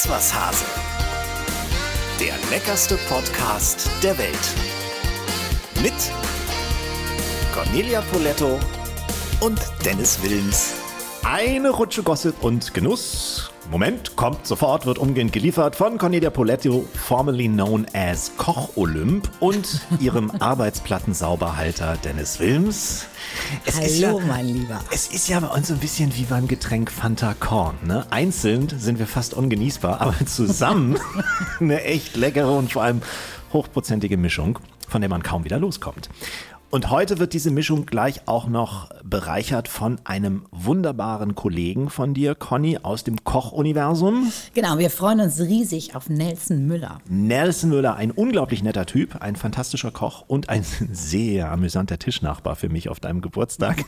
Iss 0.00 0.08
was 0.08 0.32
Hase. 0.32 0.64
Der 2.18 2.32
leckerste 2.50 2.96
Podcast 3.08 3.90
der 4.02 4.16
Welt. 4.16 4.34
Mit 5.82 5.92
Cornelia 7.52 8.00
Poletto 8.10 8.58
und 9.40 9.60
Dennis 9.84 10.22
Wilms. 10.22 10.79
Eine 11.32 11.70
Rutsche 11.70 12.02
Gossip 12.02 12.42
und 12.42 12.74
Genuss. 12.74 13.52
Moment, 13.70 14.16
kommt 14.16 14.48
sofort, 14.48 14.84
wird 14.84 14.98
umgehend 14.98 15.32
geliefert 15.32 15.76
von 15.76 15.96
Cornelia 15.96 16.28
Poletto, 16.28 16.84
formerly 16.92 17.46
known 17.46 17.86
as 17.92 18.32
Koch 18.36 18.76
Olymp 18.76 19.30
und 19.38 19.80
ihrem 20.00 20.32
Arbeitsplattensauberhalter 20.40 21.98
Dennis 22.04 22.40
Wilms. 22.40 23.06
Es 23.64 23.76
Hallo, 23.76 24.18
ja, 24.18 24.26
mein 24.26 24.48
Lieber. 24.48 24.80
Es 24.90 25.06
ist 25.06 25.28
ja 25.28 25.38
bei 25.38 25.46
uns 25.46 25.68
so 25.68 25.74
ein 25.74 25.78
bisschen 25.78 26.16
wie 26.16 26.24
beim 26.24 26.48
Getränk 26.48 26.90
Fanta 26.90 27.34
Korn. 27.38 27.76
Ne? 27.84 28.04
Einzeln 28.10 28.68
sind 28.68 28.98
wir 28.98 29.06
fast 29.06 29.32
ungenießbar, 29.32 30.00
aber 30.00 30.16
zusammen 30.26 30.98
eine 31.60 31.84
echt 31.84 32.16
leckere 32.16 32.50
und 32.50 32.72
vor 32.72 32.82
allem 32.82 33.02
hochprozentige 33.52 34.16
Mischung, 34.16 34.58
von 34.88 35.00
der 35.00 35.08
man 35.08 35.22
kaum 35.22 35.44
wieder 35.44 35.60
loskommt. 35.60 36.10
Und 36.70 36.88
heute 36.88 37.18
wird 37.18 37.32
diese 37.32 37.50
Mischung 37.50 37.84
gleich 37.84 38.28
auch 38.28 38.46
noch 38.46 38.90
bereichert 39.02 39.66
von 39.66 39.98
einem 40.04 40.46
wunderbaren 40.52 41.34
Kollegen 41.34 41.90
von 41.90 42.14
dir, 42.14 42.36
Conny, 42.36 42.78
aus 42.80 43.02
dem 43.02 43.24
Koch-Universum. 43.24 44.32
Genau, 44.54 44.78
wir 44.78 44.90
freuen 44.90 45.18
uns 45.18 45.40
riesig 45.40 45.96
auf 45.96 46.08
Nelson 46.08 46.68
Müller. 46.68 47.00
Nelson 47.08 47.70
Müller, 47.70 47.96
ein 47.96 48.12
unglaublich 48.12 48.62
netter 48.62 48.86
Typ, 48.86 49.16
ein 49.20 49.34
fantastischer 49.34 49.90
Koch 49.90 50.22
und 50.28 50.48
ein 50.48 50.64
sehr 50.92 51.50
amüsanter 51.50 51.98
Tischnachbar 51.98 52.54
für 52.54 52.68
mich 52.68 52.88
auf 52.88 53.00
deinem 53.00 53.20
Geburtstag. 53.20 53.84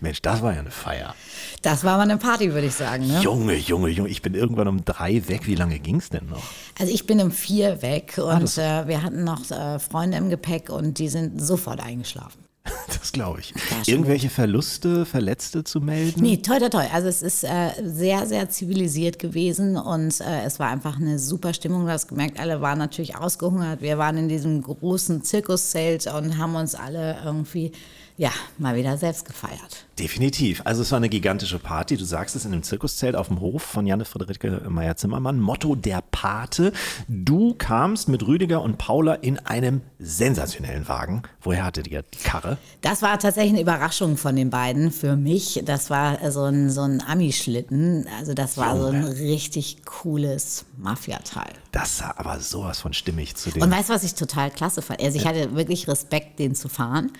Mensch, 0.00 0.22
das 0.22 0.42
war 0.42 0.52
ja 0.52 0.60
eine 0.60 0.70
Feier. 0.70 1.14
Das 1.62 1.84
war 1.84 1.96
mal 1.96 2.04
eine 2.04 2.16
Party, 2.16 2.52
würde 2.52 2.66
ich 2.66 2.74
sagen. 2.74 3.06
Ne? 3.06 3.20
Junge, 3.20 3.54
Junge, 3.54 3.88
Junge, 3.88 4.08
ich 4.08 4.22
bin 4.22 4.34
irgendwann 4.34 4.68
um 4.68 4.84
drei 4.84 5.28
weg. 5.28 5.46
Wie 5.46 5.54
lange 5.54 5.78
ging 5.78 5.96
es 5.96 6.10
denn 6.10 6.26
noch? 6.26 6.42
Also 6.78 6.92
ich 6.92 7.06
bin 7.06 7.20
um 7.20 7.30
vier 7.30 7.82
weg 7.82 8.14
ah, 8.18 8.36
und 8.36 8.58
ah, 8.58 8.82
äh, 8.82 8.88
wir 8.88 9.02
hatten 9.02 9.24
noch 9.24 9.50
äh, 9.50 9.78
Freunde 9.78 10.16
im 10.16 10.30
Gepäck 10.30 10.70
und 10.70 10.98
die 10.98 11.08
sind 11.08 11.40
sofort 11.40 11.80
eingeschlafen. 11.80 12.44
Das 13.00 13.12
glaube 13.12 13.40
ich. 13.40 13.54
Irgendwelche 13.86 14.26
gut. 14.26 14.34
Verluste, 14.34 15.06
Verletzte 15.06 15.64
zu 15.64 15.80
melden? 15.80 16.20
Nee, 16.20 16.38
toll, 16.38 16.58
toll, 16.58 16.70
toll. 16.70 16.86
Also 16.92 17.08
es 17.08 17.22
ist 17.22 17.44
äh, 17.44 17.70
sehr, 17.82 18.26
sehr 18.26 18.50
zivilisiert 18.50 19.18
gewesen 19.18 19.76
und 19.76 20.20
äh, 20.20 20.42
es 20.44 20.58
war 20.58 20.68
einfach 20.68 20.96
eine 20.96 21.18
super 21.18 21.54
Stimmung. 21.54 21.86
Du 21.86 21.92
hast 21.92 22.08
gemerkt, 22.08 22.38
alle 22.38 22.60
waren 22.60 22.78
natürlich 22.78 23.16
ausgehungert. 23.16 23.80
Wir 23.80 23.96
waren 23.96 24.18
in 24.18 24.28
diesem 24.28 24.60
großen 24.62 25.22
Zirkuszelt 25.24 26.06
und 26.08 26.36
haben 26.36 26.56
uns 26.56 26.74
alle 26.74 27.18
irgendwie 27.24 27.72
ja, 28.20 28.32
mal 28.58 28.76
wieder 28.76 28.98
selbst 28.98 29.24
gefeiert. 29.24 29.86
Definitiv. 29.98 30.60
Also 30.66 30.82
es 30.82 30.92
war 30.92 30.98
eine 30.98 31.08
gigantische 31.08 31.58
Party. 31.58 31.96
Du 31.96 32.04
sagst 32.04 32.36
es 32.36 32.44
in 32.44 32.52
dem 32.52 32.62
Zirkuszelt 32.62 33.16
auf 33.16 33.28
dem 33.28 33.40
Hof 33.40 33.62
von 33.62 33.86
Janne 33.86 34.04
Friederike 34.04 34.60
Meyer-Zimmermann. 34.68 35.40
Motto 35.40 35.74
der 35.74 36.02
Pate. 36.10 36.74
Du 37.08 37.54
kamst 37.54 38.08
mit 38.08 38.26
Rüdiger 38.26 38.60
und 38.60 38.76
Paula 38.76 39.14
in 39.14 39.38
einem 39.38 39.80
sensationellen 39.98 40.86
Wagen. 40.86 41.22
Woher 41.40 41.64
hattet 41.64 41.88
ihr 41.88 42.02
die 42.02 42.18
Karre? 42.18 42.58
Das 42.82 43.00
war 43.00 43.18
tatsächlich 43.18 43.54
eine 43.54 43.62
Überraschung 43.62 44.18
von 44.18 44.36
den 44.36 44.50
beiden 44.50 44.90
für 44.90 45.16
mich. 45.16 45.62
Das 45.64 45.88
war 45.88 46.30
so 46.30 46.44
ein, 46.44 46.68
so 46.68 46.82
ein 46.82 47.02
Ami-Schlitten. 47.02 48.06
Also 48.18 48.34
das 48.34 48.58
war 48.58 48.76
Junge. 48.76 49.02
so 49.02 49.08
ein 49.08 49.16
richtig 49.16 49.86
cooles 49.86 50.66
Mafia-Teil. 50.76 51.52
Das 51.72 51.98
sah 51.98 52.14
aber 52.16 52.38
sowas 52.40 52.80
von 52.80 52.92
stimmig 52.92 53.36
zu 53.36 53.50
dem. 53.50 53.62
Und 53.62 53.70
weißt 53.70 53.88
du, 53.88 53.94
was 53.94 54.04
ich 54.04 54.14
total 54.14 54.50
klasse 54.50 54.82
fand? 54.82 55.00
Also 55.00 55.16
ich 55.16 55.26
hatte 55.26 55.54
wirklich 55.54 55.88
Respekt, 55.88 56.38
den 56.38 56.54
zu 56.54 56.68
fahren. 56.68 57.12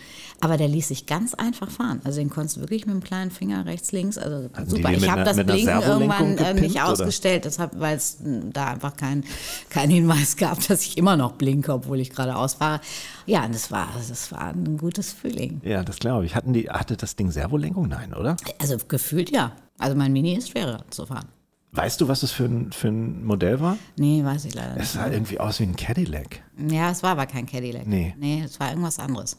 Aber 0.42 0.56
der 0.56 0.68
ließ 0.68 0.88
sich 0.88 1.06
ganz 1.06 1.34
einfach 1.34 1.70
fahren. 1.70 2.00
Also 2.04 2.18
den 2.18 2.30
konntest 2.30 2.56
du 2.56 2.60
wirklich 2.60 2.86
mit 2.86 2.94
dem 2.94 3.02
kleinen 3.02 3.30
Finger 3.30 3.66
rechts, 3.66 3.92
links. 3.92 4.16
Also 4.16 4.48
Hatten 4.54 4.70
super. 4.70 4.92
Ich 4.92 5.10
habe 5.10 5.24
das 5.24 5.36
Blinken 5.36 5.82
irgendwann 5.82 6.38
äh, 6.38 6.54
nicht 6.54 6.74
gepimpt, 6.74 6.80
ausgestellt, 6.80 7.58
weil 7.76 7.96
es 7.96 8.18
da 8.20 8.68
einfach 8.68 8.96
keinen 8.96 9.24
kein 9.68 9.90
Hinweis 9.90 10.36
gab, 10.36 10.66
dass 10.68 10.82
ich 10.82 10.96
immer 10.96 11.16
noch 11.16 11.32
blinke, 11.32 11.72
obwohl 11.72 12.00
ich 12.00 12.10
gerade 12.10 12.36
ausfahre. 12.36 12.80
Ja, 13.26 13.44
und 13.44 13.54
das 13.54 13.70
war, 13.70 13.88
das 13.96 14.32
war 14.32 14.48
ein 14.48 14.78
gutes 14.78 15.12
Feeling. 15.12 15.60
Ja, 15.62 15.82
das 15.82 15.98
glaube 15.98 16.24
ich. 16.24 16.34
Hatten 16.34 16.54
die, 16.54 16.70
hatte 16.70 16.96
das 16.96 17.16
Ding 17.16 17.30
Servolenkung? 17.30 17.88
Nein, 17.88 18.14
oder? 18.14 18.36
Also 18.58 18.78
gefühlt 18.88 19.30
ja. 19.30 19.52
Also 19.78 19.96
mein 19.96 20.12
Mini 20.12 20.34
ist 20.34 20.50
schwerer 20.50 20.84
zu 20.90 21.06
fahren. 21.06 21.28
Weißt 21.72 22.00
du, 22.00 22.08
was 22.08 22.20
das 22.20 22.32
für 22.32 22.44
ein, 22.44 22.72
für 22.72 22.88
ein 22.88 23.24
Modell 23.24 23.60
war? 23.60 23.78
Nee, 23.96 24.24
weiß 24.24 24.44
ich 24.46 24.54
leider 24.54 24.74
nicht. 24.74 24.82
Es 24.82 24.94
sah 24.94 25.08
irgendwie 25.08 25.38
aus 25.38 25.60
wie 25.60 25.64
ein 25.64 25.76
Cadillac. 25.76 26.42
Ja, 26.68 26.90
es 26.90 27.02
war 27.04 27.10
aber 27.10 27.26
kein 27.26 27.46
Cadillac. 27.46 27.86
Nee. 27.86 28.14
Nee, 28.18 28.42
es 28.44 28.58
war 28.58 28.70
irgendwas 28.70 28.98
anderes. 28.98 29.36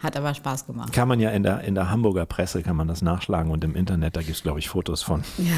Hat 0.00 0.16
aber 0.16 0.32
Spaß 0.32 0.66
gemacht. 0.66 0.92
Kann 0.92 1.08
man 1.08 1.18
ja 1.18 1.30
in 1.30 1.42
der, 1.42 1.62
in 1.62 1.74
der 1.74 1.90
Hamburger 1.90 2.24
Presse, 2.24 2.62
kann 2.62 2.76
man 2.76 2.86
das 2.86 3.02
nachschlagen 3.02 3.50
und 3.50 3.64
im 3.64 3.74
Internet, 3.74 4.16
da 4.16 4.20
gibt 4.20 4.36
es, 4.36 4.42
glaube 4.42 4.60
ich, 4.60 4.68
Fotos 4.68 5.02
von. 5.02 5.22
Ja, 5.38 5.54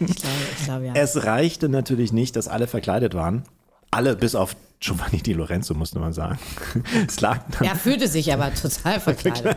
ich 0.00 0.16
glaube, 0.16 0.34
ich 0.56 0.64
glaube, 0.64 0.86
ja. 0.86 0.92
Es 0.94 1.24
reichte 1.24 1.68
natürlich 1.68 2.12
nicht, 2.12 2.36
dass 2.36 2.48
alle 2.48 2.66
verkleidet 2.66 3.14
waren. 3.14 3.44
Alle 3.90 4.16
bis 4.16 4.34
auf 4.34 4.56
Giovanni 4.80 5.22
Di 5.22 5.34
Lorenzo, 5.34 5.74
musste 5.74 5.98
man 5.98 6.12
sagen. 6.12 6.38
Es 7.06 7.20
lag 7.20 7.40
dann 7.50 7.68
er 7.68 7.76
fühlte 7.76 8.08
sich 8.08 8.32
aber 8.32 8.52
total 8.54 9.00
verkleidet. 9.00 9.56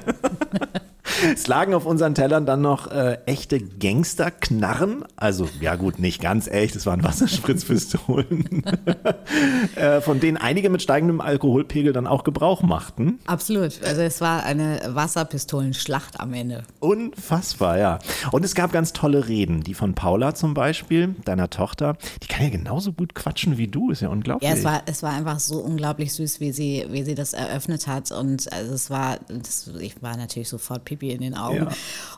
Es 1.34 1.48
lagen 1.48 1.74
auf 1.74 1.86
unseren 1.86 2.16
Tellern 2.16 2.46
dann 2.46 2.62
noch 2.62 2.92
äh, 2.92 3.18
echte 3.26 3.60
Gangsterknarren. 3.60 5.04
Also, 5.16 5.48
ja 5.62 5.76
gut, 5.76 6.00
nicht 6.00 6.22
ganz 6.22 6.48
echt, 6.48 6.76
es 6.76 6.86
waren 6.86 7.04
Wasserspritzpistolen, 7.04 8.64
äh, 9.76 10.02
von 10.02 10.20
denen 10.20 10.38
einige 10.38 10.70
mit 10.70 10.82
steigendem 10.82 11.22
Alkoholpegel 11.22 11.94
dann 11.94 12.08
auch 12.08 12.24
Gebrauch 12.24 12.62
machten. 12.62 13.20
Absolut. 13.26 13.84
Also 13.84 14.02
es 14.02 14.22
war 14.22 14.44
eine 14.44 14.82
Wasserpistolenschlacht 14.88 16.20
am 16.20 16.34
Ende. 16.34 16.64
Unfassbar, 16.80 17.78
ja. 17.78 18.00
Und 18.32 18.44
es 18.44 18.54
gab 18.54 18.72
ganz 18.72 18.94
tolle 18.94 19.28
Reden. 19.28 19.64
Die 19.64 19.74
von 19.74 19.96
Paula 19.96 20.36
zum 20.36 20.54
Beispiel, 20.54 21.16
deiner 21.26 21.50
Tochter. 21.50 21.98
Die 22.24 22.28
kann 22.28 22.44
ja 22.44 22.50
genauso 22.50 22.94
gut 22.94 23.16
quatschen 23.16 23.58
wie 23.58 23.68
du, 23.68 23.92
ist 23.92 24.02
ja 24.02 24.10
unglaublich. 24.10 24.50
Ja, 24.50 24.56
es 24.56 24.64
war, 24.64 24.82
es 24.86 25.04
war 25.04 25.14
einfach 25.14 25.40
so 25.40 25.60
unglaublich 25.60 26.14
süß, 26.14 26.40
wie 26.40 26.52
sie, 26.52 26.86
wie 26.90 27.04
sie 27.04 27.16
das 27.16 27.34
eröffnet 27.34 27.88
hat. 27.88 28.12
Und 28.12 28.52
also 28.52 28.74
es 28.74 28.90
war, 28.90 29.18
das, 29.30 29.72
ich 29.80 30.02
war 30.02 30.18
natürlich 30.18 30.50
sofort 30.50 30.86
pipi 30.86 30.97
Pipi 30.98 31.12
in 31.12 31.22
den 31.22 31.36
Augen 31.36 31.68
ja. 31.70 31.70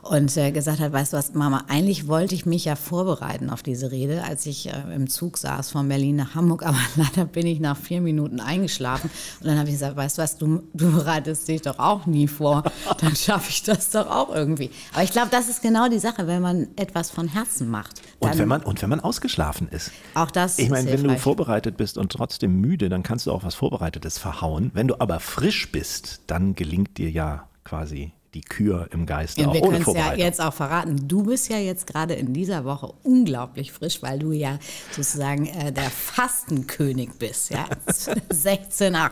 und 0.02 0.36
äh, 0.36 0.50
gesagt 0.50 0.80
hat, 0.80 0.92
weißt 0.92 1.12
du 1.12 1.16
was, 1.16 1.34
Mama, 1.34 1.64
eigentlich 1.68 2.08
wollte 2.08 2.34
ich 2.34 2.46
mich 2.46 2.64
ja 2.64 2.76
vorbereiten 2.76 3.50
auf 3.50 3.62
diese 3.62 3.90
Rede, 3.90 4.24
als 4.24 4.46
ich 4.46 4.68
äh, 4.68 4.94
im 4.94 5.08
Zug 5.08 5.38
saß 5.38 5.70
von 5.70 5.88
Berlin 5.88 6.16
nach 6.16 6.34
Hamburg, 6.34 6.62
aber 6.66 6.78
leider 6.96 7.26
bin 7.26 7.46
ich 7.46 7.60
nach 7.60 7.76
vier 7.76 8.00
Minuten 8.00 8.40
eingeschlafen 8.40 9.10
und 9.40 9.46
dann 9.46 9.58
habe 9.58 9.68
ich 9.68 9.74
gesagt, 9.74 9.96
weißt 9.96 10.18
du 10.18 10.22
was, 10.22 10.38
du, 10.38 10.62
du 10.72 10.92
bereitest 10.92 11.46
dich 11.48 11.62
doch 11.62 11.78
auch 11.78 12.06
nie 12.06 12.26
vor, 12.26 12.64
dann 13.00 13.14
schaffe 13.14 13.50
ich 13.50 13.62
das 13.62 13.90
doch 13.90 14.08
auch 14.08 14.34
irgendwie. 14.34 14.70
Aber 14.92 15.02
ich 15.02 15.12
glaube, 15.12 15.28
das 15.30 15.48
ist 15.48 15.62
genau 15.62 15.88
die 15.88 15.98
Sache, 15.98 16.26
wenn 16.26 16.42
man 16.42 16.68
etwas 16.76 17.10
von 17.10 17.28
Herzen 17.28 17.68
macht. 17.68 18.00
Und 18.18 18.36
wenn 18.38 18.48
man, 18.48 18.62
und 18.62 18.82
wenn 18.82 18.90
man 18.90 19.00
ausgeschlafen 19.00 19.68
ist. 19.68 19.92
Auch 20.14 20.30
das 20.30 20.58
Ich 20.58 20.68
meine, 20.68 20.90
wenn 20.90 21.04
du 21.04 21.18
vorbereitet 21.18 21.76
bist 21.76 21.96
und 21.96 22.12
trotzdem 22.12 22.60
müde, 22.60 22.88
dann 22.88 23.02
kannst 23.02 23.26
du 23.26 23.32
auch 23.32 23.44
was 23.44 23.54
Vorbereitetes 23.54 24.18
verhauen. 24.18 24.70
Wenn 24.74 24.88
du 24.88 25.00
aber 25.00 25.20
frisch 25.20 25.72
bist, 25.72 26.22
dann 26.26 26.54
gelingt 26.54 26.98
dir 26.98 27.10
ja 27.10 27.48
quasi 27.64 28.12
die 28.34 28.42
Kür 28.42 28.88
im 28.92 29.06
Geiste. 29.06 29.40
Ja, 29.40 29.52
wir 29.52 29.60
können 29.60 29.84
es 29.86 29.94
ja 29.94 30.14
jetzt 30.14 30.40
auch 30.40 30.54
verraten. 30.54 31.08
Du 31.08 31.24
bist 31.24 31.48
ja 31.48 31.58
jetzt 31.58 31.86
gerade 31.86 32.14
in 32.14 32.32
dieser 32.32 32.64
Woche 32.64 32.92
unglaublich 33.02 33.72
frisch, 33.72 34.02
weil 34.02 34.18
du 34.18 34.32
ja 34.32 34.58
sozusagen 34.92 35.46
äh, 35.46 35.72
der 35.72 35.90
Fastenkönig 35.90 37.10
bist. 37.18 37.50
Ja, 37.50 37.66
16,8. 37.88 39.10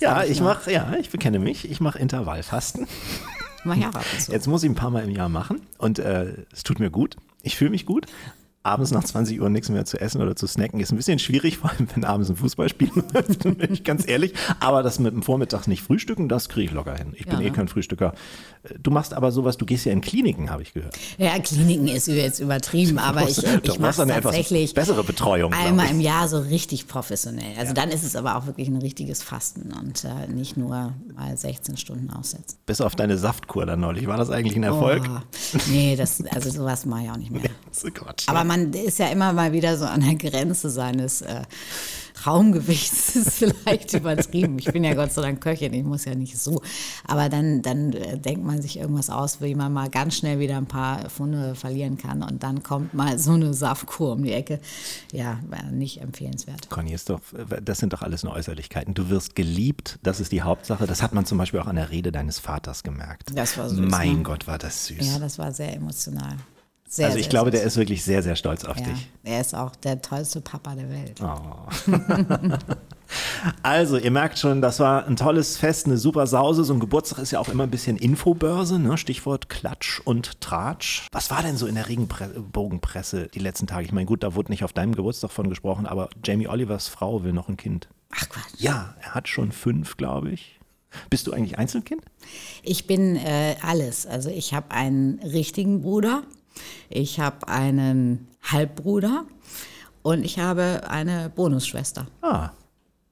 Ja, 0.00 0.24
ich 0.24 0.40
mache, 0.40 0.72
ja, 0.72 0.94
ich 0.98 1.10
bekenne 1.10 1.38
mich. 1.38 1.70
Ich 1.70 1.80
mache 1.80 1.98
Intervallfasten. 1.98 2.86
Mach 3.64 3.76
ja, 3.76 3.90
so. 4.18 4.32
Jetzt 4.32 4.46
muss 4.46 4.62
ich 4.62 4.70
ein 4.70 4.76
paar 4.76 4.90
Mal 4.90 5.04
im 5.04 5.10
Jahr 5.10 5.28
machen 5.28 5.60
und 5.78 5.98
äh, 5.98 6.34
es 6.52 6.62
tut 6.62 6.78
mir 6.78 6.90
gut. 6.90 7.16
Ich 7.42 7.56
fühle 7.56 7.70
mich 7.70 7.86
gut, 7.86 8.06
abends 8.66 8.90
nach 8.90 9.04
20 9.04 9.40
Uhr 9.40 9.48
nichts 9.48 9.68
mehr 9.70 9.84
zu 9.84 9.98
essen 9.98 10.20
oder 10.20 10.34
zu 10.34 10.46
snacken 10.46 10.80
ist 10.80 10.92
ein 10.92 10.96
bisschen 10.96 11.18
schwierig, 11.18 11.58
vor 11.58 11.70
allem 11.70 11.86
wenn 11.94 12.04
abends 12.04 12.28
ein 12.28 12.36
Fußballspiel 12.36 12.90
läuft, 13.14 13.42
bin 13.44 13.72
ich 13.72 13.84
ganz 13.84 14.06
ehrlich. 14.06 14.34
Aber 14.60 14.82
das 14.82 14.98
mit 14.98 15.14
dem 15.14 15.22
Vormittag 15.22 15.68
nicht 15.68 15.82
frühstücken, 15.82 16.28
das 16.28 16.48
kriege 16.48 16.66
ich 16.66 16.72
locker 16.72 16.96
hin. 16.96 17.14
Ich 17.16 17.26
bin 17.26 17.40
ja. 17.40 17.46
eh 17.46 17.50
kein 17.50 17.68
Frühstücker. 17.68 18.12
Du 18.82 18.90
machst 18.90 19.14
aber 19.14 19.30
sowas, 19.30 19.56
du 19.56 19.64
gehst 19.64 19.86
ja 19.86 19.92
in 19.92 20.00
Kliniken, 20.00 20.50
habe 20.50 20.62
ich 20.62 20.74
gehört. 20.74 20.96
Ja, 21.18 21.38
Kliniken 21.38 21.88
ist 21.88 22.08
jetzt 22.08 22.40
übertrieben, 22.40 22.98
aber 22.98 23.28
ich, 23.28 23.38
ich 23.38 23.78
mache 23.78 24.06
tatsächlich 24.06 24.74
bessere 24.74 25.04
Betreuung. 25.04 25.52
Einmal 25.52 25.90
im 25.90 26.00
Jahr 26.00 26.28
so 26.28 26.38
richtig 26.38 26.88
professionell. 26.88 27.56
Also 27.56 27.68
ja. 27.68 27.74
dann 27.74 27.90
ist 27.90 28.02
es 28.02 28.16
aber 28.16 28.36
auch 28.36 28.46
wirklich 28.46 28.68
ein 28.68 28.76
richtiges 28.76 29.22
Fasten 29.22 29.72
und 29.72 30.04
äh, 30.04 30.32
nicht 30.32 30.56
nur 30.56 30.92
mal 31.14 31.36
16 31.36 31.76
Stunden 31.76 32.10
aussetzen. 32.10 32.58
Bis 32.66 32.80
auf 32.80 32.96
deine 32.96 33.16
Saftkur 33.16 33.64
dann 33.64 33.80
neulich. 33.80 34.06
War 34.06 34.16
das 34.16 34.30
eigentlich 34.30 34.56
ein 34.56 34.64
Erfolg? 34.64 35.08
Oh, 35.08 35.58
nee, 35.68 35.94
das, 35.96 36.22
also 36.30 36.50
sowas 36.50 36.84
mache 36.84 37.04
ich 37.04 37.10
auch 37.10 37.16
nicht 37.16 37.30
mehr. 37.30 37.42
Nee, 37.46 37.50
ist 37.70 37.94
Quatsch. 37.94 38.28
Aber 38.28 38.44
man 38.44 38.56
man 38.56 38.72
ist 38.72 38.98
ja 38.98 39.08
immer 39.08 39.32
mal 39.32 39.52
wieder 39.52 39.76
so 39.76 39.84
an 39.84 40.00
der 40.00 40.14
Grenze 40.14 40.70
seines 40.70 41.22
äh, 41.22 41.42
Traumgewichts 42.26 43.14
ist 43.14 43.38
vielleicht 43.38 43.92
übertrieben. 43.92 44.58
Ich 44.58 44.64
bin 44.64 44.82
ja 44.82 44.94
Gott 44.94 45.12
sei 45.12 45.22
Dank 45.22 45.40
Köchin, 45.40 45.72
ich 45.72 45.84
muss 45.84 46.06
ja 46.06 46.16
nicht 46.16 46.36
so. 46.36 46.60
Aber 47.06 47.28
dann, 47.28 47.62
dann 47.62 47.92
äh, 47.92 48.18
denkt 48.18 48.44
man 48.44 48.60
sich 48.60 48.80
irgendwas 48.80 49.10
aus, 49.10 49.40
wie 49.40 49.54
man 49.54 49.72
mal 49.72 49.88
ganz 49.90 50.16
schnell 50.16 50.40
wieder 50.40 50.56
ein 50.56 50.66
paar 50.66 51.08
Funde 51.08 51.54
verlieren 51.54 51.98
kann. 51.98 52.24
Und 52.24 52.42
dann 52.42 52.64
kommt 52.64 52.94
mal 52.94 53.16
so 53.20 53.30
eine 53.30 53.54
Saftkur 53.54 54.14
um 54.14 54.24
die 54.24 54.32
Ecke. 54.32 54.58
Ja, 55.12 55.38
nicht 55.70 56.00
empfehlenswert. 56.00 56.68
Conny, 56.68 56.94
ist 56.94 57.10
doch, 57.10 57.20
das 57.62 57.78
sind 57.78 57.92
doch 57.92 58.02
alles 58.02 58.24
nur 58.24 58.32
Äußerlichkeiten. 58.32 58.92
Du 58.92 59.08
wirst 59.08 59.36
geliebt, 59.36 60.00
das 60.02 60.18
ist 60.18 60.32
die 60.32 60.42
Hauptsache. 60.42 60.88
Das 60.88 61.02
hat 61.02 61.14
man 61.14 61.26
zum 61.26 61.38
Beispiel 61.38 61.60
auch 61.60 61.68
an 61.68 61.76
der 61.76 61.90
Rede 61.90 62.10
deines 62.10 62.40
Vaters 62.40 62.82
gemerkt. 62.82 63.30
Das 63.36 63.56
war 63.56 63.70
süß. 63.70 63.88
Mein 63.88 64.16
ne? 64.16 64.22
Gott, 64.24 64.48
war 64.48 64.58
das 64.58 64.86
süß. 64.86 65.06
Ja, 65.06 65.20
das 65.20 65.38
war 65.38 65.52
sehr 65.52 65.72
emotional. 65.76 66.34
Sehr, 66.88 67.06
also 67.06 67.18
ich 67.18 67.24
sehr 67.24 67.30
glaube, 67.30 67.50
süß. 67.50 67.58
der 67.60 67.66
ist 67.66 67.76
wirklich 67.76 68.04
sehr, 68.04 68.22
sehr 68.22 68.36
stolz 68.36 68.64
auf 68.64 68.78
Ja, 68.78 68.86
dich. 68.86 69.08
er 69.24 69.40
ist 69.40 69.54
auch 69.54 69.74
der 69.76 70.00
tollste 70.00 70.40
Papa 70.40 70.74
der 70.74 70.88
Welt. 70.88 71.20
Also, 73.62 73.98
ihr 73.98 74.10
merkt 74.10 74.36
schon, 74.38 74.60
das 74.60 74.80
war 74.80 75.06
ein 75.06 75.14
tolles 75.14 75.56
Fest, 75.56 75.86
eine 75.86 75.96
super 75.96 76.26
Sause. 76.26 76.64
So 76.64 76.74
ein 76.74 76.80
Geburtstag 76.80 77.20
ist 77.20 77.30
ja 77.30 77.38
auch 77.38 77.48
immer 77.48 77.62
ein 77.62 77.70
bisschen 77.70 77.96
Infobörse, 77.96 78.80
ne? 78.80 78.98
Stichwort 78.98 79.48
Klatsch 79.48 80.00
und 80.00 80.40
Tratsch. 80.40 81.06
Was 81.12 81.30
war 81.30 81.40
denn 81.42 81.56
so 81.56 81.66
in 81.68 81.76
der 81.76 81.88
Regenbogenpresse 81.88 83.28
die 83.32 83.38
letzten 83.38 83.68
Tage? 83.68 83.84
Ich 83.84 83.92
meine, 83.92 84.06
gut, 84.06 84.24
da 84.24 84.34
wurde 84.34 84.50
nicht 84.50 84.64
auf 84.64 84.72
deinem 84.72 84.92
Geburtstag 84.94 85.30
von 85.30 85.48
gesprochen, 85.48 85.86
aber 85.86 86.08
Jamie 86.24 86.48
Olivers 86.48 86.88
Frau 86.88 87.22
will 87.22 87.32
noch 87.32 87.48
ein 87.48 87.56
Kind. 87.56 87.88
Ach 88.10 88.28
Quatsch. 88.28 88.54
Ja, 88.58 88.96
er 89.00 89.14
hat 89.14 89.28
schon 89.28 89.52
fünf, 89.52 89.96
glaube 89.96 90.30
ich. 90.30 90.58
Bist 91.08 91.26
du 91.28 91.32
eigentlich 91.32 91.58
Einzelkind? 91.58 92.02
Ich 92.62 92.88
bin 92.88 93.14
äh, 93.16 93.54
alles. 93.62 94.06
Also 94.06 94.30
ich 94.30 94.52
habe 94.52 94.72
einen 94.72 95.20
richtigen 95.20 95.82
Bruder, 95.82 96.22
ich 96.88 97.20
habe 97.20 97.48
einen 97.48 98.28
Halbbruder 98.42 99.24
und 100.02 100.24
ich 100.24 100.38
habe 100.38 100.82
eine 100.88 101.30
Bonusschwester. 101.34 102.06
Ah, 102.22 102.50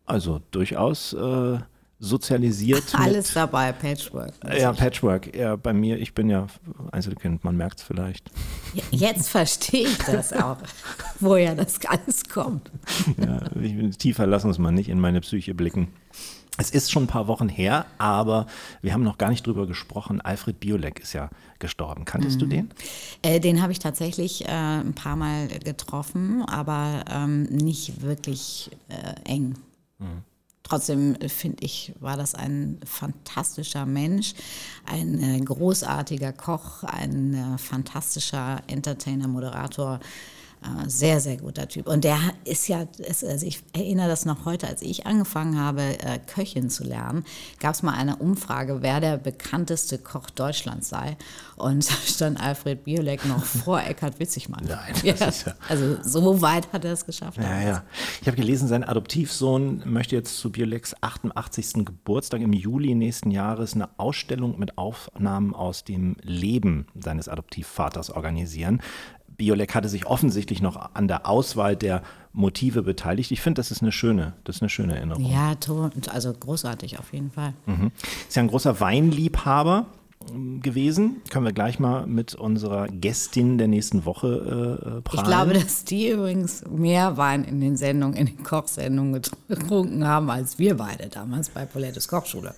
also 0.07 0.41
durchaus 0.51 1.13
äh, 1.13 1.59
sozialisiert. 1.99 2.95
Alles 2.95 3.33
dabei, 3.33 3.73
Patchwork. 3.73 4.33
Ja, 4.57 4.73
Patchwork. 4.73 5.35
Ja, 5.35 5.57
bei 5.57 5.73
mir, 5.73 5.99
ich 5.99 6.15
bin 6.15 6.29
ja 6.29 6.47
Einzelkind, 6.93 7.45
man 7.45 7.57
merkt 7.57 7.81
es 7.81 7.85
vielleicht. 7.85 8.31
Jetzt 8.91 9.29
verstehe 9.29 9.89
ich 9.89 9.99
das 9.99 10.33
auch, 10.33 10.59
woher 11.21 11.55
das 11.55 11.79
alles 11.87 12.25
kommt. 12.29 12.71
Ja, 13.19 13.41
ich, 13.61 13.97
tiefer 13.99 14.27
lassen 14.27 14.49
uns 14.49 14.59
mal 14.59 14.73
nicht 14.73 14.89
in 14.89 15.01
meine 15.01 15.21
Psyche 15.21 15.55
blicken. 15.55 15.89
Es 16.57 16.71
ist 16.71 16.93
schon 16.93 17.05
ein 17.05 17.09
paar 17.09 17.27
Wochen 17.27 17.49
her, 17.49 17.87
aber 17.99 18.47
wir 18.81 18.93
haben 18.93 19.03
noch 19.03 19.19
gar 19.19 19.31
nicht 19.31 19.45
drüber 19.45 19.67
gesprochen. 19.67 20.21
Alfred 20.21 20.61
Biolek 20.61 21.01
ist 21.01 21.13
ja 21.13 21.31
gestorben. 21.59 22.05
Kanntest 22.05 22.41
du 22.41 22.47
den? 22.47 22.71
Äh, 23.23 23.41
den 23.41 23.61
habe 23.61 23.73
ich 23.73 23.81
tatsächlich 23.81 24.45
äh, 24.45 24.51
ein 24.51 24.95
paar 24.95 25.17
Mal 25.17 25.49
getroffen, 25.49 26.43
aber 26.43 27.05
ähm, 27.11 27.45
nicht 27.45 28.03
wirklich 28.03 28.71
äh, 28.89 29.29
eng. 29.29 29.57
Trotzdem 30.63 31.15
äh, 31.17 31.29
finde 31.29 31.65
ich, 31.65 31.93
war 32.01 32.17
das 32.17 32.35
ein 32.35 32.81
fantastischer 32.85 33.87
Mensch, 33.87 34.35
ein 34.87 35.23
äh, 35.23 35.41
großartiger 35.41 36.33
Koch, 36.33 36.83
ein 36.85 37.35
äh, 37.35 37.59
fantastischer 37.59 38.63
Entertainer, 38.67 39.29
Moderator. 39.29 40.01
Äh, 40.65 40.89
Sehr, 40.89 41.21
sehr 41.21 41.37
guter 41.37 41.69
Typ. 41.69 41.87
Und 41.87 42.05
der 42.05 42.19
ist 42.45 42.69
ja, 42.69 42.87
also 43.09 43.47
ich 43.47 43.61
erinnere 43.75 44.09
das 44.09 44.25
noch 44.25 44.45
heute, 44.47 44.67
als 44.67 44.81
ich 44.83 45.07
angefangen 45.07 45.59
habe, 45.59 45.83
äh, 45.83 46.19
Köchin 46.27 46.71
zu 46.71 46.85
lernen, 46.85 47.25
gab 47.61 47.75
es 47.75 47.83
mal 47.83 47.93
eine 47.95 48.17
Umfrage, 48.17 48.79
wer 48.81 49.01
der 49.01 49.19
bekannteste 49.19 49.99
Koch 49.99 50.31
Deutschlands 50.31 50.89
sei. 50.89 51.17
Und 51.57 51.89
da 51.91 51.95
stand 52.07 52.41
Alfred 52.41 52.85
Biolek 52.85 53.27
noch 53.27 53.45
vor 53.45 53.81
Eckhard 53.83 54.19
Witzigmann. 54.19 54.65
Nein, 54.67 54.95
ja, 55.03 55.13
das 55.13 55.39
ist 55.39 55.47
ja- 55.47 55.55
Also 55.69 55.97
so 56.03 56.41
weit 56.41 56.73
hat 56.73 56.85
er 56.85 56.93
es 56.93 57.05
geschafft. 57.07 57.39
Ja, 57.39 57.61
ja. 57.61 57.85
Ich 58.23 58.27
habe 58.27 58.37
gelesen, 58.37 58.67
sein 58.69 58.85
Adoptivsohn 58.85 59.83
möchte 59.85 60.17
jetzt 60.17 60.39
zu 60.39 60.51
Bioleks 60.51 60.95
88. 61.03 61.85
Geburtstag 61.85 62.41
im 62.41 62.53
Juli 62.53 62.95
nächsten 62.95 63.31
Jahres 63.31 63.75
eine 63.75 63.89
Ausstellung 63.99 64.59
mit 64.59 64.79
Aufnahmen 64.79 65.55
aus 65.55 65.85
dem 65.85 66.17
Leben 66.23 66.87
seines 66.99 67.29
Adoptivvaters 67.29 68.11
organisieren. 68.11 68.81
Biolek 69.37 69.75
hatte 69.75 69.89
sich 69.89 70.07
offensichtlich 70.07 70.63
noch 70.63 70.95
an 70.95 71.09
der 71.09 71.29
Auswahl 71.29 71.77
der 71.77 72.03
Motive 72.33 72.83
beteiligt. 72.83 73.31
Ich 73.31 73.41
finde, 73.41 73.61
das 73.61 73.71
ist 73.71 73.83
eine 73.83 73.93
schöne, 73.93 74.35
das 74.45 74.57
ist 74.57 74.63
eine 74.63 74.69
schöne 74.69 74.97
Erinnerung. 74.97 75.25
Ja, 75.25 75.55
also 76.11 76.33
großartig 76.33 76.99
auf 76.99 77.13
jeden 77.13 77.31
Fall. 77.31 77.55
Ist 78.29 78.37
ja 78.37 78.43
ein 78.43 78.49
großer 78.49 78.81
Weinliebhaber 78.81 79.87
gewesen. 80.63 81.23
Können 81.31 81.45
wir 81.45 81.53
gleich 81.53 81.79
mal 81.79 82.07
mit 82.07 82.35
unserer 82.35 82.89
Gästin 82.89 83.59
der 83.59 83.69
nächsten 83.69 84.05
Woche 84.05 84.27
äh, 84.97 85.01
prahlen. 85.03 85.03
Ich 85.13 85.23
glaube, 85.25 85.53
dass 85.53 85.85
die 85.85 86.11
übrigens 86.11 86.65
mehr 86.69 87.17
Wein 87.17 87.45
in 87.45 87.61
den 87.61 87.77
Sendungen, 87.77 88.17
in 88.17 88.27
den 88.27 88.43
Kochsendungen 88.43 89.23
getrunken 89.49 90.07
haben, 90.07 90.31
als 90.31 90.59
wir 90.59 90.77
beide 90.77 91.09
damals 91.09 91.51
bei 91.51 91.67
Paulettes 91.67 92.09
Kochschule. 92.09 92.55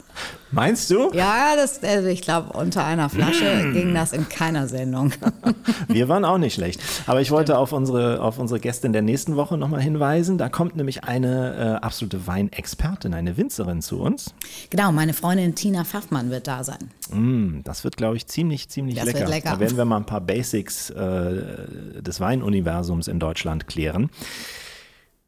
Meinst 0.52 0.90
du? 0.90 1.10
Ja, 1.12 1.56
das, 1.56 1.82
also 1.82 2.08
ich 2.08 2.22
glaube, 2.22 2.52
unter 2.56 2.84
einer 2.84 3.08
Flasche 3.08 3.70
ging 3.72 3.94
das 3.94 4.12
in 4.12 4.28
keiner 4.28 4.68
Sendung. 4.68 5.12
Wir 5.88 6.08
waren 6.08 6.24
auch 6.24 6.38
nicht 6.38 6.54
schlecht. 6.54 6.80
Aber 7.06 7.20
ich 7.20 7.30
wollte 7.30 7.58
auf 7.58 7.72
unsere, 7.72 8.20
auf 8.22 8.38
unsere 8.38 8.60
Gästin 8.60 8.92
der 8.92 9.02
nächsten 9.02 9.36
Woche 9.36 9.56
nochmal 9.56 9.80
hinweisen. 9.80 10.38
Da 10.38 10.48
kommt 10.48 10.76
nämlich 10.76 11.04
eine 11.04 11.78
äh, 11.80 11.84
absolute 11.84 12.26
Weinexpertin, 12.26 13.14
eine 13.14 13.36
Winzerin 13.36 13.82
zu 13.82 14.00
uns. 14.00 14.34
Genau, 14.70 14.92
meine 14.92 15.14
Freundin 15.14 15.54
Tina 15.54 15.84
Pfaffmann 15.84 16.30
wird 16.30 16.46
da 16.46 16.64
sein. 16.64 16.90
Mm, 17.10 17.60
das 17.64 17.84
wird, 17.84 17.96
glaube 17.96 18.16
ich, 18.16 18.26
ziemlich, 18.26 18.68
ziemlich 18.68 18.96
Das 18.96 19.04
lecker. 19.06 19.26
lecker. 19.28 19.50
Da 19.52 19.60
werden 19.60 19.76
wir 19.76 19.84
mal 19.84 19.98
ein 19.98 20.06
paar 20.06 20.20
Basics 20.20 20.90
äh, 20.90 22.02
des 22.02 22.20
Weinuniversums 22.20 23.08
in 23.08 23.18
Deutschland 23.20 23.66
klären. 23.66 24.10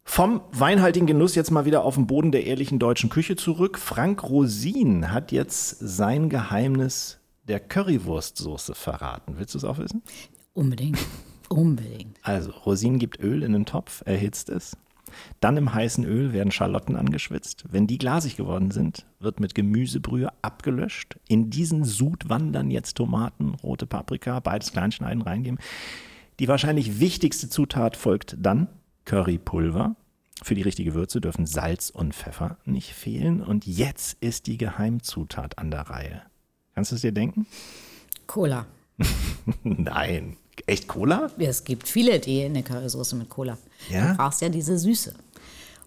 Vom 0.04 0.40
weinhaltigen 0.52 1.06
Genuss 1.06 1.34
jetzt 1.34 1.50
mal 1.50 1.66
wieder 1.66 1.84
auf 1.84 1.94
den 1.96 2.06
Boden 2.06 2.32
der 2.32 2.46
ehrlichen 2.46 2.78
deutschen 2.78 3.10
Küche 3.10 3.36
zurück. 3.36 3.78
Frank 3.78 4.22
Rosin 4.24 5.12
hat 5.12 5.32
jetzt 5.32 5.76
sein 5.80 6.30
Geheimnis 6.30 7.18
der 7.46 7.60
Currywurstsoße 7.60 8.74
verraten. 8.74 9.34
Willst 9.36 9.54
du 9.54 9.58
es 9.58 9.64
auch 9.64 9.78
wissen? 9.78 10.02
Unbedingt. 10.54 10.98
Unbedingt. 11.50 12.16
Also, 12.22 12.50
Rosin 12.50 12.98
gibt 12.98 13.20
Öl 13.20 13.42
in 13.42 13.52
den 13.52 13.64
Topf, 13.66 14.02
erhitzt 14.04 14.48
es. 14.50 14.76
Dann 15.40 15.56
im 15.56 15.72
heißen 15.74 16.04
Öl 16.04 16.32
werden 16.32 16.50
Schalotten 16.50 16.96
angeschwitzt. 16.96 17.64
Wenn 17.70 17.86
die 17.86 17.98
glasig 17.98 18.36
geworden 18.36 18.70
sind, 18.70 19.06
wird 19.20 19.40
mit 19.40 19.54
Gemüsebrühe 19.54 20.30
abgelöscht. 20.42 21.18
In 21.28 21.50
diesen 21.50 21.84
Sud 21.84 22.28
wandern 22.28 22.70
jetzt 22.70 22.96
Tomaten, 22.96 23.54
rote 23.62 23.86
Paprika, 23.86 24.40
beides 24.40 24.72
kleinschneiden, 24.72 25.22
reingeben. 25.22 25.58
Die 26.38 26.48
wahrscheinlich 26.48 27.00
wichtigste 27.00 27.48
Zutat 27.48 27.96
folgt 27.96 28.36
dann 28.38 28.68
Currypulver. 29.04 29.96
Für 30.42 30.54
die 30.54 30.62
richtige 30.62 30.94
Würze 30.94 31.20
dürfen 31.20 31.46
Salz 31.46 31.90
und 31.90 32.14
Pfeffer 32.14 32.58
nicht 32.64 32.92
fehlen. 32.92 33.42
Und 33.42 33.66
jetzt 33.66 34.16
ist 34.20 34.46
die 34.46 34.56
Geheimzutat 34.56 35.58
an 35.58 35.70
der 35.70 35.82
Reihe. 35.82 36.22
Kannst 36.74 36.92
du 36.92 36.94
es 36.94 37.00
dir 37.00 37.12
denken? 37.12 37.46
Cola. 38.26 38.66
Nein. 39.64 40.36
Echt 40.66 40.88
Cola? 40.88 41.30
Es 41.38 41.64
gibt 41.64 41.88
viele, 41.88 42.18
die 42.18 42.44
eine 42.44 42.62
Currysoße 42.62 43.16
mit 43.16 43.28
Cola. 43.28 43.58
Ja? 43.88 44.10
Du 44.10 44.16
brauchst 44.16 44.40
ja 44.40 44.48
diese 44.48 44.78
Süße. 44.78 45.14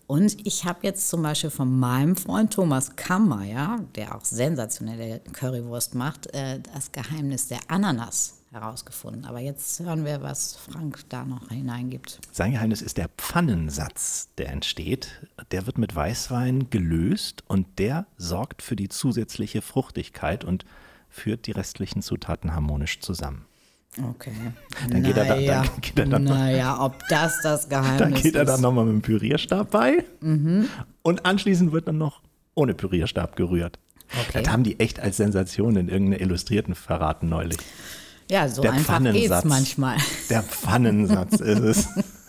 Und 0.07 0.45
ich 0.45 0.65
habe 0.65 0.79
jetzt 0.81 1.07
zum 1.07 1.21
Beispiel 1.21 1.49
von 1.49 1.79
meinem 1.79 2.17
Freund 2.17 2.51
Thomas 2.51 2.97
Kammeyer, 2.97 3.79
der 3.95 4.13
auch 4.13 4.25
sensationelle 4.25 5.21
Currywurst 5.31 5.95
macht, 5.95 6.33
äh, 6.33 6.59
das 6.73 6.91
Geheimnis 6.91 7.47
der 7.47 7.59
Ananas 7.69 8.41
herausgefunden. 8.51 9.23
Aber 9.23 9.39
jetzt 9.39 9.79
hören 9.79 10.03
wir, 10.03 10.21
was 10.21 10.57
Frank 10.57 10.99
da 11.07 11.23
noch 11.23 11.47
hineingibt. 11.47 12.19
Sein 12.33 12.51
Geheimnis 12.51 12.81
ist 12.81 12.97
der 12.97 13.07
Pfannensatz, 13.17 14.27
der 14.37 14.49
entsteht. 14.49 15.25
Der 15.51 15.65
wird 15.65 15.77
mit 15.77 15.95
Weißwein 15.95 16.69
gelöst 16.69 17.43
und 17.47 17.79
der 17.79 18.05
sorgt 18.17 18.61
für 18.61 18.75
die 18.75 18.89
zusätzliche 18.89 19.61
Fruchtigkeit 19.61 20.43
und 20.43 20.65
führt 21.07 21.47
die 21.47 21.51
restlichen 21.51 22.01
Zutaten 22.01 22.53
harmonisch 22.53 22.99
zusammen. 22.99 23.45
Okay. 23.99 24.31
Dann 24.89 25.03
geht 25.03 25.17
er 25.17 25.25
da- 25.25 25.29
dann 25.35 25.39
naja, 25.45 25.63
geht 25.81 25.99
er 25.99 26.05
dann- 26.05 26.23
naja, 26.23 26.81
ob 26.81 26.95
das 27.09 27.39
das 27.43 27.67
Geheimnis 27.67 27.97
Dann 27.99 28.13
geht 28.13 28.35
er 28.35 28.43
ist. 28.43 28.47
dann 28.49 28.61
nochmal 28.61 28.85
mit 28.85 28.93
dem 28.93 29.01
Pürierstab 29.01 29.69
bei 29.71 30.05
und 31.01 31.25
anschließend 31.25 31.73
wird 31.73 31.87
dann 31.89 31.97
noch 31.97 32.21
ohne 32.55 32.73
Pürierstab 32.73 33.35
gerührt. 33.35 33.79
Okay. 34.27 34.43
Das 34.43 34.51
haben 34.51 34.63
die 34.63 34.79
echt 34.79 34.99
als 35.01 35.17
Sensation 35.17 35.75
in 35.75 35.89
irgendeiner 35.89 36.21
Illustrierten 36.21 36.73
verraten 36.75 37.27
neulich. 37.29 37.57
Ja, 38.29 38.47
so 38.47 38.61
Der 38.61 38.71
einfach 38.73 39.01
geht's 39.03 39.43
manchmal. 39.43 39.97
Der 40.29 40.41
Pfannensatz 40.43 41.33
ist 41.41 41.59
es. 41.59 41.87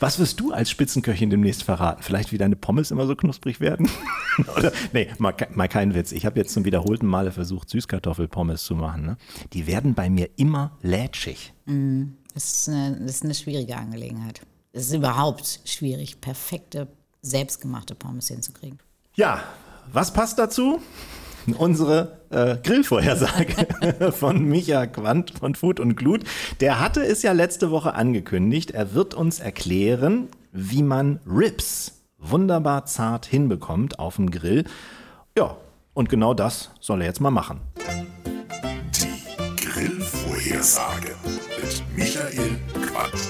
Was 0.00 0.18
wirst 0.18 0.40
du 0.40 0.52
als 0.52 0.70
Spitzenköchin 0.70 1.30
demnächst 1.30 1.62
verraten? 1.62 2.02
Vielleicht 2.02 2.32
wie 2.32 2.38
deine 2.38 2.56
Pommes 2.56 2.90
immer 2.90 3.06
so 3.06 3.16
knusprig 3.16 3.60
werden? 3.60 3.88
Oder, 4.56 4.72
nee, 4.92 5.08
mal, 5.18 5.34
mal 5.54 5.68
kein 5.68 5.94
Witz. 5.94 6.12
Ich 6.12 6.26
habe 6.26 6.38
jetzt 6.38 6.52
zum 6.52 6.64
wiederholten 6.64 7.06
Male 7.06 7.32
versucht, 7.32 7.68
Süßkartoffelpommes 7.70 8.64
zu 8.64 8.74
machen. 8.74 9.04
Ne? 9.04 9.16
Die 9.52 9.66
werden 9.66 9.94
bei 9.94 10.10
mir 10.10 10.28
immer 10.36 10.76
lätschig. 10.82 11.52
Das 12.34 12.44
ist 12.52 12.68
eine, 12.68 12.98
das 13.00 13.16
ist 13.16 13.24
eine 13.24 13.34
schwierige 13.34 13.76
Angelegenheit. 13.76 14.40
Es 14.72 14.86
ist 14.86 14.94
überhaupt 14.94 15.60
schwierig, 15.64 16.20
perfekte, 16.20 16.88
selbstgemachte 17.20 17.94
Pommes 17.94 18.28
hinzukriegen. 18.28 18.78
Ja, 19.14 19.42
was 19.92 20.12
passt 20.12 20.38
dazu? 20.38 20.80
Unsere 21.58 22.20
äh, 22.30 22.56
Grillvorhersage 22.62 24.12
von 24.12 24.44
Micha 24.44 24.86
Quandt 24.86 25.32
von 25.38 25.54
Food 25.54 25.80
und 25.80 25.96
Glut. 25.96 26.22
Der 26.60 26.80
hatte 26.80 27.04
es 27.04 27.22
ja 27.22 27.32
letzte 27.32 27.70
Woche 27.70 27.94
angekündigt. 27.94 28.70
Er 28.70 28.94
wird 28.94 29.14
uns 29.14 29.40
erklären, 29.40 30.28
wie 30.52 30.82
man 30.82 31.20
Ribs 31.26 32.02
wunderbar 32.18 32.86
zart 32.86 33.26
hinbekommt 33.26 33.98
auf 33.98 34.16
dem 34.16 34.30
Grill. 34.30 34.64
Ja, 35.36 35.56
und 35.94 36.08
genau 36.08 36.34
das 36.34 36.70
soll 36.80 37.00
er 37.02 37.08
jetzt 37.08 37.20
mal 37.20 37.30
machen. 37.30 37.60
Die 38.94 39.64
Grillvorhersage 39.64 41.14
mit 41.60 41.82
Michael 41.96 42.56
Quandt. 42.86 43.28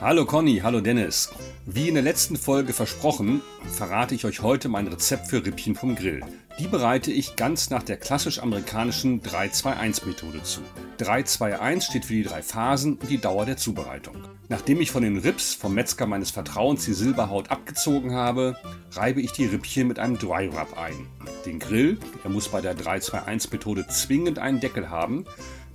Hallo 0.00 0.24
Conny, 0.24 0.60
hallo 0.62 0.80
Dennis. 0.80 1.30
Wie 1.70 1.86
in 1.86 1.92
der 1.96 2.02
letzten 2.02 2.36
Folge 2.36 2.72
versprochen, 2.72 3.42
verrate 3.70 4.14
ich 4.14 4.24
euch 4.24 4.40
heute 4.40 4.70
mein 4.70 4.86
Rezept 4.86 5.26
für 5.26 5.44
Rippchen 5.44 5.74
vom 5.74 5.96
Grill. 5.96 6.22
Die 6.58 6.66
bereite 6.66 7.12
ich 7.12 7.36
ganz 7.36 7.68
nach 7.68 7.82
der 7.82 7.98
klassisch 7.98 8.38
amerikanischen 8.38 9.20
3-2-1-Methode 9.20 10.42
zu. 10.44 10.62
321 10.96 11.90
steht 11.90 12.04
für 12.06 12.14
die 12.14 12.22
drei 12.22 12.42
Phasen 12.42 12.94
und 12.94 13.10
die 13.10 13.20
Dauer 13.20 13.44
der 13.44 13.58
Zubereitung. 13.58 14.16
Nachdem 14.48 14.80
ich 14.80 14.90
von 14.90 15.02
den 15.02 15.18
Rips 15.18 15.52
vom 15.52 15.74
Metzger 15.74 16.06
meines 16.06 16.30
Vertrauens 16.30 16.86
die 16.86 16.94
Silberhaut 16.94 17.50
abgezogen 17.50 18.14
habe, 18.14 18.56
reibe 18.92 19.20
ich 19.20 19.32
die 19.32 19.44
Rippchen 19.44 19.88
mit 19.88 19.98
einem 19.98 20.16
Dry 20.16 20.46
Rub 20.46 20.74
ein. 20.78 21.06
Den 21.44 21.58
Grill, 21.58 21.98
er 22.24 22.30
muss 22.30 22.48
bei 22.48 22.62
der 22.62 22.76
321 22.76 23.52
Methode 23.52 23.86
zwingend 23.88 24.38
einen 24.38 24.60
Deckel 24.60 24.88
haben, 24.88 25.26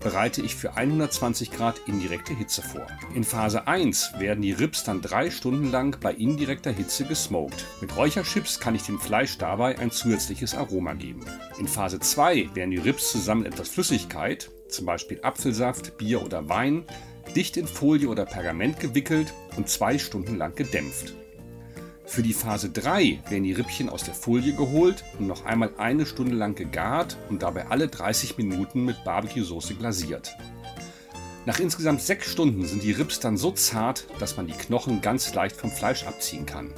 bereite 0.04 0.42
ich 0.42 0.56
für 0.56 0.76
120 0.76 1.52
Grad 1.52 1.82
indirekte 1.88 2.36
Hitze 2.36 2.62
vor. 2.62 2.86
In 3.16 3.24
Phase 3.24 3.68
1 3.68 4.14
werden 4.20 4.42
die 4.42 4.52
Rips 4.52 4.84
dann 4.84 5.02
drei 5.02 5.32
Stunden 5.32 5.72
lang 5.72 5.98
bei 6.02 6.14
indirekter 6.14 6.72
Hitze 6.72 7.06
gesmoked. 7.06 7.66
Mit 7.82 7.96
Räucherchips 7.96 8.60
kann 8.60 8.76
ich 8.76 8.84
dem 8.84 9.00
Fleisch 9.00 9.38
dabei 9.38 9.80
ein 9.80 9.92
zusätzliches 9.92 10.56
Aroma 10.56 10.94
geben. 10.94 11.26
In 11.60 11.68
Phase 11.68 12.00
2 12.00 12.50
werden 12.54 12.72
die 12.72 12.78
Rips 12.78 13.12
zusammen 13.12 13.46
etwas 13.46 13.70
Flüssigkeit, 13.70 14.52
zum 14.68 14.86
Beispiel 14.86 15.20
Apfelsaft, 15.24 15.98
Bier 15.98 16.24
oder 16.24 16.50
Wein, 16.50 16.84
dicht 17.36 17.58
in 17.58 17.68
Folie 17.68 18.10
oder 18.10 18.26
Pergament 18.26 18.80
gewickelt 18.80 19.34
und 19.56 19.70
zwei 19.70 19.98
Stunden 19.98 20.38
lang 20.38 20.56
gedämpft. 20.56 21.14
Für 22.06 22.22
die 22.22 22.34
Phase 22.34 22.70
3 22.70 23.22
werden 23.30 23.44
die 23.44 23.54
Rippchen 23.54 23.90
aus 23.90 24.04
der 24.04 24.14
Folie 24.14 24.54
geholt 24.54 25.04
und 25.20 25.28
noch 25.28 25.46
einmal 25.46 25.72
eine 25.78 26.06
Stunde 26.06 26.36
lang 26.36 26.56
gegart 26.56 27.18
und 27.30 27.44
dabei 27.44 27.68
alle 27.68 27.88
30 27.88 28.38
Minuten 28.38 28.86
mit 28.86 29.04
Barbecue-Soße 29.04 29.76
glasiert. 29.76 30.36
Nach 31.46 31.60
insgesamt 31.60 32.02
6 32.02 32.32
Stunden 32.32 32.66
sind 32.66 32.84
die 32.84 32.92
Rips 32.92 33.20
dann 33.20 33.38
so 33.38 33.52
zart, 33.52 34.06
dass 34.20 34.38
man 34.38 34.48
die 34.48 34.54
Knochen 34.54 35.02
ganz 35.02 35.34
leicht 35.34 35.56
vom 35.56 35.72
Fleisch 35.72 36.06
abziehen 36.06 36.46
kann. 36.46 36.72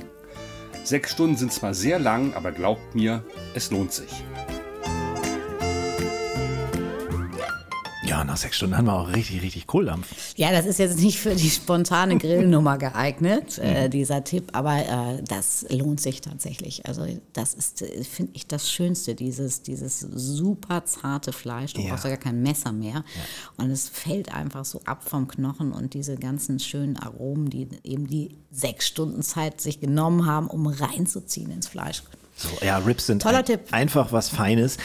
6 0.83 1.11
Stunden 1.11 1.37
sind 1.37 1.51
zwar 1.51 1.73
sehr 1.73 1.99
lang, 1.99 2.33
aber 2.35 2.51
glaubt 2.51 2.95
mir, 2.95 3.23
es 3.55 3.71
lohnt 3.71 3.91
sich. 3.91 4.11
Ja, 8.07 8.23
nach 8.23 8.37
sechs 8.37 8.57
Stunden 8.57 8.77
haben 8.77 8.85
wir 8.85 8.93
auch 8.93 9.11
richtig, 9.13 9.41
richtig 9.41 9.65
Kohldampf. 9.65 10.07
Ja, 10.35 10.51
das 10.51 10.65
ist 10.67 10.77
jetzt 10.77 10.99
nicht 10.99 11.19
für 11.19 11.33
die 11.33 11.49
spontane 11.49 12.17
Grillnummer 12.17 12.77
geeignet, 12.77 13.57
äh, 13.59 13.89
dieser 13.89 14.23
Tipp, 14.23 14.49
aber 14.53 14.77
äh, 14.77 15.23
das 15.27 15.65
lohnt 15.69 15.99
sich 15.99 16.21
tatsächlich. 16.21 16.85
Also 16.85 17.07
das 17.33 17.53
ist, 17.55 17.81
äh, 17.81 18.03
finde 18.03 18.33
ich, 18.35 18.45
das 18.45 18.71
Schönste, 18.71 19.15
dieses, 19.15 19.63
dieses 19.63 19.99
super 20.01 20.85
zarte 20.85 21.33
Fleisch. 21.33 21.73
Du 21.73 21.81
Ja. 21.81 21.89
brauchst 21.89 22.03
ja 22.03 22.11
gar 22.11 22.19
kein 22.19 22.43
Messer 22.43 22.71
mehr. 22.71 23.03
Und 23.57 23.71
es 23.71 23.89
fällt 23.89 24.33
einfach 24.33 24.65
so 24.65 24.81
ab 24.85 25.01
vom 25.09 25.27
Knochen 25.27 25.71
und 25.71 25.93
diese 25.95 26.15
ganzen 26.15 26.59
schönen 26.59 26.97
Aromen, 26.97 27.49
die 27.49 27.67
eben 27.83 28.05
die 28.07 28.37
sechs 28.51 28.87
Stunden 28.87 29.23
Zeit 29.23 29.61
sich 29.61 29.79
genommen 29.79 30.25
haben, 30.27 30.47
um 30.47 30.67
reinzuziehen 30.67 31.49
ins 31.51 31.67
Fleisch. 31.67 32.03
So, 32.37 32.49
ja, 32.65 32.77
Rips 32.79 33.05
sind 33.05 33.21
Toller 33.21 33.37
ein, 33.39 33.45
Tipp. 33.45 33.61
einfach 33.71 34.11
was 34.11 34.27
Feines. 34.27 34.75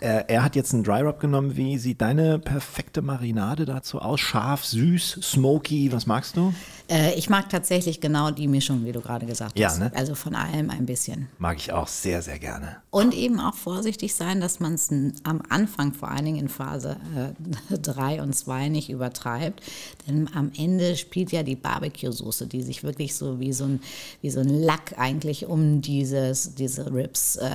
Äh, 0.00 0.24
er 0.28 0.44
hat 0.44 0.54
jetzt 0.56 0.72
einen 0.74 0.84
Dry 0.84 1.00
Rub 1.02 1.18
genommen. 1.20 1.56
Wie 1.56 1.76
sieht 1.78 2.00
deine 2.00 2.38
perfekte 2.38 3.02
Marinade 3.02 3.64
dazu 3.64 4.00
aus? 4.00 4.20
Scharf, 4.20 4.64
süß, 4.64 5.18
smoky, 5.22 5.90
was 5.92 6.06
magst 6.06 6.36
du? 6.36 6.54
Äh, 6.90 7.14
ich 7.14 7.28
mag 7.28 7.48
tatsächlich 7.48 8.00
genau 8.00 8.30
die 8.30 8.48
Mischung, 8.48 8.84
wie 8.84 8.92
du 8.92 9.00
gerade 9.00 9.26
gesagt 9.26 9.58
Ja, 9.58 9.68
hast. 9.68 9.78
ne? 9.80 9.90
Also 9.94 10.14
von 10.14 10.34
allem 10.34 10.70
ein 10.70 10.86
bisschen. 10.86 11.28
Mag 11.38 11.56
ich 11.58 11.72
auch 11.72 11.88
sehr, 11.88 12.22
sehr 12.22 12.38
gerne. 12.38 12.76
Und 12.90 13.12
eben 13.14 13.40
auch 13.40 13.54
vorsichtig 13.54 14.14
sein, 14.14 14.40
dass 14.40 14.60
man 14.60 14.74
es 14.74 14.88
am 15.24 15.42
Anfang, 15.48 15.92
vor 15.92 16.10
allen 16.10 16.24
Dingen 16.24 16.38
in 16.38 16.48
Phase 16.48 16.96
3 17.82 18.22
und 18.22 18.34
2, 18.34 18.68
nicht 18.68 18.88
übertreibt. 18.90 19.62
Denn 20.06 20.30
am 20.34 20.50
Ende 20.56 20.96
spielt 20.96 21.32
ja 21.32 21.42
die 21.42 21.56
Barbecue-Soße, 21.56 22.46
die 22.46 22.62
sich 22.62 22.84
wirklich 22.84 23.14
so 23.14 23.38
wie 23.40 23.52
so 23.52 23.64
ein, 23.64 23.80
wie 24.22 24.30
so 24.30 24.40
ein 24.40 24.48
Lack 24.48 24.94
eigentlich 24.98 25.46
um 25.46 25.82
dieses, 25.82 26.54
diese 26.54 26.92
Ribs 26.94 27.36
äh, 27.36 27.50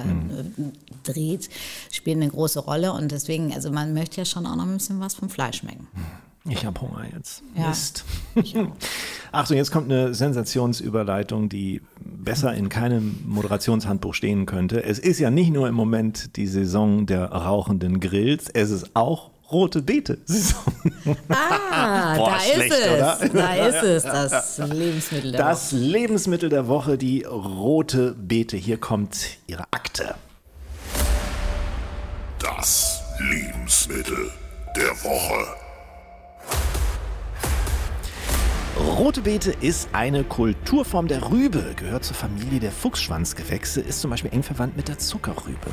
dreht, 1.03 1.49
spielt 1.91 2.17
eine 2.17 2.29
große 2.33 2.59
Rolle. 2.59 2.91
Und 2.93 3.11
deswegen, 3.11 3.53
also 3.53 3.71
man 3.71 3.93
möchte 3.93 4.17
ja 4.17 4.25
schon 4.25 4.45
auch 4.45 4.55
noch 4.55 4.65
ein 4.65 4.73
bisschen 4.73 4.99
was 4.99 5.15
vom 5.15 5.29
Fleisch 5.29 5.59
schmecken. 5.59 5.87
Ich 6.49 6.65
habe 6.65 6.81
Hunger 6.81 7.05
jetzt. 7.15 7.41
Ja. 7.55 7.69
Mist. 7.69 8.03
Achtung, 9.31 9.55
jetzt 9.55 9.71
kommt 9.71 9.89
eine 9.89 10.13
Sensationsüberleitung, 10.13 11.47
die 11.47 11.81
besser 12.03 12.53
in 12.53 12.67
keinem 12.67 13.17
Moderationshandbuch 13.25 14.13
stehen 14.13 14.45
könnte. 14.45 14.83
Es 14.83 14.99
ist 14.99 15.19
ja 15.19 15.31
nicht 15.31 15.53
nur 15.53 15.69
im 15.69 15.75
Moment 15.75 16.35
die 16.35 16.47
Saison 16.47 17.05
der 17.05 17.31
rauchenden 17.31 18.01
Grills, 18.01 18.49
es 18.49 18.71
ist 18.71 18.93
auch 18.93 19.31
rote 19.53 19.81
Beete-Saison. 19.81 20.63
Ah, 21.29 22.15
Boah, 22.17 22.31
da 22.31 22.39
schlecht, 22.39 22.73
ist 22.73 22.79
es. 22.79 22.93
oder? 22.93 23.29
Da 23.33 23.53
ist 23.67 23.83
es, 23.83 24.03
das 24.03 24.57
Lebensmittel 24.57 25.31
der 25.31 25.39
Das 25.39 25.71
Lebensmittel 25.71 26.49
der 26.49 26.67
Woche, 26.67 26.97
die 26.97 27.23
rote 27.23 28.15
Beete. 28.15 28.57
Hier 28.57 28.77
kommt 28.77 29.37
ihre 29.47 29.63
Akte. 29.71 30.15
Das 32.43 33.01
Lebensmittel 33.19 34.29
der 34.75 34.91
Woche. 35.01 35.62
Rote 38.79 39.21
Beete 39.21 39.53
ist 39.61 39.89
eine 39.93 40.23
Kulturform 40.23 41.07
der 41.07 41.29
Rübe, 41.29 41.75
gehört 41.75 42.03
zur 42.03 42.15
Familie 42.15 42.59
der 42.59 42.71
Fuchsschwanzgewächse, 42.71 43.81
ist 43.81 44.01
zum 44.01 44.09
Beispiel 44.09 44.33
eng 44.33 44.41
verwandt 44.41 44.75
mit 44.75 44.87
der 44.87 44.97
Zuckerrübe. 44.97 45.67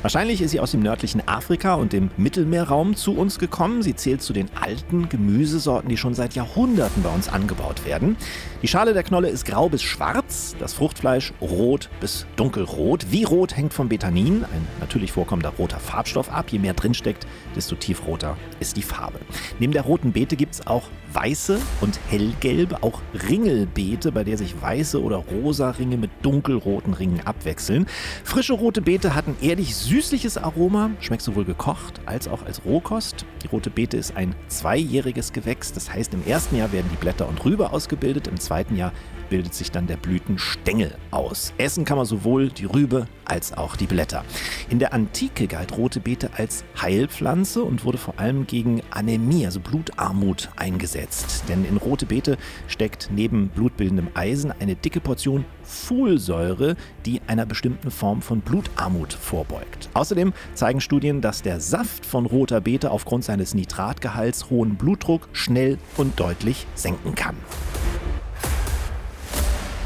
Wahrscheinlich 0.00 0.40
ist 0.40 0.52
sie 0.52 0.60
aus 0.60 0.70
dem 0.70 0.80
nördlichen 0.80 1.26
Afrika 1.28 1.74
und 1.74 1.92
dem 1.92 2.10
Mittelmeerraum 2.16 2.96
zu 2.96 3.14
uns 3.14 3.38
gekommen. 3.38 3.82
Sie 3.82 3.94
zählt 3.94 4.22
zu 4.22 4.32
den 4.32 4.48
alten 4.58 5.10
Gemüsesorten, 5.10 5.90
die 5.90 5.98
schon 5.98 6.14
seit 6.14 6.34
Jahrhunderten 6.34 7.02
bei 7.02 7.10
uns 7.10 7.28
angebaut 7.28 7.84
werden. 7.84 8.16
Die 8.62 8.68
Schale 8.68 8.94
der 8.94 9.02
Knolle 9.02 9.28
ist 9.28 9.44
grau 9.44 9.68
bis 9.68 9.82
schwarz, 9.82 10.56
das 10.58 10.72
Fruchtfleisch 10.72 11.34
rot 11.42 11.90
bis 12.00 12.26
dunkelrot. 12.36 13.10
Wie 13.10 13.24
rot 13.24 13.56
hängt 13.56 13.74
vom 13.74 13.90
Betanin, 13.90 14.44
ein 14.44 14.66
natürlich 14.80 15.12
vorkommender 15.12 15.52
roter 15.58 15.80
Farbstoff, 15.80 16.30
ab. 16.30 16.46
Je 16.50 16.60
mehr 16.60 16.74
drinsteckt, 16.74 17.26
desto 17.54 17.76
tiefroter 17.76 18.38
ist 18.58 18.78
die 18.78 18.82
Farbe. 18.82 19.18
Neben 19.58 19.74
der 19.74 19.82
roten 19.82 20.12
Beete 20.12 20.36
gibt 20.36 20.54
es 20.54 20.66
auch 20.66 20.84
weiße 21.12 21.58
und 21.80 21.98
hellgelbe, 22.08 22.82
auch 22.82 23.00
Ringelbeete, 23.28 24.12
bei 24.12 24.24
der 24.24 24.38
sich 24.38 24.60
weiße 24.60 25.02
oder 25.02 25.16
rosa 25.16 25.70
Ringe 25.70 25.96
mit 25.96 26.10
dunkelroten 26.22 26.94
Ringen 26.94 27.20
abwechseln. 27.24 27.86
Frische 28.24 28.54
rote 28.54 28.82
Beete 28.82 29.14
hat 29.14 29.26
ein 29.26 29.36
ehrlich 29.40 29.74
süßliches 29.76 30.38
Aroma, 30.38 30.90
schmeckt 31.00 31.22
sowohl 31.22 31.44
gekocht 31.44 32.00
als 32.06 32.28
auch 32.28 32.44
als 32.44 32.64
Rohkost. 32.64 33.24
Die 33.42 33.48
rote 33.48 33.70
Beete 33.70 33.96
ist 33.96 34.16
ein 34.16 34.34
zweijähriges 34.48 35.32
Gewächs, 35.32 35.72
das 35.72 35.92
heißt 35.92 36.14
im 36.14 36.26
ersten 36.26 36.56
Jahr 36.56 36.72
werden 36.72 36.90
die 36.92 36.96
Blätter 36.96 37.28
und 37.28 37.44
Rübe 37.44 37.72
ausgebildet, 37.72 38.28
im 38.28 38.38
zweiten 38.38 38.76
Jahr 38.76 38.92
bildet 39.28 39.54
sich 39.54 39.70
dann 39.70 39.86
der 39.86 39.96
Blütenstängel 39.96 40.94
aus. 41.10 41.52
Essen 41.58 41.84
kann 41.84 41.96
man 41.96 42.06
sowohl 42.06 42.48
die 42.48 42.64
Rübe 42.64 43.06
als 43.24 43.52
auch 43.52 43.76
die 43.76 43.86
Blätter. 43.86 44.24
In 44.70 44.78
der 44.78 44.92
Antike 44.92 45.46
galt 45.46 45.76
rote 45.76 46.00
Beete 46.00 46.30
als 46.36 46.64
Heilpflanze 46.80 47.62
und 47.62 47.84
wurde 47.84 47.98
vor 47.98 48.18
allem 48.18 48.46
gegen 48.46 48.82
Anämie, 48.90 49.46
also 49.46 49.60
Blutarmut, 49.60 50.48
eingesetzt. 50.56 51.44
Denn 51.48 51.64
in 51.64 51.76
rote 51.76 52.06
Beete 52.06 52.38
steckt 52.66 53.10
neben 53.12 53.48
blutbildendem 53.48 54.08
Eisen 54.14 54.52
eine 54.52 54.76
dicke 54.76 55.00
Portion 55.00 55.44
Folsäure, 55.62 56.76
die 57.04 57.20
einer 57.26 57.46
bestimmten 57.46 57.90
Form 57.90 58.22
von 58.22 58.40
Blutarmut 58.40 59.12
vorbeugt. 59.12 59.90
Außerdem 59.94 60.32
zeigen 60.54 60.80
Studien, 60.80 61.20
dass 61.20 61.42
der 61.42 61.60
Saft 61.60 62.06
von 62.06 62.26
roter 62.26 62.60
Beete 62.60 62.90
aufgrund 62.90 63.24
seines 63.24 63.54
Nitratgehalts 63.54 64.50
hohen 64.50 64.76
Blutdruck 64.76 65.28
schnell 65.32 65.78
und 65.96 66.18
deutlich 66.18 66.66
senken 66.74 67.14
kann. 67.14 67.36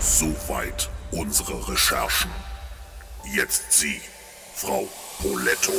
Soweit 0.04 0.90
unsere 1.12 1.68
Recherchen. 1.68 2.28
Jetzt 3.24 3.72
Sie, 3.72 4.00
Frau 4.52 4.88
Poletto. 5.20 5.70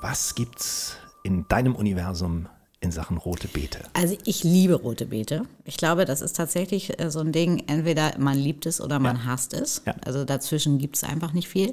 Was 0.00 0.36
gibt's 0.36 0.96
in 1.24 1.48
deinem 1.48 1.74
Universum 1.74 2.48
in 2.84 2.92
Sachen 2.92 3.16
rote 3.16 3.48
Beete? 3.48 3.80
Also 3.94 4.16
ich 4.24 4.44
liebe 4.44 4.74
rote 4.74 5.06
Beete. 5.06 5.46
Ich 5.64 5.78
glaube, 5.78 6.04
das 6.04 6.20
ist 6.20 6.36
tatsächlich 6.36 7.00
äh, 7.00 7.10
so 7.10 7.20
ein 7.20 7.32
Ding, 7.32 7.64
entweder 7.66 8.12
man 8.18 8.38
liebt 8.38 8.66
es 8.66 8.80
oder 8.80 8.98
man 8.98 9.24
hasst 9.24 9.54
es. 9.54 9.82
Ja. 9.86 9.94
Also 10.04 10.24
dazwischen 10.24 10.78
gibt 10.78 10.96
es 10.96 11.04
einfach 11.04 11.32
nicht 11.32 11.48
viel. 11.48 11.72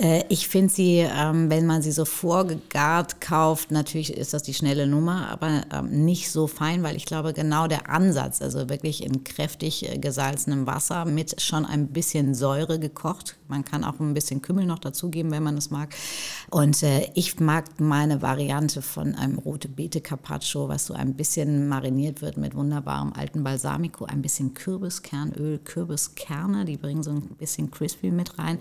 Äh, 0.00 0.24
Ich 0.30 0.48
finde 0.48 0.72
sie, 0.72 0.98
ähm, 0.98 1.50
wenn 1.50 1.66
man 1.66 1.82
sie 1.82 1.92
so 1.92 2.04
vorgegart 2.04 3.20
kauft, 3.20 3.70
natürlich 3.70 4.12
ist 4.16 4.32
das 4.32 4.42
die 4.42 4.54
schnelle 4.54 4.86
Nummer, 4.86 5.28
aber 5.28 5.62
ähm, 5.72 6.04
nicht 6.04 6.30
so 6.30 6.46
fein, 6.46 6.82
weil 6.82 6.96
ich 6.96 7.04
glaube, 7.04 7.34
genau 7.34 7.66
der 7.66 7.90
Ansatz, 7.90 8.40
also 8.40 8.70
wirklich 8.70 9.04
in 9.04 9.24
kräftig 9.24 9.88
äh, 9.88 9.98
gesalzenem 9.98 10.66
Wasser 10.66 11.04
mit 11.04 11.40
schon 11.42 11.66
ein 11.66 11.88
bisschen 11.88 12.34
Säure 12.34 12.78
gekocht. 12.78 13.36
Man 13.48 13.64
kann 13.64 13.84
auch 13.84 14.00
ein 14.00 14.14
bisschen 14.14 14.40
Kümmel 14.40 14.64
noch 14.64 14.78
dazugeben, 14.78 15.30
wenn 15.30 15.42
man 15.42 15.56
es 15.58 15.70
mag. 15.70 15.94
Und 16.50 16.82
ich 17.14 17.40
mag 17.40 17.80
meine 17.80 18.20
Variante 18.20 18.82
von 18.82 19.14
einem 19.14 19.38
rote 19.38 19.68
Beete 19.68 20.00
Carpaccio, 20.00 20.37
was 20.68 20.86
so 20.86 20.94
ein 20.94 21.14
bisschen 21.14 21.68
mariniert 21.68 22.22
wird 22.22 22.36
mit 22.36 22.54
wunderbarem 22.54 23.12
alten 23.12 23.44
Balsamico, 23.44 24.04
ein 24.04 24.22
bisschen 24.22 24.54
Kürbiskernöl, 24.54 25.58
Kürbiskerne, 25.58 26.64
die 26.64 26.76
bringen 26.76 27.02
so 27.02 27.10
ein 27.10 27.22
bisschen 27.38 27.70
crispy 27.70 28.10
mit 28.10 28.38
rein 28.38 28.58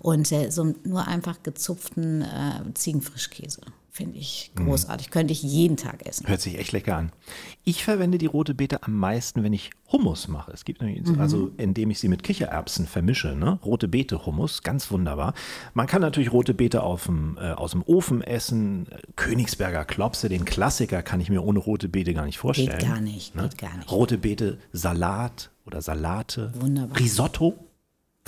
und 0.00 0.30
äh, 0.32 0.50
so 0.50 0.74
nur 0.84 1.06
einfach 1.06 1.42
gezupften 1.42 2.22
äh, 2.22 2.74
Ziegenfrischkäse. 2.74 3.60
Finde 3.90 4.18
ich 4.18 4.52
großartig. 4.54 5.10
Könnte 5.10 5.32
ich 5.32 5.42
jeden 5.42 5.76
Tag 5.76 6.06
essen. 6.06 6.28
Hört 6.28 6.40
sich 6.40 6.58
echt 6.58 6.72
lecker 6.72 6.96
an. 6.96 7.10
Ich 7.64 7.82
verwende 7.82 8.18
die 8.18 8.26
rote 8.26 8.54
Beete 8.54 8.82
am 8.82 8.94
meisten, 8.94 9.42
wenn 9.42 9.52
ich 9.52 9.70
Hummus 9.90 10.28
mache. 10.28 10.52
Es 10.52 10.64
gibt 10.64 10.82
nämlich, 10.82 11.02
also 11.18 11.50
indem 11.56 11.90
ich 11.90 11.98
sie 11.98 12.08
mit 12.08 12.22
Kichererbsen 12.22 12.86
vermische, 12.86 13.34
ne? 13.34 13.58
Rote 13.64 13.88
Beete 13.88 14.24
Hummus, 14.26 14.62
ganz 14.62 14.90
wunderbar. 14.90 15.34
Man 15.74 15.86
kann 15.86 16.02
natürlich 16.02 16.32
rote 16.32 16.54
Beete 16.54 16.82
auf 16.82 17.06
dem, 17.06 17.38
äh, 17.40 17.52
aus 17.52 17.72
dem 17.72 17.82
Ofen 17.82 18.22
essen. 18.22 18.86
Königsberger 19.16 19.84
Klopse, 19.84 20.28
den 20.28 20.44
Klassiker, 20.44 21.02
kann 21.02 21.20
ich 21.20 21.30
mir 21.30 21.42
ohne 21.42 21.58
rote 21.58 21.88
Beete 21.88 22.14
gar 22.14 22.26
nicht 22.26 22.38
vorstellen. 22.38 22.78
gar 22.78 23.00
nicht, 23.00 23.34
ne? 23.34 23.48
geht 23.48 23.58
gar 23.58 23.76
nicht. 23.76 23.90
Rote 23.90 24.18
Beete 24.18 24.58
Salat 24.72 25.50
oder 25.66 25.82
Salate. 25.82 26.52
Wunderbar. 26.54 26.98
Risotto 26.98 27.67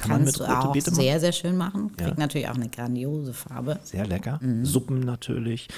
kann 0.01 0.11
man 0.11 0.25
mit 0.25 0.27
Kannst 0.37 0.41
du 0.41 0.45
rote 0.45 0.59
auch 0.69 0.73
Beete 0.73 0.91
machen. 0.91 1.01
sehr, 1.03 1.21
sehr 1.21 1.33
schön 1.33 1.57
machen. 1.57 1.97
Kriegt 1.97 2.19
natürlich 2.19 2.49
auch 2.49 2.55
eine 2.55 2.69
grandiose 2.69 3.33
Farbe. 3.35 3.79
Sehr 3.85 4.07
lecker. 4.07 4.39
Mhm. 4.43 4.65
Suppen 4.65 5.01
natürlich. 5.01 5.69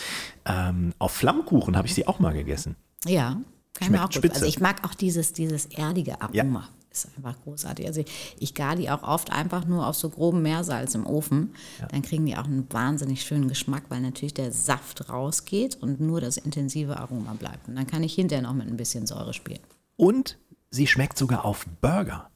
Ähm, 0.45 0.93
auf 0.99 1.12
Flammkuchen 1.12 1.76
habe 1.76 1.87
ich 1.87 1.95
sie 1.95 2.07
auch 2.07 2.19
mal 2.19 2.33
gegessen. 2.33 2.76
Ja, 3.07 3.31
kann 3.31 3.43
ich 3.73 3.87
Schmeckt 3.87 3.91
mir 3.93 4.00
auch 4.00 4.05
gut. 4.07 4.14
spitze. 4.14 4.35
Also 4.37 4.47
ich 4.47 4.61
mag 4.61 4.85
auch 4.87 4.95
dieses, 4.95 5.33
dieses 5.33 5.67
erdige 5.67 6.12
Ja. 6.33 6.45
Aroma. 6.45 6.69
Ist 6.91 7.09
einfach 7.17 7.35
großartig. 7.45 7.87
Also 7.87 8.00
ich, 8.00 8.37
ich 8.38 8.55
gar 8.55 8.76
die 8.76 8.91
auch 8.91 9.02
oft 9.02 9.33
einfach 9.33 9.64
nur 9.64 9.87
auf 9.87 9.97
so 9.97 10.11
grobem 10.11 10.43
Meersalz 10.43 10.95
im 10.95 11.07
Ofen. 11.07 11.55
Dann 11.91 12.02
kriegen 12.02 12.26
die 12.26 12.37
auch 12.37 12.45
einen 12.45 12.67
wahnsinnig 12.71 13.23
schönen 13.23 13.49
Geschmack, 13.49 13.85
weil 13.88 14.02
natürlich 14.02 14.35
der 14.35 14.52
Saft 14.52 15.09
rausgeht 15.09 15.79
und 15.81 16.00
nur 16.00 16.21
das 16.21 16.37
intensive 16.37 16.99
Aroma 16.99 17.33
bleibt. 17.33 17.67
Und 17.67 17.76
dann 17.76 17.87
kann 17.87 18.02
ich 18.02 18.12
hinterher 18.14 18.43
noch 18.43 18.52
mit 18.52 18.69
ein 18.69 18.76
bisschen 18.76 19.07
Säure 19.07 19.33
spielen. 19.33 19.61
Und 19.97 20.37
sie 20.71 20.87
schmeckt 20.87 21.17
sogar 21.17 21.47
auf 21.47 21.64
Burger. 21.81 22.29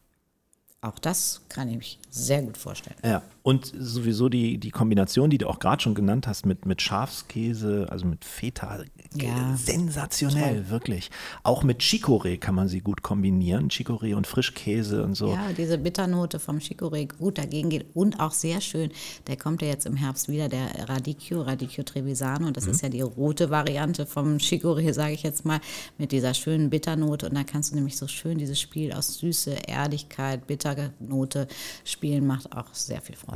Auch 0.87 0.99
das 1.01 1.41
kann 1.49 1.69
ich 1.69 1.77
mich 1.77 1.99
sehr 2.11 2.43
gut 2.43 2.57
vorstellen. 2.57 2.97
Ja. 3.05 3.23
Und 3.47 3.73
sowieso 3.79 4.29
die, 4.29 4.59
die 4.59 4.73
Kombination, 4.73 5.31
die 5.31 5.39
du 5.39 5.47
auch 5.49 5.61
gerade 5.61 5.81
schon 5.81 5.95
genannt 5.95 6.27
hast, 6.27 6.47
mit, 6.47 6.67
mit 6.67 6.83
Schafskäse, 6.83 7.87
also 7.91 8.05
mit 8.05 8.25
Feta, 8.25 8.81
Ja. 9.15 9.57
sensationell, 9.57 10.69
wirklich. 10.69 11.13
Auch 11.45 11.63
mit 11.63 11.81
Chicorée 11.81 12.39
kann 12.39 12.57
man 12.57 12.67
sie 12.67 12.81
gut 12.81 13.03
kombinieren. 13.03 13.69
Chicorée 13.69 14.17
und 14.17 14.27
Frischkäse 14.27 15.05
und 15.05 15.15
so. 15.15 15.29
Ja, 15.29 15.53
diese 15.57 15.79
Bitternote 15.79 16.41
vom 16.41 16.57
Chicorée 16.59 17.07
gut 17.07 17.39
dagegen 17.39 17.71
geht 17.71 17.87
und 17.95 18.19
auch 18.19 18.33
sehr 18.33 18.61
schön. 18.61 18.91
Der 19.29 19.37
kommt 19.37 19.63
ja 19.63 19.69
jetzt 19.69 19.87
im 19.87 19.95
Herbst 19.95 20.29
wieder, 20.29 20.49
der 20.49 20.89
Radicchio, 20.89 21.43
Radicchio 21.43 21.85
Trevisano. 21.85 22.49
Und 22.49 22.57
das 22.57 22.67
ist 22.67 22.83
ja 22.83 22.89
die 22.89 23.03
rote 23.03 23.49
Variante 23.49 24.07
vom 24.07 24.39
Chicorée, 24.39 24.93
sage 24.93 25.13
ich 25.13 25.23
jetzt 25.23 25.45
mal, 25.45 25.61
mit 25.99 26.11
dieser 26.11 26.35
schönen 26.35 26.69
Bitternote. 26.69 27.29
Und 27.29 27.37
da 27.37 27.45
kannst 27.45 27.71
du 27.71 27.77
nämlich 27.77 27.97
so 27.97 28.09
schön 28.09 28.39
dieses 28.39 28.61
Spiel 28.61 28.93
aus 28.93 29.19
Süße, 29.19 29.69
Erdigkeit, 29.69 30.49
Bitternote 30.49 31.47
spielen, 31.85 32.27
macht 32.27 32.51
auch 32.53 32.75
sehr 32.75 33.01
viel 33.01 33.15
Freude. 33.15 33.36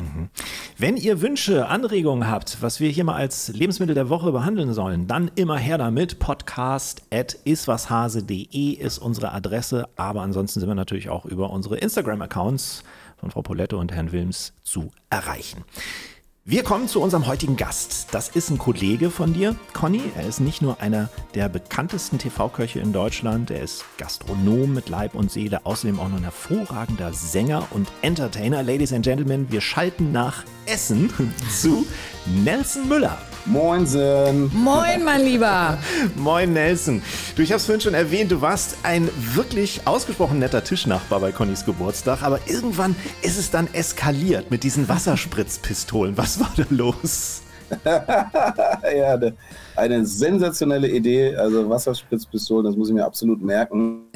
Wenn 0.79 0.97
ihr 0.97 1.21
Wünsche, 1.21 1.69
Anregungen 1.69 2.29
habt, 2.29 2.63
was 2.63 2.81
wir 2.81 2.91
hier 2.91 3.05
mal 3.05 3.17
als 3.17 3.49
Lebensmittel 3.49 3.95
der 3.95 4.09
Woche 4.09 4.33
behandeln 4.33 4.73
sollen, 4.73 5.07
dann 5.07 5.31
immer 5.35 5.59
her 5.59 5.79
damit. 5.79 6.19
Podcast 6.19 7.03
at 7.13 7.39
iswashase.de 7.45 8.73
ist 8.73 8.99
unsere 8.99 9.33
Adresse. 9.33 9.89
Aber 9.97 10.23
ansonsten 10.23 10.61
sind 10.61 10.69
wir 10.69 10.75
natürlich 10.75 11.09
auch 11.09 11.25
über 11.25 11.51
unsere 11.51 11.79
Instagram-Accounts 11.79 12.85
von 13.19 13.31
Frau 13.31 13.43
Poletto 13.43 13.79
und 13.79 13.93
Herrn 13.93 14.13
Wilms 14.13 14.55
zu 14.63 14.91
erreichen. 15.11 15.65
Wir 16.47 16.65
kommen 16.65 16.89
zu 16.89 17.03
unserem 17.03 17.27
heutigen 17.27 17.59
Gast. 17.59 18.09
Das 18.13 18.31
ist 18.31 18.49
ein 18.49 18.57
Kollege 18.57 19.11
von 19.11 19.35
dir, 19.35 19.57
Conny. 19.75 20.01
Er 20.17 20.27
ist 20.27 20.41
nicht 20.41 20.63
nur 20.63 20.81
einer 20.81 21.11
der 21.35 21.51
bekanntesten 21.51 22.17
TV-Köche 22.17 22.81
in 22.81 22.95
Deutschland, 22.95 23.51
er 23.51 23.61
ist 23.61 23.85
Gastronom 23.99 24.73
mit 24.73 24.89
Leib 24.89 25.15
und 25.15 25.31
Seele, 25.31 25.67
außerdem 25.67 26.01
auch 26.01 26.09
noch 26.09 26.17
ein 26.17 26.23
hervorragender 26.23 27.13
Sänger 27.13 27.67
und 27.73 27.93
Entertainer. 28.01 28.63
Ladies 28.63 28.95
and 28.95 29.05
Gentlemen, 29.05 29.53
wir 29.53 29.61
schalten 29.61 30.13
nach 30.13 30.45
Essen 30.65 31.13
zu 31.51 31.87
Nelson 32.43 32.89
Müller. 32.89 33.19
Moinsen. 33.47 34.51
Moin, 34.55 35.03
mein 35.05 35.25
Lieber! 35.25 35.79
Moin 36.17 36.53
Nelson. 36.53 37.03
Du, 37.35 37.43
ich 37.43 37.51
habe 37.51 37.59
es 37.59 37.65
vorhin 37.65 37.81
schon 37.81 37.95
erwähnt, 37.95 38.31
du 38.31 38.41
warst 38.41 38.77
ein 38.83 39.09
wirklich 39.35 39.81
ausgesprochen 39.87 40.39
netter 40.39 40.63
Tischnachbar 40.63 41.21
bei 41.21 41.33
Connys 41.33 41.65
Geburtstag, 41.65 42.23
aber 42.23 42.39
irgendwann 42.47 42.95
ist 43.23 43.39
es 43.39 43.51
dann 43.51 43.69
eskaliert 43.73 44.51
mit 44.51 44.63
diesen 44.63 44.89
Wasserspritzpistolen. 44.89 46.17
Was 46.17 46.39
war 46.39 46.51
da 46.57 46.65
los? 46.71 47.43
Ja, 47.85 49.17
ne, 49.17 49.35
eine 49.77 50.05
sensationelle 50.05 50.89
Idee. 50.89 51.37
Also 51.37 51.69
Wasserspritzpistolen, 51.69 52.67
das 52.67 52.77
muss 52.77 52.89
ich 52.89 52.95
mir 52.95 53.05
absolut 53.05 53.41
merken. 53.43 54.07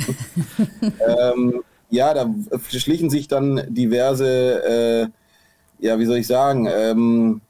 ähm, 0.83 1.62
ja, 1.88 2.12
da 2.12 2.29
schlichen 2.68 3.11
sich 3.11 3.29
dann 3.29 3.62
diverse, 3.68 4.64
äh, 4.64 5.07
ja, 5.79 5.99
wie 5.99 6.07
soll 6.07 6.16
ich 6.16 6.27
sagen, 6.27 6.68
ähm, 6.68 7.40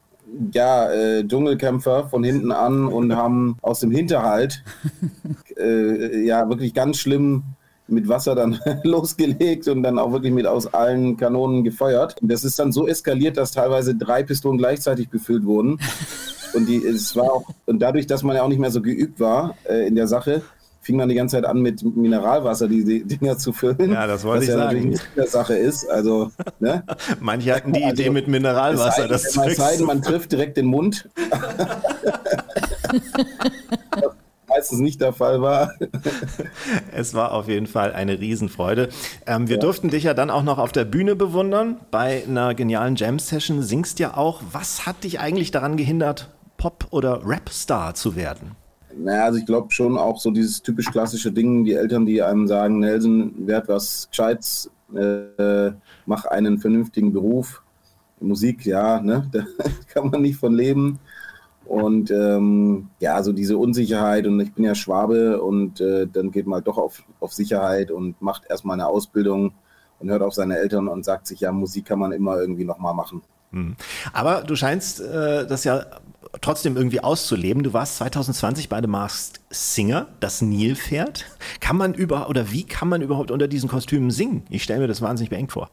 ja, 0.53 0.91
äh, 0.91 1.27
Dschungelkämpfer 1.27 2.07
von 2.09 2.23
hinten 2.23 2.51
an 2.51 2.87
und 2.87 3.15
haben 3.15 3.57
aus 3.61 3.79
dem 3.79 3.91
Hinterhalt 3.91 4.63
äh, 5.57 6.25
ja 6.25 6.49
wirklich 6.49 6.73
ganz 6.73 6.97
schlimm 6.97 7.43
mit 7.87 8.07
Wasser 8.07 8.35
dann 8.35 8.59
losgelegt 8.83 9.67
und 9.67 9.83
dann 9.83 9.99
auch 9.99 10.11
wirklich 10.11 10.33
mit 10.33 10.47
aus 10.47 10.73
allen 10.73 11.17
Kanonen 11.17 11.63
gefeuert. 11.63 12.21
Und 12.21 12.31
das 12.31 12.43
ist 12.43 12.57
dann 12.57 12.71
so 12.71 12.87
eskaliert, 12.87 13.37
dass 13.37 13.51
teilweise 13.51 13.95
drei 13.95 14.23
Pistolen 14.23 14.57
gleichzeitig 14.57 15.09
befüllt 15.09 15.45
wurden. 15.45 15.79
Und 16.53 16.69
die, 16.69 16.77
es 16.77 17.17
war 17.17 17.33
auch, 17.33 17.49
und 17.65 17.79
dadurch, 17.79 18.07
dass 18.07 18.23
man 18.23 18.37
ja 18.37 18.43
auch 18.43 18.47
nicht 18.47 18.59
mehr 18.59 18.71
so 18.71 18.81
geübt 18.81 19.19
war 19.19 19.57
äh, 19.65 19.85
in 19.87 19.95
der 19.95 20.07
Sache, 20.07 20.41
fing 20.85 20.97
man 20.97 21.09
die 21.09 21.15
ganze 21.15 21.37
Zeit 21.37 21.45
an, 21.45 21.61
mit 21.61 21.83
Mineralwasser 21.83 22.67
die, 22.67 23.03
Dinger 23.03 23.39
zu 23.39 23.53
füllen. 23.53 23.91
Ja, 23.91 24.05
das 24.05 24.23
wollte 24.23 24.41
was 24.41 24.43
ich 24.43 24.49
ja 24.49 24.55
sagen. 24.55 24.65
natürlich 24.67 24.91
nicht 25.01 25.17
der 25.17 25.27
Sache 25.27 25.55
ist. 25.55 25.89
Also, 25.89 26.31
ne? 26.59 26.83
Manche 27.19 27.55
hatten 27.55 27.73
die 27.73 27.83
Also, 27.83 28.03
Idee 28.03 28.11
mit 28.11 28.27
Mineralwasser. 28.27 29.07
Das 29.07 29.33
sei, 29.33 29.47
es 29.47 29.57
sei 29.57 29.83
man 29.83 30.03
trifft 30.03 30.31
direkt 30.31 30.57
den 30.57 30.67
Mund. 30.67 31.09
Meistens 34.47 34.79
nicht 34.79 35.01
der 35.01 35.11
Fall 35.11 35.41
war. 35.41 35.73
Es 36.93 37.15
war 37.15 37.31
auf 37.33 37.47
jeden 37.47 37.65
Fall 37.65 37.91
eine 37.91 38.19
Riesenfreude. 38.19 38.89
Ähm, 39.25 39.49
wir 39.49 39.57
durften 39.57 39.89
dich 39.89 40.03
ja 40.03 40.13
dann 40.13 40.29
auch 40.29 40.43
noch 40.43 40.59
auf 40.59 40.71
der 40.71 40.85
Bühne 40.85 41.15
bewundern. 41.15 41.77
Bei 41.89 42.23
einer 42.27 42.53
genialen 42.53 42.95
Jam-Session 42.95 43.63
singst 43.63 43.97
ja 43.97 44.15
auch. 44.15 44.43
Was 44.51 44.85
hat 44.85 45.03
dich 45.03 45.19
eigentlich 45.19 45.49
daran 45.49 45.77
gehindert, 45.77 46.29
Pop- 46.57 46.87
oder 46.91 47.21
Rap-Star 47.25 47.95
zu 47.95 48.15
werden? 48.15 48.55
Naja, 48.97 49.25
also 49.25 49.39
ich 49.39 49.45
glaube 49.45 49.71
schon 49.71 49.97
auch 49.97 50.19
so 50.19 50.31
dieses 50.31 50.61
typisch 50.61 50.89
klassische 50.91 51.31
Ding, 51.31 51.63
die 51.65 51.73
Eltern, 51.73 52.05
die 52.05 52.21
einem 52.21 52.47
sagen, 52.47 52.79
Nelson, 52.79 53.47
werd 53.47 53.67
was 53.67 54.07
Gescheites, 54.09 54.71
äh, 54.95 55.71
mach 56.05 56.25
einen 56.25 56.59
vernünftigen 56.59 57.11
Beruf. 57.11 57.61
Musik, 58.21 58.65
ja, 58.65 59.01
ne, 59.01 59.27
da 59.31 59.43
kann 59.93 60.09
man 60.09 60.21
nicht 60.21 60.37
von 60.37 60.53
leben. 60.53 60.99
Und 61.65 62.11
ähm, 62.11 62.89
ja, 62.99 63.21
so 63.23 63.33
diese 63.33 63.57
Unsicherheit 63.57 64.27
und 64.27 64.39
ich 64.39 64.53
bin 64.53 64.63
ja 64.63 64.75
Schwabe 64.75 65.41
und 65.41 65.81
äh, 65.81 66.07
dann 66.07 66.29
geht 66.31 66.45
man 66.45 66.57
halt 66.57 66.67
doch 66.67 66.77
auf, 66.77 67.03
auf 67.19 67.33
Sicherheit 67.33 67.89
und 67.89 68.21
macht 68.21 68.43
erstmal 68.49 68.75
eine 68.75 68.87
Ausbildung 68.87 69.51
und 69.99 70.09
hört 70.09 70.21
auf 70.21 70.33
seine 70.33 70.57
Eltern 70.57 70.87
und 70.87 71.03
sagt 71.03 71.25
sich, 71.25 71.39
ja, 71.39 71.51
Musik 71.51 71.85
kann 71.85 71.99
man 71.99 72.11
immer 72.11 72.39
irgendwie 72.39 72.65
nochmal 72.65 72.93
machen. 72.93 73.23
Aber 74.13 74.43
du 74.43 74.55
scheinst 74.55 75.01
äh, 75.01 75.47
das 75.47 75.63
ja 75.63 75.85
trotzdem 76.41 76.75
irgendwie 76.75 77.01
auszuleben. 77.01 77.63
Du 77.63 77.73
warst 77.73 77.97
2020 77.97 78.69
bei 78.69 78.81
The 78.81 78.87
Masked 78.87 79.41
Singer, 79.49 80.07
das 80.19 80.41
Nilpferd. 80.41 81.25
Kann 81.59 81.77
man 81.77 81.93
über 81.93 82.29
oder 82.29 82.51
wie 82.51 82.63
kann 82.63 82.89
man 82.89 83.01
überhaupt 83.01 83.31
unter 83.31 83.47
diesen 83.47 83.69
Kostümen 83.69 84.11
singen? 84.11 84.43
Ich 84.49 84.63
stelle 84.63 84.81
mir 84.81 84.87
das 84.87 85.01
wahnsinnig 85.01 85.29
beengt 85.29 85.51
vor. 85.51 85.69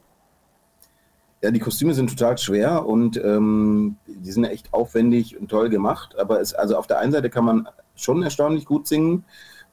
Ja, 1.43 1.51
die 1.51 1.59
Kostüme 1.59 1.93
sind 1.93 2.09
total 2.11 2.39
schwer 2.39 2.87
und 2.87 3.17
ähm, 3.17 3.97
die 4.07 4.31
sind 4.31 4.45
echt 4.45 4.73
aufwendig 4.73 5.41
und 5.41 5.49
toll 5.49 5.69
gemacht. 5.71 6.17
Aber 6.17 6.41
es, 6.41 6.55
also 6.55 6.77
auf 6.77 6.87
der 6.87 7.01
einen 7.01 7.11
Seite 7.13 7.31
kann 7.31 7.45
man 7.45 7.69
schon 7.97 8.23
erstaunlich 8.23 8.65
gut 8.65 8.87
singen, 8.87 9.25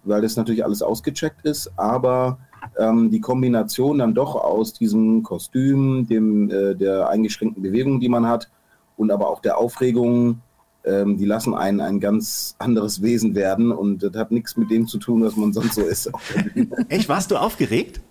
weil 0.03 0.21
das 0.21 0.35
natürlich 0.35 0.63
alles 0.63 0.81
ausgecheckt 0.81 1.45
ist. 1.45 1.71
Aber 1.77 2.39
ähm, 2.77 3.11
die 3.11 3.21
Kombination 3.21 3.99
dann 3.99 4.15
doch 4.15 4.35
aus 4.35 4.73
diesem 4.73 5.21
Kostüm, 5.21 6.07
dem, 6.07 6.49
äh, 6.49 6.73
der 6.73 7.09
eingeschränkten 7.09 7.61
Bewegung, 7.61 7.99
die 7.99 8.09
man 8.09 8.25
hat, 8.27 8.49
und 8.97 9.11
aber 9.11 9.29
auch 9.29 9.39
der 9.39 9.57
Aufregung, 9.57 10.41
ähm, 10.85 11.17
die 11.17 11.25
lassen 11.25 11.53
einen 11.53 11.81
ein 11.81 11.99
ganz 11.99 12.55
anderes 12.57 13.01
Wesen 13.01 13.35
werden. 13.35 13.71
Und 13.71 14.03
das 14.03 14.13
hat 14.15 14.31
nichts 14.31 14.57
mit 14.57 14.71
dem 14.71 14.87
zu 14.87 14.97
tun, 14.97 15.23
was 15.23 15.35
man 15.35 15.53
sonst 15.53 15.75
so 15.75 15.81
ist. 15.81 16.11
Echt, 16.89 17.09
warst 17.09 17.31
du 17.31 17.37
aufgeregt? 17.37 18.01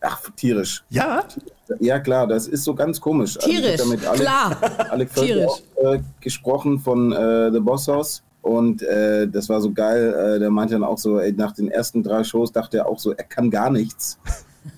Ach, 0.00 0.20
tierisch. 0.36 0.84
Ja? 0.90 1.24
Ja, 1.80 1.98
klar, 1.98 2.26
das 2.26 2.46
ist 2.46 2.64
so 2.64 2.74
ganz 2.74 3.00
komisch. 3.00 3.36
Also 3.36 3.48
Tierisch, 3.48 3.84
mit 3.86 4.06
Alex, 4.06 4.20
klar. 4.20 4.56
Völker 4.90 5.26
Tierisch. 5.26 5.46
auch, 5.76 5.94
äh, 5.94 6.00
gesprochen 6.20 6.78
von 6.78 7.12
äh, 7.12 7.50
The 7.52 7.60
Boss 7.60 7.88
House. 7.88 8.22
Und 8.42 8.82
äh, 8.82 9.26
das 9.28 9.48
war 9.48 9.60
so 9.60 9.72
geil. 9.72 10.14
Äh, 10.14 10.38
der 10.38 10.50
meinte 10.50 10.74
dann 10.74 10.84
auch 10.84 10.98
so, 10.98 11.18
ey, 11.18 11.32
nach 11.32 11.52
den 11.52 11.68
ersten 11.70 12.02
drei 12.02 12.22
Shows 12.24 12.52
dachte 12.52 12.78
er 12.78 12.88
auch 12.88 12.98
so, 12.98 13.12
er 13.12 13.24
kann 13.24 13.50
gar 13.50 13.70
nichts. 13.70 14.18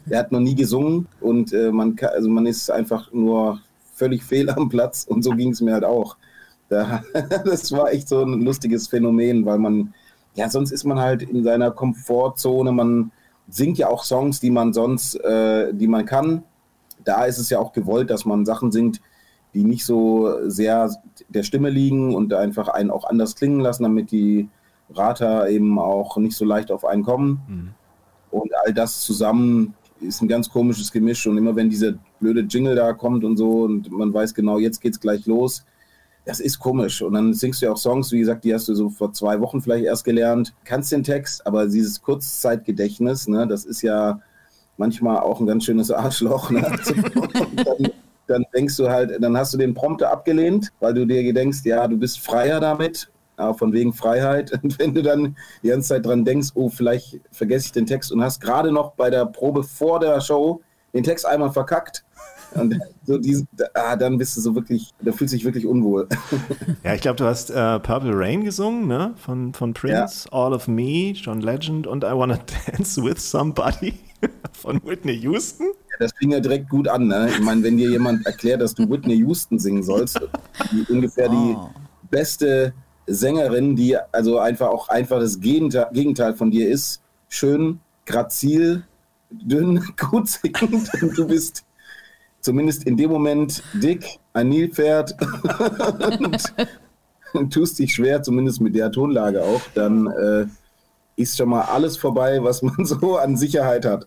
er 0.08 0.20
hat 0.20 0.32
noch 0.32 0.40
nie 0.40 0.54
gesungen 0.54 1.06
und 1.20 1.52
äh, 1.52 1.70
man, 1.70 1.96
kann, 1.96 2.10
also 2.10 2.28
man 2.28 2.46
ist 2.46 2.70
einfach 2.70 3.12
nur 3.12 3.60
völlig 3.94 4.24
fehl 4.24 4.48
am 4.50 4.68
Platz. 4.68 5.04
Und 5.04 5.22
so 5.22 5.30
ging 5.30 5.50
es 5.50 5.60
mir 5.60 5.74
halt 5.74 5.84
auch. 5.84 6.16
Da, 6.70 7.02
das 7.44 7.70
war 7.72 7.92
echt 7.92 8.08
so 8.08 8.22
ein 8.22 8.40
lustiges 8.40 8.88
Phänomen, 8.88 9.44
weil 9.44 9.58
man, 9.58 9.92
ja, 10.34 10.48
sonst 10.48 10.70
ist 10.70 10.84
man 10.84 10.98
halt 10.98 11.22
in 11.22 11.44
seiner 11.44 11.70
Komfortzone. 11.72 12.72
Man 12.72 13.10
singt 13.48 13.76
ja 13.76 13.88
auch 13.88 14.04
Songs, 14.04 14.40
die 14.40 14.50
man 14.50 14.72
sonst, 14.72 15.16
äh, 15.16 15.74
die 15.74 15.88
man 15.88 16.06
kann. 16.06 16.44
Da 17.04 17.24
ist 17.24 17.38
es 17.38 17.50
ja 17.50 17.58
auch 17.58 17.72
gewollt, 17.72 18.08
dass 18.08 18.24
man 18.24 18.46
Sachen 18.46 18.72
singt, 18.72 19.00
die 19.52 19.64
nicht 19.64 19.84
so 19.84 20.48
sehr 20.48 20.90
der 21.28 21.42
Stimme 21.42 21.70
liegen 21.70 22.14
und 22.14 22.32
einfach 22.32 22.68
einen 22.68 22.90
auch 22.90 23.04
anders 23.04 23.34
klingen 23.34 23.60
lassen, 23.60 23.82
damit 23.82 24.12
die 24.12 24.48
Rater 24.90 25.48
eben 25.48 25.78
auch 25.78 26.16
nicht 26.18 26.36
so 26.36 26.44
leicht 26.44 26.70
auf 26.70 26.84
einen 26.84 27.02
kommen. 27.02 27.40
Mhm. 27.48 27.70
Und 28.30 28.52
all 28.64 28.72
das 28.72 29.00
zusammen 29.00 29.74
ist 30.00 30.22
ein 30.22 30.28
ganz 30.28 30.48
komisches 30.48 30.92
Gemisch. 30.92 31.26
Und 31.26 31.36
immer 31.36 31.56
wenn 31.56 31.68
dieser 31.68 31.94
blöde 32.20 32.42
Jingle 32.42 32.76
da 32.76 32.92
kommt 32.92 33.24
und 33.24 33.36
so 33.36 33.62
und 33.62 33.90
man 33.90 34.14
weiß 34.14 34.34
genau, 34.34 34.58
jetzt 34.58 34.80
geht's 34.80 35.00
gleich 35.00 35.26
los, 35.26 35.64
das 36.24 36.40
ist 36.40 36.58
komisch. 36.58 37.02
Und 37.02 37.14
dann 37.14 37.34
singst 37.34 37.60
du 37.60 37.66
ja 37.66 37.72
auch 37.72 37.76
Songs, 37.76 38.12
wie 38.12 38.20
gesagt, 38.20 38.44
die 38.44 38.54
hast 38.54 38.68
du 38.68 38.74
so 38.74 38.90
vor 38.90 39.12
zwei 39.12 39.40
Wochen 39.40 39.60
vielleicht 39.60 39.84
erst 39.84 40.04
gelernt, 40.04 40.54
kannst 40.64 40.92
den 40.92 41.02
Text, 41.02 41.46
aber 41.46 41.66
dieses 41.66 42.02
Kurzzeitgedächtnis, 42.02 43.28
ne, 43.28 43.46
das 43.46 43.64
ist 43.64 43.82
ja 43.82 44.20
manchmal 44.76 45.18
auch 45.18 45.40
ein 45.40 45.46
ganz 45.46 45.64
schönes 45.64 45.90
Arschloch. 45.90 46.50
Ne? 46.50 46.62
dann, 47.56 47.92
dann 48.26 48.44
denkst 48.54 48.76
du 48.76 48.88
halt, 48.88 49.22
dann 49.22 49.36
hast 49.36 49.52
du 49.54 49.58
den 49.58 49.74
Prompter 49.74 50.10
abgelehnt, 50.10 50.72
weil 50.80 50.94
du 50.94 51.06
dir 51.06 51.32
denkst, 51.32 51.60
ja, 51.64 51.86
du 51.86 51.96
bist 51.96 52.20
freier 52.20 52.60
damit 52.60 53.10
ja, 53.40 53.54
von 53.54 53.72
wegen 53.72 53.92
Freiheit. 53.92 54.52
Und 54.62 54.78
wenn 54.78 54.94
du 54.94 55.02
dann 55.02 55.36
die 55.62 55.68
ganze 55.68 55.88
Zeit 55.88 56.06
dran 56.06 56.24
denkst, 56.24 56.50
oh, 56.54 56.68
vielleicht 56.68 57.20
vergesse 57.32 57.66
ich 57.66 57.72
den 57.72 57.86
Text 57.86 58.12
und 58.12 58.22
hast 58.22 58.40
gerade 58.40 58.70
noch 58.70 58.92
bei 58.92 59.10
der 59.10 59.26
Probe 59.26 59.64
vor 59.64 59.98
der 59.98 60.20
Show 60.20 60.60
den 60.92 61.04
Text 61.04 61.26
einmal 61.26 61.52
verkackt, 61.52 62.04
und 62.54 62.78
so 63.04 63.18
diese, 63.18 63.46
ah, 63.74 63.96
dann 63.96 64.18
bist 64.18 64.36
du 64.36 64.40
so 64.40 64.54
wirklich, 64.54 64.90
da 65.00 65.12
fühlst 65.12 65.32
du 65.32 65.36
dich 65.36 65.44
wirklich 65.44 65.66
unwohl. 65.66 66.08
Ja, 66.84 66.94
ich 66.94 67.00
glaube, 67.00 67.16
du 67.16 67.24
hast 67.24 67.50
äh, 67.50 67.78
Purple 67.80 68.12
Rain 68.14 68.44
gesungen, 68.44 68.86
ne? 68.86 69.14
Von, 69.16 69.52
von 69.52 69.74
Prince, 69.74 70.28
ja. 70.30 70.38
All 70.38 70.52
of 70.52 70.68
Me, 70.68 71.12
John 71.12 71.40
Legend 71.40 71.86
und 71.86 72.04
I 72.04 72.12
Wanna 72.12 72.38
Dance 72.38 73.02
with 73.02 73.18
Somebody 73.18 73.94
von 74.52 74.80
Whitney 74.84 75.18
Houston. 75.20 75.66
Ja, 75.66 75.96
das 76.00 76.12
fing 76.18 76.32
ja 76.32 76.40
direkt 76.40 76.68
gut 76.68 76.88
an, 76.88 77.08
ne? 77.08 77.28
Ich 77.30 77.40
meine, 77.40 77.62
wenn 77.62 77.76
dir 77.76 77.90
jemand 77.90 78.26
erklärt, 78.26 78.60
dass 78.60 78.74
du 78.74 78.88
Whitney 78.88 79.16
Houston 79.16 79.58
singen 79.58 79.82
sollst, 79.82 80.20
die 80.72 80.90
ungefähr 80.92 81.30
oh. 81.30 81.70
die 81.74 82.08
beste 82.10 82.72
Sängerin, 83.06 83.76
die 83.76 83.96
also 84.12 84.38
einfach 84.38 84.68
auch 84.68 84.88
einfach 84.88 85.20
das 85.20 85.40
Gegenteil 85.40 86.34
von 86.34 86.50
dir 86.50 86.68
ist, 86.68 87.02
schön, 87.28 87.80
grazil, 88.06 88.84
dünn, 89.30 89.82
gut 89.96 90.28
singend 90.28 90.90
und 91.02 91.16
du 91.16 91.26
bist 91.26 91.64
zumindest 92.40 92.84
in 92.84 92.96
dem 92.96 93.10
Moment 93.10 93.62
dick, 93.74 94.18
ein 94.32 94.48
Nilpferd 94.48 95.14
und, 96.10 96.54
und 97.32 97.52
tust 97.52 97.78
dich 97.78 97.94
schwer, 97.94 98.22
zumindest 98.22 98.60
mit 98.60 98.74
der 98.74 98.90
Tonlage 98.90 99.42
auch, 99.42 99.62
dann 99.74 100.06
äh, 100.06 100.46
ist 101.20 101.36
schon 101.36 101.50
mal 101.50 101.62
alles 101.62 101.96
vorbei, 101.96 102.42
was 102.42 102.62
man 102.62 102.84
so 102.84 103.16
an 103.18 103.36
Sicherheit 103.36 103.84
hat. 103.84 104.06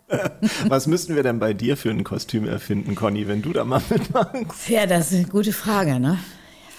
Was 0.67 0.88
müssten 0.88 1.15
wir 1.15 1.24
denn 1.24 1.39
bei 1.39 1.54
dir 1.54 1.78
für 1.78 1.89
ein 1.89 2.04
Kostüm 2.04 2.48
erfinden, 2.48 2.96
Conny, 2.96 3.28
wenn 3.28 3.41
du 3.41 3.54
da 3.54 3.63
mal 3.63 3.82
mitmachst? 3.89 4.69
Ja, 4.69 4.86
das 4.86 5.12
ist 5.12 5.17
eine 5.17 5.28
gute 5.28 5.54
Frage, 5.54 6.00
ne? 6.00 6.17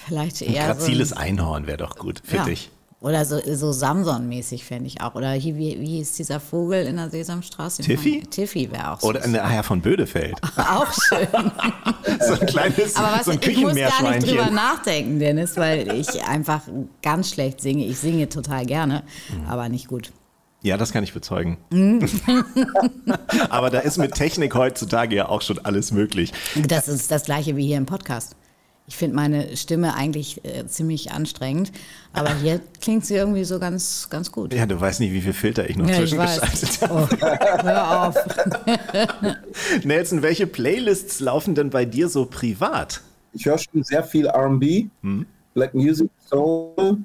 Vielleicht 0.07 0.43
eher. 0.43 0.63
Ein 0.63 0.77
graziles 0.77 1.11
so 1.11 1.17
ein 1.17 1.23
Einhorn 1.23 1.67
wäre 1.67 1.79
doch 1.79 1.97
gut 1.97 2.21
für 2.25 2.37
ja. 2.37 2.45
dich. 2.45 2.71
Oder 3.05 3.27
so, 3.27 3.39
so 3.55 3.71
Samson-mäßig 3.71 4.65
fände 4.65 4.87
ich 4.87 5.03
auch. 5.03 5.15
Oder 5.15 5.33
hier, 5.33 5.57
wie, 5.57 5.79
wie 5.79 5.99
hieß 5.99 6.15
dieser 6.15 6.41
Vogel 6.41 6.87
in 6.87 6.97
der 6.97 7.11
Sesamstraße? 7.11 7.83
Tiffy? 7.83 8.23
Tiffy 8.23 8.73
wäre 8.73 8.93
auch 8.93 9.01
so. 9.01 9.09
Oder 9.09 9.23
eine 9.23 9.45
Eier 9.45 9.63
von 9.63 9.83
Bödefeld. 9.83 10.41
auch 10.57 10.91
schön. 10.91 11.29
so 12.27 12.33
ein 12.33 12.47
kleines 12.47 12.97
Aber 12.97 13.19
was, 13.19 13.27
so 13.27 13.33
ein 13.33 13.41
ich 13.43 13.59
muss 13.59 13.75
gar 13.75 14.11
nicht 14.11 14.27
drüber 14.27 14.51
nachdenken, 14.51 15.19
Dennis, 15.19 15.59
weil 15.59 15.93
ich 15.93 16.25
einfach 16.25 16.63
ganz 17.03 17.29
schlecht 17.29 17.61
singe. 17.61 17.85
Ich 17.85 17.99
singe 17.99 18.31
total 18.31 18.65
gerne, 18.65 19.03
mhm. 19.29 19.51
aber 19.51 19.69
nicht 19.69 19.87
gut. 19.87 20.11
Ja, 20.63 20.79
das 20.79 20.91
kann 20.91 21.05
ich 21.05 21.13
bezeugen. 21.13 21.59
aber 23.51 23.69
da 23.69 23.81
ist 23.81 23.99
mit 23.99 24.15
Technik 24.15 24.55
heutzutage 24.55 25.15
ja 25.15 25.29
auch 25.29 25.43
schon 25.43 25.59
alles 25.59 25.93
möglich. 25.93 26.33
Das 26.67 26.89
ist 26.89 27.11
das 27.11 27.25
gleiche 27.25 27.55
wie 27.55 27.67
hier 27.67 27.77
im 27.77 27.85
Podcast. 27.85 28.35
Ich 28.87 28.97
finde 28.97 29.17
meine 29.17 29.57
Stimme 29.57 29.95
eigentlich 29.95 30.45
äh, 30.45 30.67
ziemlich 30.67 31.11
anstrengend, 31.11 31.73
aber 32.13 32.35
hier 32.35 32.61
klingt 32.83 33.07
sie 33.07 33.15
irgendwie 33.15 33.45
so 33.45 33.59
ganz, 33.59 34.09
ganz 34.11 34.31
gut. 34.31 34.53
Ja, 34.53 34.67
du 34.67 34.79
weißt 34.79 35.01
nicht, 35.01 35.13
wie 35.15 35.23
viel 35.23 35.33
Filter 35.33 35.69
ich 35.69 35.77
noch 35.79 35.89
ja, 35.89 35.97
zwischengeschaltet 35.97 36.83
habe. 36.83 37.09
Oh, 37.11 37.63
hör 37.63 38.09
auf. 38.09 38.17
Nelson, 39.85 40.21
welche 40.21 40.47
Playlists 40.47 41.21
laufen 41.21 41.55
denn 41.55 41.71
bei 41.71 41.87
dir 41.87 42.11
so 42.11 42.27
privat? 42.27 43.01
Ich 43.33 43.47
höre 43.47 43.57
schon 43.57 43.83
sehr 43.83 44.05
viel 44.05 44.29
RB, 44.29 44.91
hm? 45.01 45.25
Black 45.55 45.73
Music, 45.73 46.11
Soul, 46.27 46.99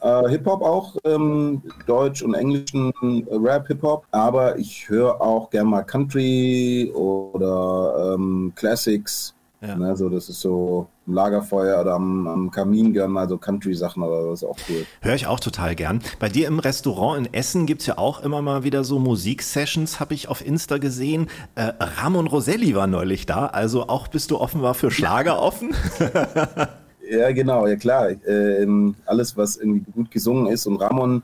äh, 0.00 0.28
Hip-Hop 0.28 0.62
auch, 0.62 0.96
ähm, 1.04 1.62
Deutsch 1.86 2.22
und 2.22 2.34
englischen 2.34 2.92
äh, 3.02 3.34
Rap, 3.34 3.66
Hip-Hop, 3.66 4.06
aber 4.12 4.56
ich 4.58 4.88
höre 4.88 5.20
auch 5.20 5.50
gerne 5.50 5.68
mal 5.68 5.82
Country 5.82 6.92
oder 6.94 8.14
ähm, 8.14 8.52
Classics. 8.54 9.34
Ja. 9.66 9.76
Ne, 9.76 9.96
so, 9.96 10.08
das 10.08 10.28
ist 10.28 10.40
so 10.40 10.88
am 11.06 11.14
Lagerfeuer 11.14 11.80
oder 11.80 11.94
am, 11.94 12.26
am 12.26 12.50
Kamin 12.50 12.92
gern 12.92 13.10
mal 13.10 13.28
so 13.28 13.38
Country-Sachen, 13.38 14.02
aber 14.02 14.30
das 14.30 14.42
ist 14.42 14.48
auch 14.48 14.56
cool. 14.68 14.84
Höre 15.00 15.14
ich 15.14 15.26
auch 15.26 15.40
total 15.40 15.74
gern. 15.74 16.00
Bei 16.18 16.28
dir 16.28 16.48
im 16.48 16.58
Restaurant 16.58 17.26
in 17.26 17.32
Essen 17.32 17.66
gibt 17.66 17.80
es 17.80 17.86
ja 17.86 17.96
auch 17.98 18.22
immer 18.22 18.42
mal 18.42 18.64
wieder 18.64 18.84
so 18.84 18.98
Musiksessions, 18.98 20.00
habe 20.00 20.14
ich 20.14 20.28
auf 20.28 20.44
Insta 20.44 20.78
gesehen. 20.78 21.28
Äh, 21.54 21.72
Ramon 21.80 22.26
Roselli 22.26 22.74
war 22.74 22.86
neulich 22.86 23.26
da, 23.26 23.46
also 23.46 23.88
auch 23.88 24.08
bist 24.08 24.30
du 24.30 24.38
offenbar 24.38 24.74
für 24.74 24.90
Schlager 24.90 25.40
offen? 25.40 25.74
ja, 27.10 27.32
genau, 27.32 27.66
ja 27.66 27.76
klar. 27.76 28.10
Äh, 28.10 28.66
alles, 29.06 29.36
was 29.36 29.56
irgendwie 29.56 29.90
gut 29.92 30.10
gesungen 30.10 30.46
ist 30.46 30.66
und 30.66 30.76
Ramon 30.76 31.22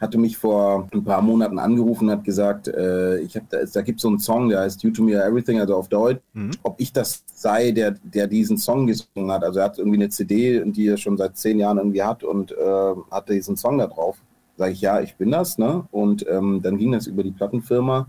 hatte 0.00 0.18
mich 0.18 0.38
vor 0.38 0.88
ein 0.92 1.04
paar 1.04 1.20
Monaten 1.20 1.58
angerufen 1.58 2.08
und 2.08 2.12
hat 2.12 2.24
gesagt, 2.24 2.68
äh, 2.68 3.18
ich 3.18 3.36
hab 3.36 3.48
da, 3.50 3.58
da 3.64 3.82
gibt 3.82 3.98
es 3.98 4.02
so 4.02 4.08
einen 4.08 4.18
Song, 4.18 4.48
der 4.48 4.60
heißt 4.60 4.82
You 4.82 4.90
to 4.90 5.02
Me 5.02 5.12
Everything, 5.12 5.60
also 5.60 5.76
auf 5.76 5.88
Deutsch, 5.88 6.20
mhm. 6.32 6.52
ob 6.62 6.80
ich 6.80 6.92
das 6.92 7.22
sei, 7.34 7.70
der, 7.70 7.92
der 8.02 8.26
diesen 8.26 8.56
Song 8.56 8.86
gesungen 8.86 9.30
hat. 9.30 9.44
Also 9.44 9.60
er 9.60 9.66
hat 9.66 9.78
irgendwie 9.78 9.98
eine 9.98 10.08
CD, 10.08 10.62
die 10.64 10.88
er 10.88 10.96
schon 10.96 11.18
seit 11.18 11.36
zehn 11.36 11.58
Jahren 11.58 11.78
irgendwie 11.78 12.02
hat 12.02 12.24
und 12.24 12.52
äh, 12.52 12.94
hatte 13.10 13.34
diesen 13.34 13.56
Song 13.56 13.78
da 13.78 13.86
drauf. 13.86 14.16
Sage 14.56 14.72
ich, 14.72 14.80
ja, 14.80 15.00
ich 15.00 15.16
bin 15.16 15.30
das, 15.30 15.58
ne? 15.58 15.86
Und 15.90 16.26
ähm, 16.28 16.60
dann 16.62 16.78
ging 16.78 16.92
das 16.92 17.06
über 17.06 17.22
die 17.22 17.30
Plattenfirma 17.30 18.06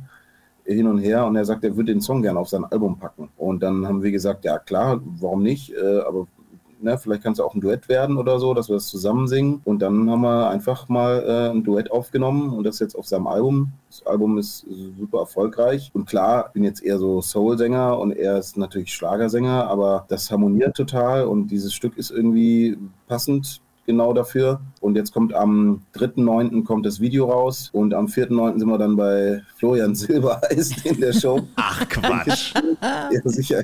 hin 0.65 0.87
und 0.87 0.99
her 0.99 1.25
und 1.25 1.35
er 1.35 1.45
sagt, 1.45 1.63
er 1.63 1.75
würde 1.75 1.93
den 1.93 2.01
Song 2.01 2.21
gerne 2.21 2.39
auf 2.39 2.49
sein 2.49 2.65
Album 2.65 2.99
packen. 2.99 3.29
Und 3.37 3.63
dann 3.63 3.87
haben 3.87 4.01
wir 4.03 4.11
gesagt, 4.11 4.45
ja 4.45 4.59
klar, 4.59 5.01
warum 5.19 5.43
nicht? 5.43 5.73
Äh, 5.73 5.99
aber 6.07 6.27
ne, 6.81 6.97
vielleicht 6.97 7.23
kann 7.23 7.33
es 7.33 7.39
auch 7.39 7.53
ein 7.53 7.61
Duett 7.61 7.89
werden 7.89 8.17
oder 8.17 8.39
so, 8.39 8.53
dass 8.53 8.69
wir 8.69 8.75
das 8.75 8.87
zusammen 8.87 9.27
singen. 9.27 9.61
Und 9.63 9.81
dann 9.81 10.09
haben 10.09 10.21
wir 10.21 10.49
einfach 10.49 10.89
mal 10.89 11.23
äh, 11.25 11.49
ein 11.51 11.63
Duett 11.63 11.91
aufgenommen 11.91 12.53
und 12.53 12.63
das 12.63 12.79
jetzt 12.79 12.95
auf 12.95 13.07
seinem 13.07 13.27
Album. 13.27 13.71
Das 13.89 14.05
Album 14.05 14.37
ist 14.37 14.65
super 14.97 15.19
erfolgreich. 15.19 15.91
Und 15.93 16.05
klar, 16.05 16.45
ich 16.47 16.53
bin 16.53 16.63
jetzt 16.63 16.83
eher 16.83 16.97
so 16.97 17.21
Soul-Sänger 17.21 17.97
und 17.99 18.11
er 18.11 18.37
ist 18.37 18.57
natürlich 18.57 18.93
Schlagersänger, 18.93 19.67
aber 19.67 20.05
das 20.09 20.31
harmoniert 20.31 20.75
total 20.75 21.25
und 21.25 21.47
dieses 21.47 21.73
Stück 21.73 21.97
ist 21.97 22.11
irgendwie 22.11 22.77
passend 23.07 23.61
genau 23.91 24.13
dafür. 24.13 24.61
Und 24.79 24.95
jetzt 24.95 25.13
kommt 25.13 25.33
am 25.33 25.81
3.9. 25.95 26.63
kommt 26.63 26.85
das 26.85 26.99
Video 26.99 27.29
raus 27.29 27.69
und 27.73 27.93
am 27.93 28.05
4.9. 28.05 28.59
sind 28.59 28.67
wir 28.67 28.77
dann 28.77 28.95
bei 28.95 29.41
Florian 29.57 29.93
Silbereis 29.93 30.73
in 30.83 30.99
der 30.99 31.13
Show. 31.13 31.41
Ach 31.55 31.87
Quatsch. 31.87 32.53
ja, 32.81 33.21
sicher. 33.25 33.63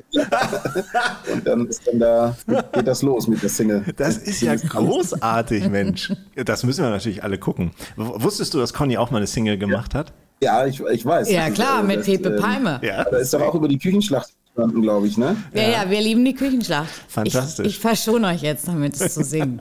und 1.32 1.46
dann 1.46 1.66
ist 1.66 1.86
dann 1.86 1.98
da, 1.98 2.36
geht 2.72 2.86
das 2.86 3.02
los 3.02 3.26
mit 3.26 3.42
der 3.42 3.48
Single. 3.48 3.84
Das 3.96 4.18
ist 4.18 4.42
ja 4.42 4.54
großartig, 4.54 5.68
Mensch. 5.68 6.12
Das 6.36 6.62
müssen 6.62 6.84
wir 6.84 6.90
natürlich 6.90 7.24
alle 7.24 7.38
gucken. 7.38 7.72
Wusstest 7.96 8.54
du, 8.54 8.58
dass 8.58 8.72
Conny 8.72 8.96
auch 8.96 9.10
mal 9.10 9.18
eine 9.18 9.26
Single 9.26 9.58
gemacht 9.58 9.94
hat? 9.94 10.12
Ja, 10.40 10.66
ich, 10.66 10.80
ich 10.80 11.04
weiß. 11.04 11.30
Ja, 11.30 11.50
klar, 11.50 11.82
mit 11.82 12.04
Pepe 12.04 12.28
ähm, 12.28 12.40
Palme. 12.40 12.80
Ja. 12.82 13.04
Da 13.04 13.16
ist 13.16 13.34
doch 13.34 13.40
auch 13.40 13.54
über 13.54 13.66
die 13.66 13.78
Küchenschlacht 13.78 14.32
verstanden, 14.58 14.82
glaube 14.82 15.06
ich, 15.06 15.16
ne? 15.16 15.36
Ja, 15.54 15.62
ja, 15.62 15.68
ja, 15.68 15.90
wir 15.90 16.00
lieben 16.00 16.24
die 16.24 16.34
Küchenschlacht. 16.34 16.88
Fantastisch. 17.08 17.66
Ich, 17.66 17.74
ich 17.74 17.78
verschone 17.78 18.26
euch 18.28 18.42
jetzt 18.42 18.66
damit, 18.66 19.00
es 19.00 19.14
zu 19.14 19.22
singen. 19.22 19.60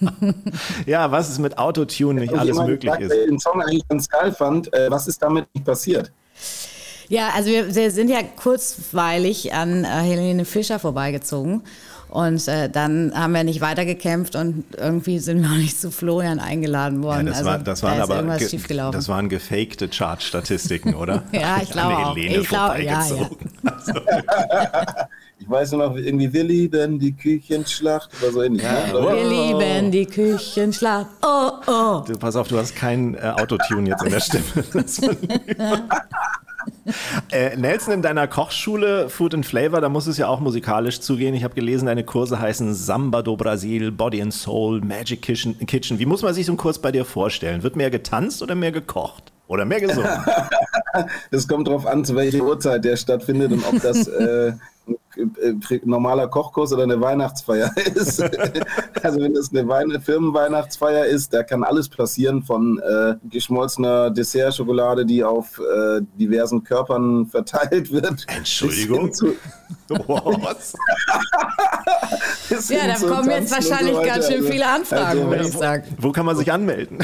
ja, 0.86 1.10
was 1.10 1.28
ist 1.28 1.38
mit 1.38 1.58
Autotune 1.58 2.22
nicht 2.22 2.34
alles 2.34 2.56
möglich 2.58 2.90
sagt, 2.90 3.02
ist. 3.02 3.12
Den 3.12 3.38
Song 3.38 3.60
eigentlich 3.60 3.86
ganz 3.88 4.08
geil 4.08 4.32
fand, 4.32 4.72
äh, 4.72 4.90
was 4.90 5.06
ist 5.06 5.22
damit 5.22 5.46
nicht 5.54 5.66
passiert? 5.66 6.10
Ja, 7.08 7.30
also 7.34 7.50
wir, 7.50 7.74
wir 7.74 7.90
sind 7.90 8.08
ja 8.08 8.22
kurzweilig 8.22 9.52
an 9.52 9.84
äh, 9.84 9.88
Helene 9.88 10.44
Fischer 10.44 10.78
vorbeigezogen 10.78 11.62
und 12.10 12.48
äh, 12.48 12.68
dann 12.68 13.12
haben 13.14 13.32
wir 13.32 13.44
nicht 13.44 13.60
weitergekämpft 13.60 14.34
und 14.34 14.64
irgendwie 14.76 15.20
sind 15.20 15.42
wir 15.42 15.50
auch 15.50 15.56
nicht 15.56 15.80
zu 15.80 15.90
Florian 15.90 16.40
eingeladen 16.40 17.02
worden. 17.02 17.28
Ja, 17.28 17.32
das, 17.32 17.38
also, 17.38 17.50
war, 17.50 17.58
das 17.58 17.82
waren 17.82 17.98
da 17.98 18.02
aber 18.04 18.36
ge, 18.36 18.90
das 18.92 19.08
waren 19.08 19.28
gefakte 19.28 19.88
Chart-Statistiken, 19.88 20.94
oder? 20.94 21.22
ja, 21.32 21.60
ich 21.62 21.70
glaube 21.70 21.96
auch. 21.96 22.16
Helene 22.16 22.38
ich 22.38 22.48
glaub, 22.48 22.78
ja, 22.78 23.06
ja. 23.06 23.30
ich 25.38 25.48
weiß 25.48 25.72
nur 25.72 25.88
noch, 25.88 25.96
irgendwie, 25.96 26.32
wir 26.32 26.44
lieben 26.44 26.98
die 26.98 27.12
Küchenschlacht 27.12 28.10
oder 28.20 28.32
so 28.32 28.42
ähnlich. 28.42 28.62
Ja, 28.64 28.86
ne? 28.88 28.94
Wir 28.94 29.28
lieben 29.28 29.90
die 29.92 30.06
Küchenschlacht. 30.06 31.06
Oh, 31.22 31.50
oh. 31.68 32.02
Du, 32.06 32.18
pass 32.18 32.34
auf, 32.34 32.48
du 32.48 32.58
hast 32.58 32.74
kein 32.74 33.14
äh, 33.14 33.32
Autotune 33.40 33.88
jetzt 33.88 34.02
in 34.02 34.10
der 34.10 34.20
Stimme. 34.20 34.44
Äh, 37.30 37.56
Nelson, 37.56 37.94
in 37.94 38.02
deiner 38.02 38.26
Kochschule 38.26 39.08
Food 39.08 39.34
and 39.34 39.46
Flavor, 39.46 39.80
da 39.80 39.88
muss 39.88 40.08
es 40.08 40.18
ja 40.18 40.26
auch 40.26 40.40
musikalisch 40.40 41.00
zugehen. 41.00 41.34
Ich 41.34 41.44
habe 41.44 41.54
gelesen, 41.54 41.86
deine 41.86 42.02
Kurse 42.02 42.40
heißen 42.40 42.74
Samba 42.74 43.22
do 43.22 43.36
Brasil, 43.36 43.92
Body 43.92 44.20
and 44.20 44.34
Soul, 44.34 44.80
Magic 44.80 45.22
Kitchen. 45.22 45.56
Kitchen. 45.66 45.98
Wie 46.00 46.06
muss 46.06 46.22
man 46.22 46.34
sich 46.34 46.46
so 46.46 46.52
einen 46.52 46.58
Kurs 46.58 46.80
bei 46.80 46.90
dir 46.90 47.04
vorstellen? 47.04 47.62
Wird 47.62 47.76
mehr 47.76 47.90
getanzt 47.90 48.42
oder 48.42 48.56
mehr 48.56 48.72
gekocht? 48.72 49.32
oder 49.50 49.64
mehr 49.64 49.80
gesungen? 49.80 50.08
Das 51.30 51.46
kommt 51.46 51.68
darauf 51.68 51.86
an, 51.86 52.04
zu 52.04 52.16
welcher 52.16 52.42
Uhrzeit 52.42 52.84
der 52.84 52.96
stattfindet 52.96 53.52
und 53.52 53.64
ob 53.64 53.80
das 53.80 54.08
äh, 54.08 54.52
normaler 55.84 56.28
Kochkurs 56.28 56.72
oder 56.72 56.84
eine 56.84 57.00
Weihnachtsfeier 57.00 57.72
ist. 57.94 58.22
also 59.02 59.20
wenn 59.20 59.34
das 59.34 59.50
eine 59.50 59.66
Wein 59.68 60.00
Firmenweihnachtsfeier 60.00 61.06
ist, 61.06 61.32
da 61.34 61.42
kann 61.42 61.64
alles 61.64 61.88
passieren 61.88 62.42
von 62.42 62.78
äh, 62.78 63.14
geschmolzener 63.28 64.10
Dessertschokolade, 64.10 65.04
die 65.04 65.24
auf 65.24 65.58
äh, 65.58 66.00
diversen 66.18 66.62
Körpern 66.64 67.26
verteilt 67.26 67.90
wird. 67.90 68.24
Entschuldigung. 68.28 69.10
Was? 69.88 70.74
ja, 72.70 72.86
da 72.86 72.94
kommen 72.94 73.30
jetzt 73.30 73.52
wahrscheinlich 73.52 73.96
so 73.96 74.02
ganz 74.02 74.26
schön 74.26 74.36
also, 74.36 74.48
viele 74.48 74.66
Anfragen, 74.66 75.04
also, 75.04 75.30
würde 75.30 75.44
ich 75.44 75.52
sagen. 75.52 75.96
Wo 75.98 76.12
kann 76.12 76.26
man 76.26 76.36
sich 76.36 76.52
anmelden? 76.52 76.98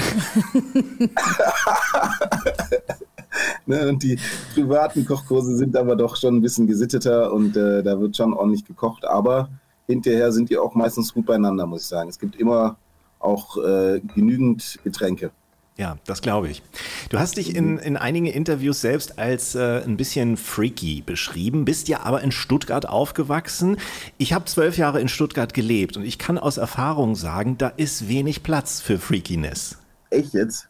ne, 3.66 3.88
und 3.88 4.02
die 4.02 4.18
privaten 4.54 5.04
Kochkurse 5.04 5.56
sind 5.56 5.76
aber 5.76 5.96
doch 5.96 6.16
schon 6.16 6.36
ein 6.36 6.42
bisschen 6.42 6.66
gesitteter 6.66 7.32
und 7.32 7.56
äh, 7.56 7.82
da 7.82 8.00
wird 8.00 8.16
schon 8.16 8.34
ordentlich 8.34 8.64
gekocht. 8.64 9.04
Aber 9.04 9.48
hinterher 9.86 10.32
sind 10.32 10.50
die 10.50 10.58
auch 10.58 10.74
meistens 10.74 11.14
gut 11.14 11.26
beieinander, 11.26 11.66
muss 11.66 11.82
ich 11.82 11.88
sagen. 11.88 12.08
Es 12.08 12.18
gibt 12.18 12.36
immer 12.36 12.76
auch 13.18 13.56
äh, 13.58 14.00
genügend 14.14 14.78
Getränke. 14.84 15.30
Ja, 15.78 15.98
das 16.06 16.22
glaube 16.22 16.48
ich. 16.48 16.62
Du 17.10 17.18
hast 17.18 17.36
dich 17.36 17.54
in, 17.54 17.76
in 17.78 17.98
einigen 17.98 18.26
Interviews 18.26 18.80
selbst 18.80 19.18
als 19.18 19.54
äh, 19.54 19.82
ein 19.84 19.98
bisschen 19.98 20.38
freaky 20.38 21.02
beschrieben, 21.02 21.66
bist 21.66 21.88
ja 21.88 22.00
aber 22.00 22.22
in 22.22 22.32
Stuttgart 22.32 22.88
aufgewachsen. 22.88 23.76
Ich 24.16 24.32
habe 24.32 24.46
zwölf 24.46 24.78
Jahre 24.78 25.02
in 25.02 25.08
Stuttgart 25.08 25.52
gelebt 25.52 25.98
und 25.98 26.04
ich 26.04 26.18
kann 26.18 26.38
aus 26.38 26.56
Erfahrung 26.56 27.14
sagen, 27.14 27.58
da 27.58 27.68
ist 27.68 28.08
wenig 28.08 28.42
Platz 28.42 28.80
für 28.80 28.98
Freakiness. 28.98 29.76
Echt 30.16 30.32
jetzt? 30.32 30.68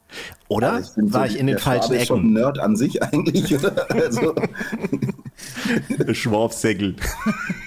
Oder? 0.49 0.73
Also 0.73 1.01
ich 1.01 1.13
War 1.13 1.29
so, 1.29 1.35
ich 1.35 1.41
in 1.41 1.47
den 1.47 1.59
falschen 1.59 1.93
Ecken? 1.93 2.03
Ist 2.03 2.09
schon 2.09 2.27
ein 2.27 2.33
Nerd 2.33 2.59
an 2.59 2.77
sich 2.77 3.03
eigentlich, 3.03 3.55
oder? 3.55 3.91
Also. 3.91 4.35
Schworfsäckel. 6.13 6.97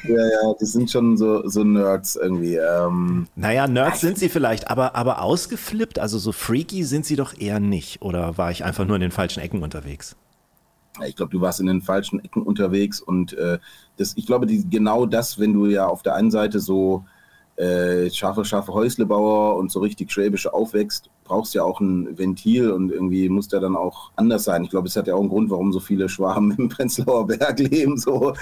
Ja, 0.07 0.15
ja, 0.15 0.53
die 0.59 0.65
sind 0.65 0.89
schon 0.89 1.17
so, 1.17 1.47
so 1.47 1.63
Nerds 1.63 2.15
irgendwie. 2.15 2.55
Ähm. 2.55 3.27
Naja, 3.35 3.67
Nerds 3.67 4.01
sind 4.01 4.17
sie 4.17 4.27
vielleicht, 4.27 4.71
aber, 4.71 4.95
aber 4.95 5.21
ausgeflippt, 5.21 5.99
also 5.99 6.17
so 6.17 6.31
freaky 6.31 6.83
sind 6.83 7.05
sie 7.05 7.15
doch 7.15 7.37
eher 7.37 7.59
nicht. 7.59 8.01
Oder 8.01 8.35
war 8.39 8.49
ich 8.49 8.63
einfach 8.63 8.85
nur 8.85 8.95
in 8.95 9.03
den 9.03 9.11
falschen 9.11 9.39
Ecken 9.41 9.61
unterwegs? 9.61 10.15
Ich 11.05 11.15
glaube, 11.15 11.31
du 11.31 11.41
warst 11.41 11.59
in 11.59 11.67
den 11.67 11.83
falschen 11.83 12.23
Ecken 12.25 12.41
unterwegs 12.41 13.01
und 13.01 13.33
äh, 13.33 13.59
das, 13.97 14.17
ich 14.17 14.25
glaube, 14.25 14.47
die, 14.47 14.67
genau 14.67 15.05
das, 15.05 15.37
wenn 15.37 15.53
du 15.53 15.67
ja 15.67 15.85
auf 15.85 16.01
der 16.01 16.15
einen 16.15 16.31
Seite 16.31 16.59
so 16.59 17.05
äh, 17.59 18.09
scharfe, 18.09 18.45
scharfe 18.45 18.73
Häuslebauer 18.73 19.57
und 19.57 19.71
so 19.71 19.79
richtig 19.81 20.11
schwäbisch 20.11 20.47
aufwächst, 20.47 21.09
brauchst 21.29 21.53
ja 21.53 21.63
auch 21.63 21.79
ein 21.79 22.17
Ventil 22.17 22.71
und 22.71 22.91
irgendwie 22.91 23.29
muss 23.29 23.47
der 23.47 23.59
dann 23.59 23.75
auch 23.75 24.11
anders 24.15 24.43
sein. 24.43 24.63
Ich 24.63 24.71
glaube, 24.71 24.87
es 24.87 24.95
hat 24.95 25.07
ja 25.07 25.15
auch 25.15 25.19
einen 25.19 25.29
Grund, 25.29 25.49
warum 25.49 25.71
so 25.71 25.79
viele 25.79 26.09
Schwaben 26.09 26.51
im 26.57 26.67
Prenzlauer 26.67 27.27
Berg 27.27 27.59
leben. 27.59 27.97
So. 27.97 28.33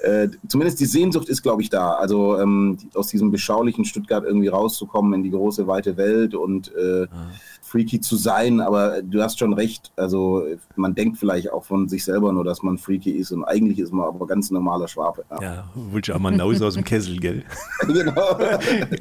Äh, 0.00 0.28
zumindest 0.46 0.78
die 0.78 0.86
Sehnsucht 0.86 1.28
ist, 1.28 1.42
glaube 1.42 1.62
ich, 1.62 1.70
da. 1.70 1.94
Also 1.94 2.38
ähm, 2.38 2.78
aus 2.94 3.08
diesem 3.08 3.30
beschaulichen 3.30 3.84
Stuttgart 3.84 4.24
irgendwie 4.24 4.48
rauszukommen 4.48 5.14
in 5.14 5.22
die 5.22 5.30
große, 5.30 5.66
weite 5.66 5.96
Welt 5.96 6.34
und 6.34 6.72
äh, 6.76 7.06
ah 7.10 7.30
freaky 7.74 8.00
zu 8.00 8.14
sein, 8.14 8.60
aber 8.60 9.02
du 9.02 9.20
hast 9.20 9.40
schon 9.40 9.52
recht. 9.52 9.90
Also 9.96 10.46
man 10.76 10.94
denkt 10.94 11.18
vielleicht 11.18 11.50
auch 11.50 11.64
von 11.64 11.88
sich 11.88 12.04
selber 12.04 12.32
nur, 12.32 12.44
dass 12.44 12.62
man 12.62 12.78
freaky 12.78 13.10
ist 13.10 13.32
und 13.32 13.42
eigentlich 13.42 13.80
ist 13.80 13.92
man 13.92 14.06
aber 14.06 14.28
ganz 14.28 14.52
normaler 14.52 14.86
Schwabe. 14.86 15.24
Ja, 15.28 15.42
ja 15.42 15.64
willst 15.90 16.08
du 16.08 16.14
auch 16.14 16.20
mal 16.20 16.30
Nause 16.30 16.64
aus 16.64 16.74
dem 16.74 16.84
Kessel, 16.84 17.18
gell? 17.18 17.42
genau. 17.80 18.38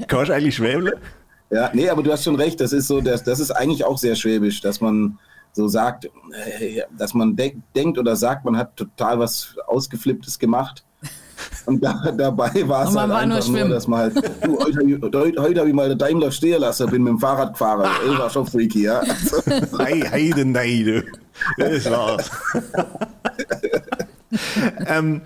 Kannst 0.08 0.30
du 0.30 0.34
eigentlich 0.34 0.56
Schwäble? 0.56 0.98
Ja, 1.54 1.70
nee, 1.74 1.88
aber 1.88 2.02
du 2.02 2.12
hast 2.12 2.24
schon 2.24 2.36
recht. 2.36 2.60
Das 2.60 2.74
ist 2.74 2.88
so, 2.88 3.00
das, 3.00 3.24
das 3.24 3.40
ist 3.40 3.52
eigentlich 3.52 3.86
auch 3.86 3.98
sehr 3.98 4.16
schwäbisch, 4.16 4.60
dass 4.62 4.82
man 4.82 5.20
so 5.52 5.68
sagt, 5.68 6.06
äh, 6.06 6.82
dass 6.98 7.14
man 7.14 7.36
de 7.36 7.56
denkt 7.76 8.00
oder 8.00 8.16
sagt, 8.16 8.44
man 8.44 8.58
hat 8.58 8.76
total 8.76 9.20
was 9.20 9.56
Ausgeflipptes 9.68 10.40
gemacht 10.40 10.84
und 11.68 11.84
da, 11.84 12.12
dabei 12.18 12.68
war 12.68 12.90
es 12.90 12.96
halt 12.96 13.10
war 13.10 13.20
einfach 13.20 13.48
nur, 13.48 13.70
dass 13.70 13.88
man 13.88 14.00
halt, 14.00 14.16
du, 14.44 14.58
heute, 14.58 14.80
heute, 15.16 15.42
heute 15.42 15.60
habe 15.60 15.70
ich 15.70 15.76
mal 15.76 15.90
den 15.90 16.00
Daimler 16.00 16.32
stehen 16.32 16.60
lassen, 16.60 16.90
bin 16.90 17.04
mit 17.04 17.12
dem 17.12 17.20
Fahrrad 17.20 17.54
gefahren. 17.54 17.88
Das 18.08 18.18
war 18.18 18.30
schon 18.32 18.48
freaky, 18.48 18.84
ja. 18.84 19.04
Hey, 19.78 20.02
Heide, 20.02 20.46
Neide. 20.46 21.06
Das 21.58 21.90
war's. 21.90 22.32
ähm, 24.88 25.22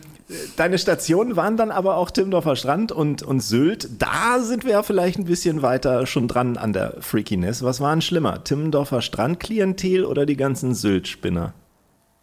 deine 0.55 0.77
Stationen 0.77 1.35
waren 1.35 1.57
dann 1.57 1.71
aber 1.71 1.97
auch 1.97 2.11
Timmendorfer 2.11 2.55
Strand 2.55 2.91
und, 2.91 3.23
und 3.23 3.39
Sylt. 3.41 3.89
Da 3.99 4.39
sind 4.39 4.65
wir 4.65 4.71
ja 4.71 4.83
vielleicht 4.83 5.17
ein 5.19 5.25
bisschen 5.25 5.61
weiter 5.61 6.05
schon 6.05 6.27
dran 6.27 6.57
an 6.57 6.73
der 6.73 6.95
Freakiness. 6.99 7.63
Was 7.63 7.79
war 7.79 7.91
denn 7.91 8.01
schlimmer? 8.01 8.43
Timmendorfer 8.43 9.01
Strandklientel 9.01 10.05
oder 10.05 10.25
die 10.25 10.37
ganzen 10.37 10.73
Sylt-Spinner? 10.73 11.53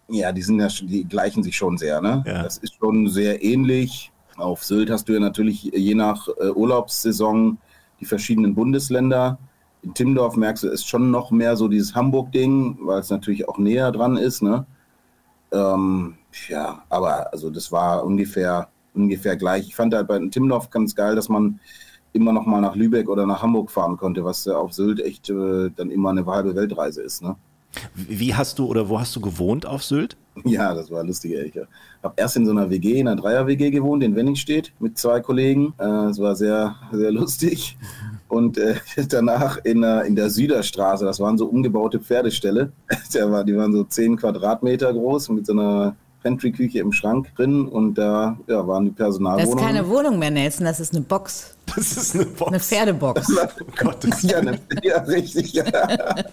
Ja, 0.09 0.33
die 0.33 0.43
sind 0.43 0.61
ja, 0.61 0.69
die 0.69 1.05
gleichen 1.05 1.43
sich 1.43 1.57
schon 1.57 1.79
sehr, 1.79 2.01
ne? 2.03 2.23
Ja. 2.27 2.43
Das 2.43 2.59
ist 2.59 2.75
schon 2.75 3.09
sehr 3.09 3.43
ähnlich. 3.43 4.12
Auf 4.37 4.64
Sylt 4.64 4.90
hast 4.90 5.09
du 5.09 5.14
ja 5.14 5.21
natürlich 5.21 5.62
je 5.62 5.95
nach 5.95 6.29
äh, 6.40 6.51
Urlaubssaison 6.51 7.57
die 8.01 8.05
verschiedenen 8.05 8.55
Bundesländer. 8.55 9.38
In 9.83 9.95
Timmendorf 9.95 10.37
merkst 10.37 10.64
du, 10.64 10.69
ist 10.69 10.88
schon 10.88 11.11
noch 11.11 11.31
mehr 11.31 11.57
so 11.57 11.69
dieses 11.69 11.95
Hamburg-Ding, 11.95 12.79
weil 12.83 13.01
es 13.01 13.11
natürlich 13.11 13.49
auch 13.49 13.59
näher 13.59 13.93
dran 13.93 14.17
ist, 14.17 14.43
ne? 14.43 14.67
Ähm, 15.53 16.17
ja, 16.49 16.83
aber 16.88 17.33
also 17.33 17.51
das 17.51 17.70
war 17.73 18.05
ungefähr, 18.05 18.68
ungefähr 18.94 19.37
gleich. 19.37 19.68
Ich 19.68 19.75
fand 19.75 19.94
halt 19.94 20.09
bei 20.09 20.18
Timmendorf 20.31 20.70
ganz 20.70 20.94
geil, 20.94 21.14
dass 21.14 21.29
man 21.29 21.61
immer 22.12 22.33
noch 22.33 22.47
mal 22.47 22.61
nach 22.61 22.77
Lübeck 22.77 23.09
oder 23.09 23.27
nach 23.27 23.42
Hamburg 23.42 23.70
fahren 23.70 23.97
konnte, 23.97 24.25
was 24.25 24.47
auf 24.47 24.73
Sylt 24.73 25.01
echt 25.01 25.31
äh, 25.31 25.70
dann 25.75 25.90
immer 25.90 26.11
eine 26.11 26.25
halbe 26.27 26.55
Weltreise 26.55 27.03
ist, 27.03 27.23
ne? 27.23 27.37
Wie 27.94 28.33
hast 28.33 28.61
du 28.61 28.66
oder 28.66 28.88
wo 28.88 29.01
hast 29.01 29.16
du 29.16 29.20
gewohnt 29.20 29.66
auf 29.66 29.83
Sylt? 29.83 30.16
Ja, 30.44 30.75
das 30.75 30.92
war 30.92 31.03
lustig. 31.03 31.33
Ich 31.33 31.57
habe 32.05 32.14
erst 32.16 32.37
in 32.37 32.47
so 32.47 32.53
einer 32.53 32.70
WG, 32.70 33.01
in 33.01 33.09
einer 33.09 33.20
Dreier-WG 33.20 33.70
gewohnt, 33.70 34.05
in 34.05 34.14
Wenningstedt, 34.14 34.73
mit 34.79 34.97
zwei 34.97 35.18
Kollegen. 35.20 35.75
Es 35.79 36.20
war 36.20 36.37
sehr, 36.37 36.77
sehr 36.92 37.11
lustig. 37.11 37.77
Und 38.29 38.59
äh, 38.59 38.77
danach 39.09 39.59
in, 39.64 39.83
äh, 39.83 40.03
in 40.03 40.16
der 40.16 40.31
Süderstraße, 40.31 41.05
das 41.05 41.20
waren 41.20 41.38
so 41.38 41.47
umgebaute 41.47 42.01
Pferdeställe. 42.01 42.73
die 43.12 43.57
waren 43.57 43.73
so 43.73 43.85
zehn 43.85 44.16
Quadratmeter 44.16 44.92
groß 44.92 45.29
mit 45.31 45.47
so 45.47 45.53
einer 45.53 45.97
Pantry-Küche 46.25 46.81
im 46.81 46.91
Schrank 46.91 47.29
drin 47.37 47.69
und 47.69 47.95
da 47.95 48.37
ja, 48.49 48.67
waren 48.67 48.87
die 48.87 48.91
Personalwohnungen. 48.91 49.57
Das 49.57 49.61
ist 49.61 49.67
keine 49.67 49.89
Wohnung 49.89 50.19
mehr, 50.19 50.31
Nelson, 50.31 50.65
das 50.65 50.81
ist 50.81 50.93
eine 50.95 51.03
Box. 51.03 51.57
Das 51.77 51.97
ist 51.97 52.15
eine 52.15 52.25
Box. 52.25 52.49
Eine 52.49 52.61
Pferdebox. 52.61 53.29
oh 53.61 53.65
Gott, 53.77 53.99
ja, 54.23 54.39
eine, 54.39 54.59
ja, 54.83 54.99
richtig, 55.03 55.53
ja. 55.53 55.65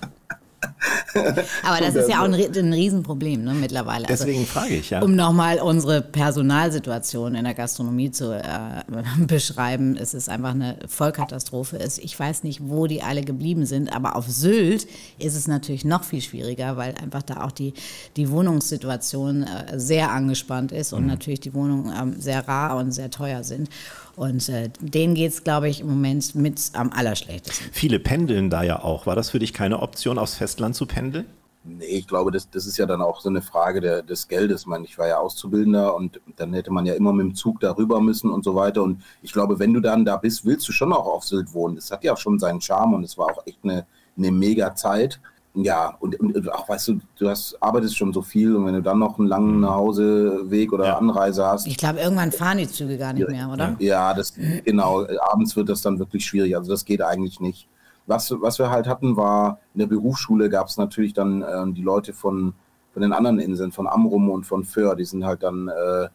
Aber 1.63 1.79
das 1.79 1.95
ist 1.95 2.09
ja 2.09 2.21
auch 2.21 2.25
ein, 2.25 2.33
ein 2.33 2.73
Riesenproblem 2.73 3.43
ne, 3.43 3.53
mittlerweile. 3.53 4.07
Also 4.07 4.23
Deswegen 4.23 4.41
also, 4.41 4.51
frage 4.51 4.75
ich, 4.75 4.89
ja. 4.89 5.01
Um 5.01 5.15
nochmal 5.15 5.59
unsere 5.59 6.01
Personalsituation 6.01 7.35
in 7.35 7.43
der 7.43 7.53
Gastronomie 7.53 8.11
zu 8.11 8.31
äh, 8.31 8.83
beschreiben, 9.25 9.97
es 9.97 10.13
ist 10.13 10.29
einfach 10.29 10.51
eine 10.51 10.77
Vollkatastrophe. 10.87 11.79
Ich 11.97 12.19
weiß 12.19 12.43
nicht, 12.43 12.61
wo 12.63 12.87
die 12.87 13.01
alle 13.01 13.21
geblieben 13.21 13.65
sind, 13.65 13.93
aber 13.93 14.15
auf 14.15 14.27
Sylt 14.27 14.87
ist 15.19 15.35
es 15.35 15.47
natürlich 15.47 15.85
noch 15.85 16.03
viel 16.03 16.21
schwieriger, 16.21 16.77
weil 16.77 16.95
einfach 16.95 17.23
da 17.23 17.43
auch 17.43 17.51
die, 17.51 17.73
die 18.15 18.29
Wohnungssituation 18.29 19.43
äh, 19.43 19.79
sehr 19.79 20.11
angespannt 20.11 20.71
ist 20.71 20.93
und 20.93 21.03
mhm. 21.03 21.09
natürlich 21.09 21.41
die 21.41 21.53
Wohnungen 21.53 21.93
ähm, 21.99 22.15
sehr 22.19 22.47
rar 22.47 22.77
und 22.77 22.91
sehr 22.91 23.11
teuer 23.11 23.43
sind. 23.43 23.69
Und 24.15 24.49
äh, 24.49 24.69
denen 24.81 25.15
geht 25.15 25.31
es, 25.31 25.43
glaube 25.43 25.69
ich, 25.69 25.81
im 25.81 25.87
Moment 25.87 26.35
mit 26.35 26.59
am 26.73 26.91
allerschlechtesten. 26.91 27.69
Viele 27.71 27.97
pendeln 27.99 28.49
da 28.49 28.61
ja 28.61 28.83
auch. 28.83 29.05
War 29.05 29.15
das 29.15 29.29
für 29.29 29.39
dich 29.39 29.53
keine 29.53 29.79
Option, 29.79 30.17
aufs 30.17 30.35
Festland 30.35 30.70
zu 30.73 30.85
pendeln? 30.85 31.25
Nee, 31.63 31.85
ich 31.85 32.07
glaube, 32.07 32.31
das, 32.31 32.49
das 32.49 32.65
ist 32.65 32.77
ja 32.77 32.87
dann 32.87 33.03
auch 33.03 33.21
so 33.21 33.29
eine 33.29 33.43
Frage 33.43 33.81
der, 33.81 34.01
des 34.01 34.27
Geldes. 34.27 34.61
Ich, 34.61 34.67
meine, 34.67 34.85
ich 34.85 34.97
war 34.97 35.07
ja 35.07 35.19
Auszubildender 35.19 35.95
und 35.95 36.19
dann 36.37 36.53
hätte 36.53 36.71
man 36.71 36.87
ja 36.87 36.95
immer 36.95 37.13
mit 37.13 37.27
dem 37.27 37.35
Zug 37.35 37.59
darüber 37.59 38.01
müssen 38.01 38.31
und 38.31 38.43
so 38.43 38.55
weiter. 38.55 38.81
Und 38.81 39.03
ich 39.21 39.31
glaube, 39.31 39.59
wenn 39.59 39.73
du 39.73 39.79
dann 39.79 40.03
da 40.03 40.17
bist, 40.17 40.43
willst 40.43 40.67
du 40.67 40.71
schon 40.71 40.91
auch 40.91 41.05
auf 41.05 41.23
Sylt 41.23 41.53
wohnen. 41.53 41.75
Das 41.75 41.91
hat 41.91 42.03
ja 42.03 42.13
auch 42.13 42.17
schon 42.17 42.39
seinen 42.39 42.61
Charme 42.61 42.95
und 42.95 43.03
es 43.03 43.15
war 43.17 43.27
auch 43.27 43.45
echt 43.45 43.59
eine, 43.63 43.85
eine 44.17 44.31
mega 44.31 44.73
Zeit 44.73 45.19
ja, 45.53 45.97
und, 45.99 46.17
und 46.19 46.49
auch 46.51 46.69
weißt 46.69 46.87
du, 46.89 46.99
du 47.17 47.29
hast, 47.29 47.61
arbeitest 47.61 47.97
schon 47.97 48.13
so 48.13 48.21
viel 48.21 48.55
und 48.55 48.65
wenn 48.65 48.73
du 48.73 48.81
dann 48.81 48.99
noch 48.99 49.19
einen 49.19 49.27
langen 49.27 49.55
mhm. 49.55 49.61
Nachhauseweg 49.61 50.71
oder 50.71 50.85
ja. 50.85 50.97
Anreise 50.97 51.45
hast. 51.45 51.67
Ich 51.67 51.75
glaube, 51.75 51.99
irgendwann 51.99 52.31
fahren 52.31 52.57
die 52.57 52.69
Züge 52.69 52.97
gar 52.97 53.11
nicht 53.11 53.27
mehr, 53.27 53.49
oder? 53.49 53.75
Ja, 53.79 54.13
das 54.13 54.33
genau. 54.63 55.05
Abends 55.19 55.55
wird 55.55 55.67
das 55.67 55.81
dann 55.81 55.99
wirklich 55.99 56.25
schwierig. 56.25 56.55
Also 56.55 56.71
das 56.71 56.85
geht 56.85 57.01
eigentlich 57.01 57.41
nicht. 57.41 57.67
Was, 58.11 58.29
was 58.41 58.59
wir 58.59 58.69
halt 58.69 58.87
hatten, 58.87 59.15
war 59.15 59.59
in 59.73 59.79
der 59.79 59.87
Berufsschule 59.87 60.49
gab 60.49 60.67
es 60.67 60.75
natürlich 60.75 61.13
dann 61.13 61.41
äh, 61.41 61.71
die 61.71 61.81
Leute 61.81 62.11
von, 62.11 62.53
von 62.93 63.01
den 63.01 63.13
anderen 63.13 63.39
Inseln, 63.39 63.71
von 63.71 63.87
Amrum 63.87 64.29
und 64.29 64.45
von 64.45 64.65
Föhr, 64.65 64.97
die 64.97 65.05
sind 65.05 65.23
halt 65.23 65.43
dann 65.43 65.69
äh, 65.69 66.09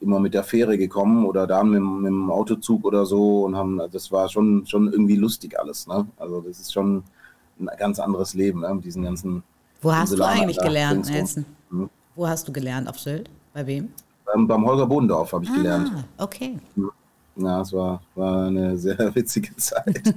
immer 0.00 0.20
mit 0.20 0.34
der 0.34 0.44
Fähre 0.44 0.78
gekommen 0.78 1.26
oder 1.26 1.48
da 1.48 1.64
mit, 1.64 1.82
mit 1.82 2.06
dem 2.06 2.30
Autozug 2.30 2.84
oder 2.84 3.06
so 3.06 3.42
und 3.44 3.56
haben, 3.56 3.80
das 3.90 4.12
war 4.12 4.28
schon, 4.28 4.64
schon 4.66 4.92
irgendwie 4.92 5.16
lustig 5.16 5.58
alles. 5.58 5.88
Ne? 5.88 6.06
Also 6.16 6.40
das 6.42 6.60
ist 6.60 6.72
schon 6.72 7.02
ein 7.58 7.68
ganz 7.76 7.98
anderes 7.98 8.34
Leben 8.34 8.60
ne, 8.60 8.72
mit 8.74 8.84
diesen 8.84 9.02
ganzen. 9.02 9.42
Wo 9.80 9.92
hast 9.92 10.16
du 10.16 10.22
eigentlich 10.22 10.58
gelernt, 10.58 11.10
Nelson? 11.10 11.44
Hm? 11.70 11.90
Wo 12.14 12.28
hast 12.28 12.46
du 12.46 12.52
gelernt? 12.52 12.88
Auf 12.88 13.00
Sylt? 13.00 13.28
Bei 13.52 13.66
wem? 13.66 13.88
Ähm, 14.32 14.46
beim 14.46 14.64
Holger 14.64 14.86
Bodendorf 14.86 15.32
habe 15.32 15.44
ich 15.44 15.50
ah, 15.50 15.56
gelernt. 15.56 15.92
Okay. 16.18 16.56
Ja, 17.36 17.60
es 17.60 17.72
war, 17.72 18.02
war 18.14 18.46
eine 18.46 18.76
sehr 18.78 19.14
witzige 19.14 19.54
Zeit. 19.56 20.14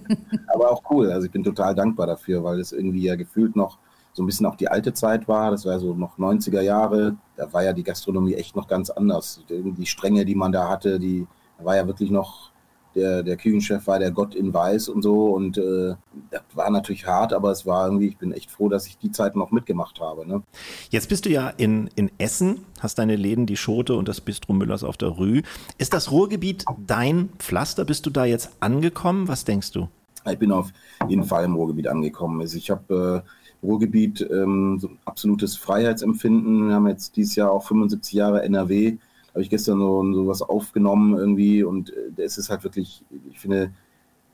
Aber 0.54 0.71
auch 0.71 0.84
cool. 0.89 1.12
Also 1.12 1.28
ich 1.28 1.32
bin 1.32 1.43
total 1.43 1.75
dankbar 1.75 2.08
dafür, 2.08 2.43
weil 2.43 2.60
es 2.60 2.71
irgendwie 2.71 3.04
ja 3.04 3.15
gefühlt 3.15 3.56
noch 3.56 3.78
so 4.13 4.23
ein 4.23 4.25
bisschen 4.25 4.45
auch 4.45 4.56
die 4.56 4.69
alte 4.69 4.93
Zeit 4.93 5.28
war. 5.28 5.51
Das 5.51 5.65
war 5.65 5.80
so 5.80 5.93
noch 5.93 6.17
90er 6.17 6.62
Jahre. 6.62 7.17
Da 7.36 7.51
war 7.51 7.63
ja 7.63 7.73
die 7.73 7.84
Gastronomie 7.84 8.36
echt 8.36 8.56
noch 8.56 8.67
ganz 8.67 8.89
anders. 8.89 9.43
Die 9.49 9.86
Stränge, 9.86 10.25
die 10.25 10.36
man 10.36 10.51
da 10.51 10.69
hatte, 10.69 10.99
die 10.99 11.28
war 11.60 11.75
ja 11.75 11.86
wirklich 11.86 12.12
noch 12.12 12.51
der, 12.95 13.23
der 13.23 13.38
Küchenchef 13.38 13.86
war 13.88 13.99
der 13.99 14.12
Gott 14.12 14.36
in 14.36 14.53
Weiß 14.53 14.89
und 14.89 15.01
so. 15.01 15.27
Und 15.34 15.58
äh, 15.58 15.95
das 16.31 16.41
war 16.53 16.69
natürlich 16.69 17.05
hart, 17.05 17.34
aber 17.34 17.51
es 17.51 17.65
war 17.65 17.88
irgendwie, 17.88 18.08
ich 18.08 18.17
bin 18.17 18.31
echt 18.31 18.49
froh, 18.49 18.69
dass 18.69 18.88
ich 18.88 18.97
die 18.97 19.12
Zeit 19.12 19.36
noch 19.36 19.51
mitgemacht 19.51 19.99
habe. 19.99 20.27
Ne? 20.27 20.41
Jetzt 20.89 21.10
bist 21.10 21.25
du 21.25 21.29
ja 21.29 21.49
in, 21.49 21.89
in 21.95 22.10
Essen, 22.17 22.65
hast 22.79 22.97
deine 22.97 23.15
Läden, 23.15 23.45
die 23.45 23.58
Schote 23.58 23.95
und 23.95 24.08
das 24.08 24.21
Bistro 24.21 24.53
Müllers 24.53 24.84
auf 24.84 24.97
der 24.97 25.10
Rue. 25.10 25.41
Ist 25.77 25.93
das 25.93 26.12
Ruhrgebiet 26.12 26.65
dein 26.88 27.29
Pflaster? 27.38 27.86
Bist 27.86 28.05
du 28.05 28.10
da 28.10 28.25
jetzt 28.25 28.51
angekommen? 28.62 29.27
Was 29.27 29.45
denkst 29.45 29.71
du? 29.71 29.89
Ich 30.29 30.39
bin 30.39 30.51
auf 30.51 30.71
jeden 31.08 31.23
Fall 31.23 31.45
im 31.45 31.55
Ruhrgebiet 31.55 31.88
angekommen. 31.88 32.41
Also 32.41 32.58
ich 32.58 32.71
habe 32.71 33.23
äh, 33.23 33.65
Ruhrgebiet 33.65 34.27
ähm, 34.31 34.79
so 34.79 34.89
absolutes 35.05 35.55
Freiheitsempfinden. 35.58 36.69
Wir 36.69 36.75
haben 36.75 36.88
jetzt 36.88 37.15
dieses 37.15 37.36
Jahr 37.36 37.51
auch 37.51 37.63
75 37.67 38.13
Jahre 38.13 38.41
NRW. 38.43 38.97
Habe 39.36 39.43
ich 39.43 39.50
gestern 39.50 39.80
so, 39.80 40.13
so 40.13 40.28
was 40.28 40.41
aufgenommen 40.41 41.15
irgendwie 41.15 41.62
und 41.63 41.91
äh, 41.91 42.24
es 42.24 42.38
ist 42.38 42.50
halt 42.50 42.63
wirklich, 42.63 43.04
ich 43.30 43.38
finde, 43.38 43.71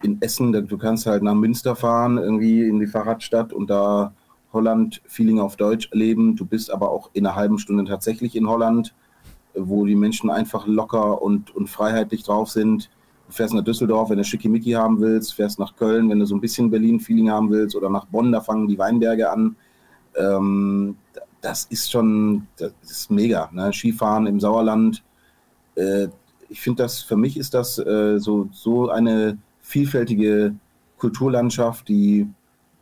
in 0.04 0.22
Essen, 0.22 0.52
du 0.52 0.78
kannst 0.78 1.08
halt 1.08 1.24
nach 1.24 1.34
Münster 1.34 1.76
fahren, 1.76 2.18
irgendwie 2.18 2.68
in 2.68 2.80
die 2.80 2.88
Fahrradstadt 2.88 3.52
und 3.52 3.70
da 3.70 4.14
Holland-Feeling 4.54 5.40
auf 5.40 5.56
Deutsch 5.56 5.90
erleben. 5.92 6.36
Du 6.36 6.46
bist 6.46 6.72
aber 6.72 6.92
auch 6.92 7.10
in 7.14 7.26
einer 7.26 7.36
halben 7.36 7.58
Stunde 7.58 7.86
tatsächlich 7.86 8.36
in 8.36 8.48
Holland, 8.48 8.94
wo 9.56 9.86
die 9.86 9.96
Menschen 9.96 10.30
einfach 10.30 10.68
locker 10.68 11.22
und, 11.22 11.56
und 11.56 11.68
freiheitlich 11.68 12.24
drauf 12.24 12.50
sind. 12.50 12.90
Du 13.28 13.34
fährst 13.34 13.54
nach 13.54 13.64
Düsseldorf, 13.64 14.10
wenn 14.10 14.18
du 14.18 14.24
Schickimicki 14.24 14.72
haben 14.72 15.00
willst, 15.00 15.34
fährst 15.34 15.60
nach 15.60 15.76
Köln, 15.76 16.10
wenn 16.10 16.20
du 16.20 16.26
so 16.26 16.36
ein 16.36 16.42
bisschen 16.42 16.70
Berlin-Feeling 16.70 17.30
haben 17.30 17.50
willst, 17.50 17.76
oder 17.76 17.90
nach 17.90 18.06
Bonn, 18.06 18.32
da 18.32 18.42
fangen 18.42 18.68
die 18.68 18.78
Weinberge 18.78 19.32
an. 19.32 19.56
Ähm, 20.16 20.98
das 21.42 21.66
ist 21.66 21.92
schon, 21.92 22.48
das 22.58 22.72
ist 22.84 23.12
mega. 23.12 23.50
Ne? 23.52 23.74
Skifahren 23.74 24.28
im 24.28 24.40
Sauerland. 24.40 25.04
Äh, 25.76 26.08
ich 26.50 26.62
finde 26.62 26.84
das, 26.84 27.02
für 27.02 27.18
mich 27.18 27.38
ist 27.38 27.54
das 27.54 27.80
äh, 27.80 28.20
so, 28.20 28.50
so 28.52 28.90
eine 28.90 29.38
vielfältige 29.62 30.56
Kulturlandschaft, 30.98 31.88
die, 31.88 32.28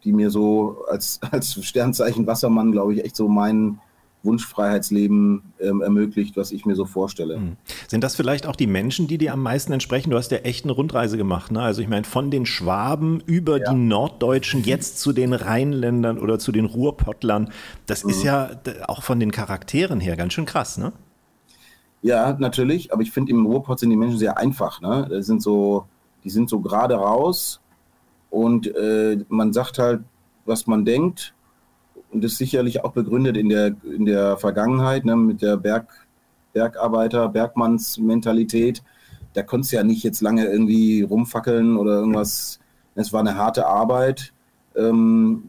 die 0.03 0.11
mir 0.11 0.29
so 0.29 0.83
als, 0.89 1.19
als 1.31 1.63
Sternzeichen 1.65 2.27
Wassermann, 2.27 2.71
glaube 2.71 2.93
ich, 2.93 3.03
echt 3.03 3.15
so 3.15 3.27
meinen 3.27 3.79
Wunschfreiheitsleben 4.23 5.43
ähm, 5.59 5.81
ermöglicht, 5.81 6.35
was 6.35 6.51
ich 6.51 6.65
mir 6.65 6.75
so 6.75 6.85
vorstelle. 6.85 7.35
Hm. 7.35 7.57
Sind 7.87 8.03
das 8.03 8.15
vielleicht 8.15 8.47
auch 8.47 8.55
die 8.55 8.67
Menschen, 8.67 9.07
die 9.07 9.17
dir 9.17 9.33
am 9.33 9.41
meisten 9.41 9.71
entsprechen? 9.71 10.09
Du 10.09 10.17
hast 10.17 10.31
ja 10.31 10.39
echt 10.39 10.65
eine 10.65 10.73
Rundreise 10.73 11.17
gemacht. 11.17 11.51
Ne? 11.51 11.61
Also 11.61 11.81
ich 11.81 11.87
meine, 11.87 12.03
von 12.03 12.29
den 12.29 12.45
Schwaben 12.45 13.21
über 13.25 13.59
ja. 13.59 13.71
die 13.71 13.77
Norddeutschen 13.77 14.63
jetzt 14.63 14.99
zu 14.99 15.13
den 15.13 15.33
Rheinländern 15.33 16.19
oder 16.19 16.37
zu 16.37 16.51
den 16.51 16.65
Ruhrpottlern. 16.65 17.51
Das 17.85 18.03
mhm. 18.03 18.09
ist 18.09 18.23
ja 18.23 18.51
auch 18.87 19.03
von 19.03 19.19
den 19.19 19.31
Charakteren 19.31 20.01
her 20.01 20.17
ganz 20.17 20.33
schön 20.33 20.45
krass, 20.45 20.77
ne? 20.77 20.91
Ja, 22.01 22.35
natürlich. 22.39 22.93
Aber 22.93 23.01
ich 23.01 23.11
finde, 23.11 23.31
im 23.31 23.45
Ruhrpott 23.45 23.79
sind 23.79 23.89
die 23.89 23.97
Menschen 23.97 24.17
sehr 24.17 24.37
einfach. 24.37 24.81
Ne? 24.81 25.07
Das 25.09 25.25
sind 25.25 25.41
so, 25.41 25.85
die 26.23 26.29
sind 26.29 26.49
so 26.49 26.59
gerade 26.59 26.95
raus 26.95 27.61
und 28.29 28.67
äh, 28.75 29.17
man 29.27 29.53
sagt 29.53 29.79
halt, 29.79 30.01
was 30.45 30.67
man 30.67 30.85
denkt 30.85 31.33
und 32.11 32.23
ist 32.23 32.37
sicherlich 32.37 32.83
auch 32.83 32.91
begründet 32.91 33.37
in 33.37 33.49
der, 33.49 33.75
in 33.83 34.05
der 34.05 34.37
Vergangenheit 34.37 35.05
ne, 35.05 35.15
mit 35.15 35.41
der 35.41 35.57
Berg, 35.57 35.87
Bergarbeiter, 36.53 37.29
Bergmannsmentalität. 37.29 38.83
Da 39.33 39.43
konntest 39.43 39.71
du 39.71 39.77
ja 39.77 39.83
nicht 39.83 40.03
jetzt 40.03 40.21
lange 40.21 40.45
irgendwie 40.45 41.03
rumfackeln 41.03 41.77
oder 41.77 41.99
irgendwas. 41.99 42.59
Es 42.95 43.13
war 43.13 43.19
eine 43.19 43.35
harte 43.35 43.67
Arbeit. 43.67 44.33
Ähm, 44.75 45.43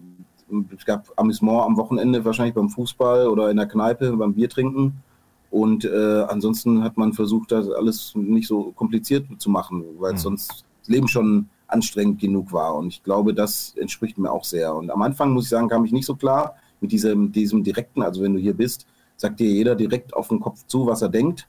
es 0.76 0.84
gab 0.84 1.10
Amüsement 1.16 1.62
am 1.62 1.76
Wochenende, 1.76 2.24
wahrscheinlich 2.24 2.54
beim 2.54 2.68
Fußball 2.68 3.28
oder 3.28 3.50
in 3.50 3.56
der 3.56 3.66
Kneipe, 3.66 4.16
beim 4.16 4.34
Bier 4.34 4.48
trinken. 4.48 5.02
Und 5.50 5.84
äh, 5.84 6.22
ansonsten 6.28 6.84
hat 6.84 6.96
man 6.96 7.12
versucht, 7.12 7.52
das 7.52 7.68
alles 7.70 8.12
nicht 8.14 8.46
so 8.46 8.72
kompliziert 8.72 9.26
zu 9.38 9.50
machen, 9.50 9.84
weil 9.98 10.12
mhm. 10.12 10.18
sonst 10.18 10.64
das 10.80 10.88
Leben 10.88 11.08
schon 11.08 11.48
anstrengend 11.72 12.20
genug 12.20 12.52
war. 12.52 12.74
Und 12.76 12.88
ich 12.88 13.02
glaube, 13.02 13.34
das 13.34 13.74
entspricht 13.76 14.18
mir 14.18 14.30
auch 14.30 14.44
sehr. 14.44 14.74
Und 14.74 14.90
am 14.90 15.02
Anfang, 15.02 15.32
muss 15.32 15.44
ich 15.44 15.50
sagen, 15.50 15.68
kam 15.68 15.84
ich 15.84 15.92
nicht 15.92 16.06
so 16.06 16.14
klar 16.14 16.54
mit 16.80 16.92
diesem, 16.92 17.32
diesem 17.32 17.62
direkten, 17.62 18.02
also 18.02 18.22
wenn 18.22 18.34
du 18.34 18.40
hier 18.40 18.54
bist, 18.54 18.86
sagt 19.16 19.40
dir 19.40 19.50
jeder 19.50 19.74
direkt 19.74 20.14
auf 20.14 20.28
den 20.28 20.40
Kopf 20.40 20.66
zu, 20.66 20.86
was 20.86 21.02
er 21.02 21.08
denkt. 21.08 21.46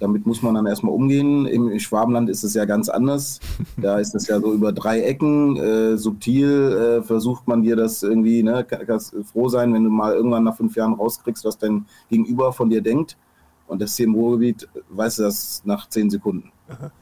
Damit 0.00 0.26
muss 0.26 0.42
man 0.42 0.54
dann 0.54 0.66
erstmal 0.66 0.92
umgehen. 0.92 1.46
Im 1.46 1.78
Schwabenland 1.78 2.28
ist 2.28 2.42
es 2.42 2.54
ja 2.54 2.64
ganz 2.64 2.88
anders. 2.88 3.38
Da 3.80 3.98
ist 3.98 4.14
es 4.14 4.26
ja 4.26 4.40
so 4.40 4.52
über 4.52 4.72
drei 4.72 5.00
Ecken, 5.00 5.56
äh, 5.56 5.96
subtil 5.96 6.98
äh, 7.00 7.02
versucht 7.02 7.46
man 7.46 7.62
dir 7.62 7.76
das 7.76 8.02
irgendwie, 8.02 8.42
ne, 8.42 8.64
kannst 8.64 9.14
froh 9.32 9.48
sein, 9.48 9.72
wenn 9.72 9.84
du 9.84 9.90
mal 9.90 10.14
irgendwann 10.14 10.44
nach 10.44 10.56
fünf 10.56 10.74
Jahren 10.76 10.94
rauskriegst, 10.94 11.44
was 11.44 11.58
dein 11.58 11.86
Gegenüber 12.10 12.52
von 12.52 12.68
dir 12.68 12.82
denkt. 12.82 13.16
Und 13.66 13.80
das 13.80 13.96
hier 13.96 14.06
im 14.06 14.14
Ruhrgebiet 14.14 14.68
weißt 14.90 15.20
du 15.20 15.22
das 15.22 15.62
nach 15.64 15.88
zehn 15.88 16.10
Sekunden. 16.10 16.52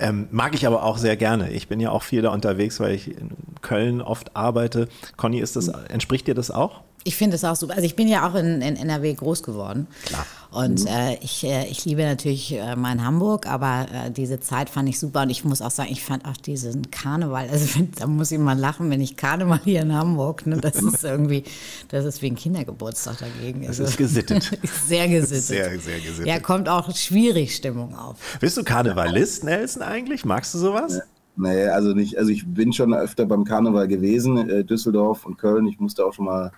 Ähm, 0.00 0.26
mag 0.32 0.52
ich 0.54 0.66
aber 0.66 0.82
auch 0.82 0.98
sehr 0.98 1.16
gerne. 1.16 1.50
Ich 1.50 1.68
bin 1.68 1.78
ja 1.78 1.90
auch 1.90 2.02
viel 2.02 2.22
da 2.22 2.30
unterwegs, 2.30 2.80
weil 2.80 2.92
ich 2.92 3.16
in 3.16 3.30
Köln 3.60 4.00
oft 4.00 4.34
arbeite. 4.34 4.88
Conny, 5.16 5.38
ist 5.38 5.54
das, 5.54 5.68
entspricht 5.68 6.26
dir 6.26 6.34
das 6.34 6.50
auch? 6.50 6.82
Ich 7.04 7.16
finde 7.16 7.36
es 7.36 7.44
auch 7.44 7.56
super. 7.56 7.74
Also 7.74 7.84
ich 7.84 7.96
bin 7.96 8.08
ja 8.08 8.28
auch 8.28 8.34
in, 8.34 8.62
in 8.62 8.76
NRW 8.76 9.14
groß 9.14 9.42
geworden. 9.42 9.86
Klar. 10.04 10.26
Und 10.52 10.82
mhm. 10.82 10.86
äh, 10.86 11.14
ich, 11.22 11.44
äh, 11.44 11.66
ich 11.68 11.84
liebe 11.86 12.02
natürlich 12.02 12.52
äh, 12.52 12.76
mein 12.76 13.04
Hamburg, 13.04 13.46
aber 13.46 13.86
äh, 13.90 14.10
diese 14.10 14.38
Zeit 14.38 14.68
fand 14.68 14.86
ich 14.86 14.98
super. 14.98 15.22
Und 15.22 15.30
ich 15.30 15.44
muss 15.44 15.62
auch 15.62 15.70
sagen, 15.70 15.88
ich 15.90 16.04
fand 16.04 16.26
auch 16.26 16.36
diesen 16.36 16.90
Karneval, 16.90 17.48
also 17.48 17.74
wenn, 17.78 17.90
da 17.92 18.06
muss 18.06 18.30
ich 18.30 18.38
mal 18.38 18.58
lachen, 18.58 18.90
wenn 18.90 19.00
ich 19.00 19.16
Karneval 19.16 19.60
hier 19.64 19.80
in 19.80 19.94
Hamburg, 19.94 20.46
ne, 20.46 20.58
das 20.58 20.76
ist 20.76 21.04
irgendwie, 21.04 21.44
das 21.88 22.04
ist 22.04 22.20
wie 22.20 22.26
ein 22.26 22.36
Kindergeburtstag 22.36 23.18
dagegen. 23.18 23.62
Das 23.62 23.80
also, 23.80 23.84
ist 23.84 23.96
gesittet. 23.96 24.58
sehr 24.86 25.08
gesittet. 25.08 25.42
Sehr, 25.42 25.80
sehr 25.80 26.00
gesittet. 26.00 26.26
Ja, 26.26 26.38
kommt 26.38 26.68
auch 26.68 26.94
schwierig 26.94 27.56
Stimmung 27.56 27.96
auf. 27.96 28.16
Bist 28.38 28.58
du 28.58 28.62
Karnevalist, 28.62 29.44
Nelson, 29.44 29.82
eigentlich? 29.82 30.26
Magst 30.26 30.52
du 30.52 30.58
sowas? 30.58 30.96
Ja. 30.96 31.02
Nee, 31.34 31.64
also 31.68 31.94
nicht, 31.94 32.18
also 32.18 32.30
ich 32.30 32.44
bin 32.46 32.74
schon 32.74 32.92
öfter 32.92 33.24
beim 33.24 33.44
Karneval 33.44 33.88
gewesen, 33.88 34.50
äh, 34.50 34.64
Düsseldorf 34.64 35.24
und 35.24 35.38
Köln. 35.38 35.66
Ich 35.66 35.80
musste 35.80 36.04
auch 36.04 36.12
schon 36.12 36.26
mal 36.26 36.52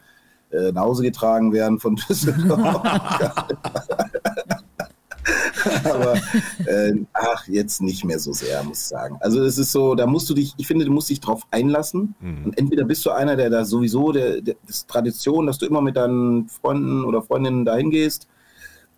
äh, 0.54 0.72
nach 0.72 0.82
Hause 0.82 1.02
getragen 1.02 1.52
werden 1.52 1.80
von 1.80 1.96
Düsseldorf. 2.08 2.82
Aber 5.84 6.14
äh, 6.66 6.94
ach, 7.12 7.46
jetzt 7.48 7.80
nicht 7.80 8.04
mehr 8.04 8.18
so 8.18 8.32
sehr, 8.32 8.62
muss 8.64 8.78
ich 8.78 8.84
sagen. 8.84 9.16
Also 9.20 9.42
es 9.42 9.58
ist 9.58 9.72
so, 9.72 9.94
da 9.94 10.06
musst 10.06 10.28
du 10.28 10.34
dich, 10.34 10.54
ich 10.56 10.66
finde, 10.66 10.84
du 10.84 10.92
musst 10.92 11.10
dich 11.10 11.20
drauf 11.20 11.46
einlassen. 11.50 12.14
Mhm. 12.20 12.46
Und 12.46 12.58
entweder 12.58 12.84
bist 12.84 13.04
du 13.06 13.10
einer, 13.10 13.36
der 13.36 13.50
da 13.50 13.64
sowieso, 13.64 14.12
der, 14.12 14.40
der 14.40 14.56
das 14.66 14.86
Tradition, 14.86 15.46
dass 15.46 15.58
du 15.58 15.66
immer 15.66 15.80
mit 15.80 15.96
deinen 15.96 16.48
Freunden 16.48 17.04
oder 17.04 17.22
Freundinnen 17.22 17.64
dahin 17.64 17.90
gehst. 17.90 18.28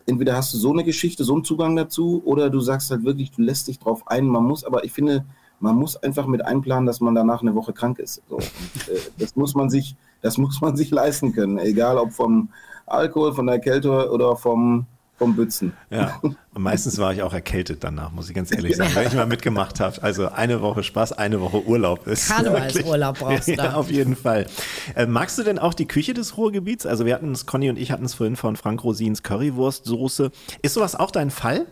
Entweder 0.06 0.36
hast 0.36 0.54
du 0.54 0.58
so 0.58 0.72
eine 0.72 0.84
Geschichte, 0.84 1.24
so 1.24 1.34
einen 1.34 1.44
Zugang 1.44 1.74
dazu, 1.74 2.22
oder 2.24 2.50
du 2.50 2.60
sagst 2.60 2.90
halt 2.90 3.04
wirklich, 3.04 3.32
du 3.32 3.42
lässt 3.42 3.68
dich 3.68 3.78
drauf 3.78 4.06
ein. 4.06 4.26
Man 4.26 4.44
muss, 4.44 4.64
aber 4.64 4.84
ich 4.84 4.92
finde, 4.92 5.24
man 5.60 5.76
muss 5.76 5.96
einfach 5.96 6.26
mit 6.26 6.44
einplanen, 6.44 6.86
dass 6.86 7.00
man 7.00 7.14
danach 7.14 7.42
eine 7.42 7.54
Woche 7.54 7.72
krank 7.72 7.98
ist. 7.98 8.22
So. 8.28 8.36
Und, 8.36 8.44
äh, 8.88 9.00
das 9.18 9.36
muss 9.36 9.54
man 9.54 9.70
sich, 9.70 9.96
das 10.22 10.38
muss 10.38 10.60
man 10.60 10.76
sich 10.76 10.90
leisten 10.90 11.32
können, 11.32 11.58
egal 11.58 11.98
ob 11.98 12.12
vom 12.12 12.50
Alkohol, 12.86 13.34
von 13.34 13.46
der 13.46 13.58
Kälte 13.58 14.10
oder 14.10 14.36
vom 14.36 14.86
vom 15.16 15.34
Bützen. 15.34 15.72
Ja, 15.90 16.20
und 16.20 16.36
meistens 16.62 16.98
war 16.98 17.12
ich 17.12 17.22
auch 17.22 17.32
erkältet 17.32 17.82
danach, 17.82 18.12
muss 18.12 18.28
ich 18.28 18.34
ganz 18.34 18.52
ehrlich 18.52 18.76
sagen, 18.76 18.94
wenn 18.94 19.06
ich 19.06 19.14
mal 19.14 19.26
mitgemacht 19.26 19.80
habe. 19.80 20.02
Also 20.02 20.28
eine 20.28 20.60
Woche 20.60 20.82
Spaß, 20.82 21.12
eine 21.12 21.40
Woche 21.40 21.64
Urlaub 21.64 22.06
ist. 22.06 22.28
Karnevalsurlaub 22.28 23.18
brauchst 23.18 23.48
du. 23.48 23.52
Ja, 23.56 23.74
auf 23.74 23.90
jeden 23.90 24.16
Fall. 24.16 24.46
Äh, 24.94 25.06
magst 25.06 25.38
du 25.38 25.42
denn 25.42 25.58
auch 25.58 25.72
die 25.72 25.88
Küche 25.88 26.12
des 26.12 26.36
Ruhrgebiets? 26.36 26.84
Also 26.84 27.06
wir 27.06 27.14
hatten 27.14 27.32
es, 27.32 27.46
Conny 27.46 27.70
und 27.70 27.78
ich 27.78 27.90
hatten 27.90 28.04
es 28.04 28.12
vorhin 28.12 28.36
von 28.36 28.56
Frank 28.56 28.84
Rosins 28.84 29.22
Currywurstsoße. 29.22 30.30
Ist 30.60 30.74
sowas 30.74 30.94
auch 30.94 31.10
dein 31.10 31.30
Fall? 31.30 31.64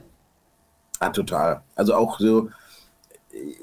Ja, 1.03 1.11
total. 1.11 1.61
Also 1.77 1.94
auch 1.94 2.18
so, 2.18 2.49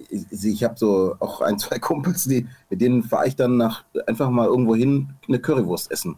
ich, 0.10 0.46
ich 0.46 0.64
habe 0.64 0.76
so 0.78 1.16
auch 1.20 1.42
ein, 1.42 1.58
zwei 1.60 1.80
Kumpels, 1.80 2.26
die, 2.26 2.48
mit 2.70 2.82
denen 2.82 3.04
fahre 3.04 3.28
ich 3.28 3.36
dann 3.36 3.58
nach 3.58 3.84
einfach 4.08 4.30
mal 4.30 4.48
irgendwo 4.48 4.76
hin 4.76 5.10
eine 5.28 5.40
Currywurst 5.40 5.92
essen. 5.92 6.18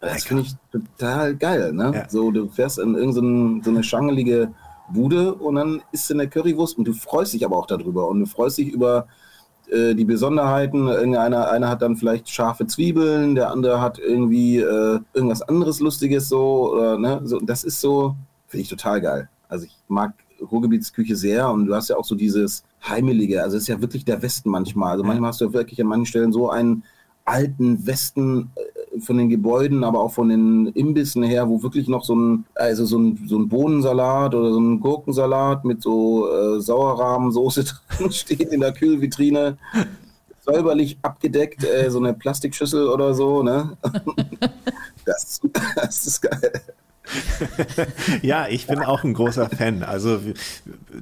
Das 0.00 0.24
finde 0.24 0.44
ich 0.44 0.54
total 0.72 1.36
geil. 1.36 1.72
Ne? 1.72 1.92
Ja. 1.94 2.08
So, 2.08 2.30
du 2.30 2.48
fährst 2.48 2.78
in 2.78 2.94
irgendeine 2.94 3.62
so 3.62 3.70
eine 3.70 3.84
schangelige 3.84 4.52
Bude 4.92 5.34
und 5.34 5.56
dann 5.56 5.82
isst 5.92 6.08
du 6.08 6.14
eine 6.14 6.28
Currywurst 6.28 6.78
und 6.78 6.86
du 6.86 6.94
freust 6.94 7.34
dich 7.34 7.44
aber 7.44 7.56
auch 7.56 7.66
darüber 7.66 8.08
und 8.08 8.20
du 8.20 8.26
freust 8.26 8.58
dich 8.58 8.72
über 8.72 9.06
äh, 9.70 9.94
die 9.94 10.06
Besonderheiten. 10.06 10.88
Irgendeiner 10.88 11.50
einer 11.50 11.68
hat 11.68 11.82
dann 11.82 11.96
vielleicht 11.96 12.30
scharfe 12.30 12.66
Zwiebeln, 12.66 13.34
der 13.34 13.50
andere 13.50 13.80
hat 13.82 13.98
irgendwie 13.98 14.58
äh, 14.58 15.00
irgendwas 15.12 15.42
anderes 15.42 15.80
Lustiges 15.80 16.28
so. 16.28 16.72
Oder, 16.72 16.98
ne? 16.98 17.20
so 17.24 17.38
das 17.38 17.64
ist 17.64 17.80
so, 17.80 18.16
finde 18.46 18.62
ich 18.62 18.68
total 18.70 19.02
geil. 19.02 19.28
Also 19.48 19.66
ich 19.66 19.76
mag 19.88 20.14
Ruhrgebietsküche 20.40 21.14
sehr 21.14 21.50
und 21.50 21.66
du 21.66 21.74
hast 21.74 21.90
ja 21.90 21.96
auch 21.96 22.04
so 22.04 22.14
dieses 22.14 22.64
Heimelige. 22.86 23.42
Also 23.42 23.56
es 23.56 23.64
ist 23.64 23.68
ja 23.68 23.80
wirklich 23.80 24.04
der 24.04 24.22
Westen 24.22 24.50
manchmal. 24.50 24.92
Also 24.92 25.04
manchmal 25.04 25.30
hast 25.30 25.40
du 25.40 25.52
wirklich 25.52 25.80
an 25.80 25.88
manchen 25.88 26.06
Stellen 26.06 26.32
so 26.32 26.50
einen 26.50 26.84
alten 27.24 27.86
Westen 27.86 28.50
äh, 28.56 29.00
von 29.00 29.18
den 29.18 29.28
Gebäuden, 29.28 29.84
aber 29.84 30.00
auch 30.00 30.12
von 30.12 30.28
den 30.28 30.66
Imbissen 30.68 31.22
her, 31.22 31.48
wo 31.48 31.62
wirklich 31.62 31.88
noch 31.88 32.04
so 32.04 32.14
ein, 32.14 32.44
also 32.54 32.84
so 32.84 32.98
ein, 32.98 33.24
so 33.26 33.38
ein 33.38 33.48
Bohnensalat 33.48 34.34
oder 34.34 34.52
so 34.52 34.60
ein 34.60 34.80
Gurkensalat 34.80 35.64
mit 35.64 35.82
so 35.82 36.28
äh, 36.28 36.60
Sauerrahmensoße 36.60 37.64
drin 37.98 38.10
steht 38.10 38.52
in 38.52 38.60
der 38.60 38.72
Kühlvitrine. 38.72 39.58
säuberlich 40.40 40.98
abgedeckt, 41.02 41.64
äh, 41.64 41.90
so 41.90 41.98
eine 41.98 42.14
Plastikschüssel 42.14 42.88
oder 42.88 43.14
so, 43.14 43.42
ne? 43.42 43.76
das, 45.04 45.40
das 45.76 46.06
ist 46.06 46.22
geil. 46.22 46.62
ja, 48.22 48.46
ich 48.48 48.66
bin 48.66 48.80
auch 48.80 49.04
ein 49.04 49.14
großer 49.14 49.48
Fan. 49.48 49.82
Also 49.82 50.20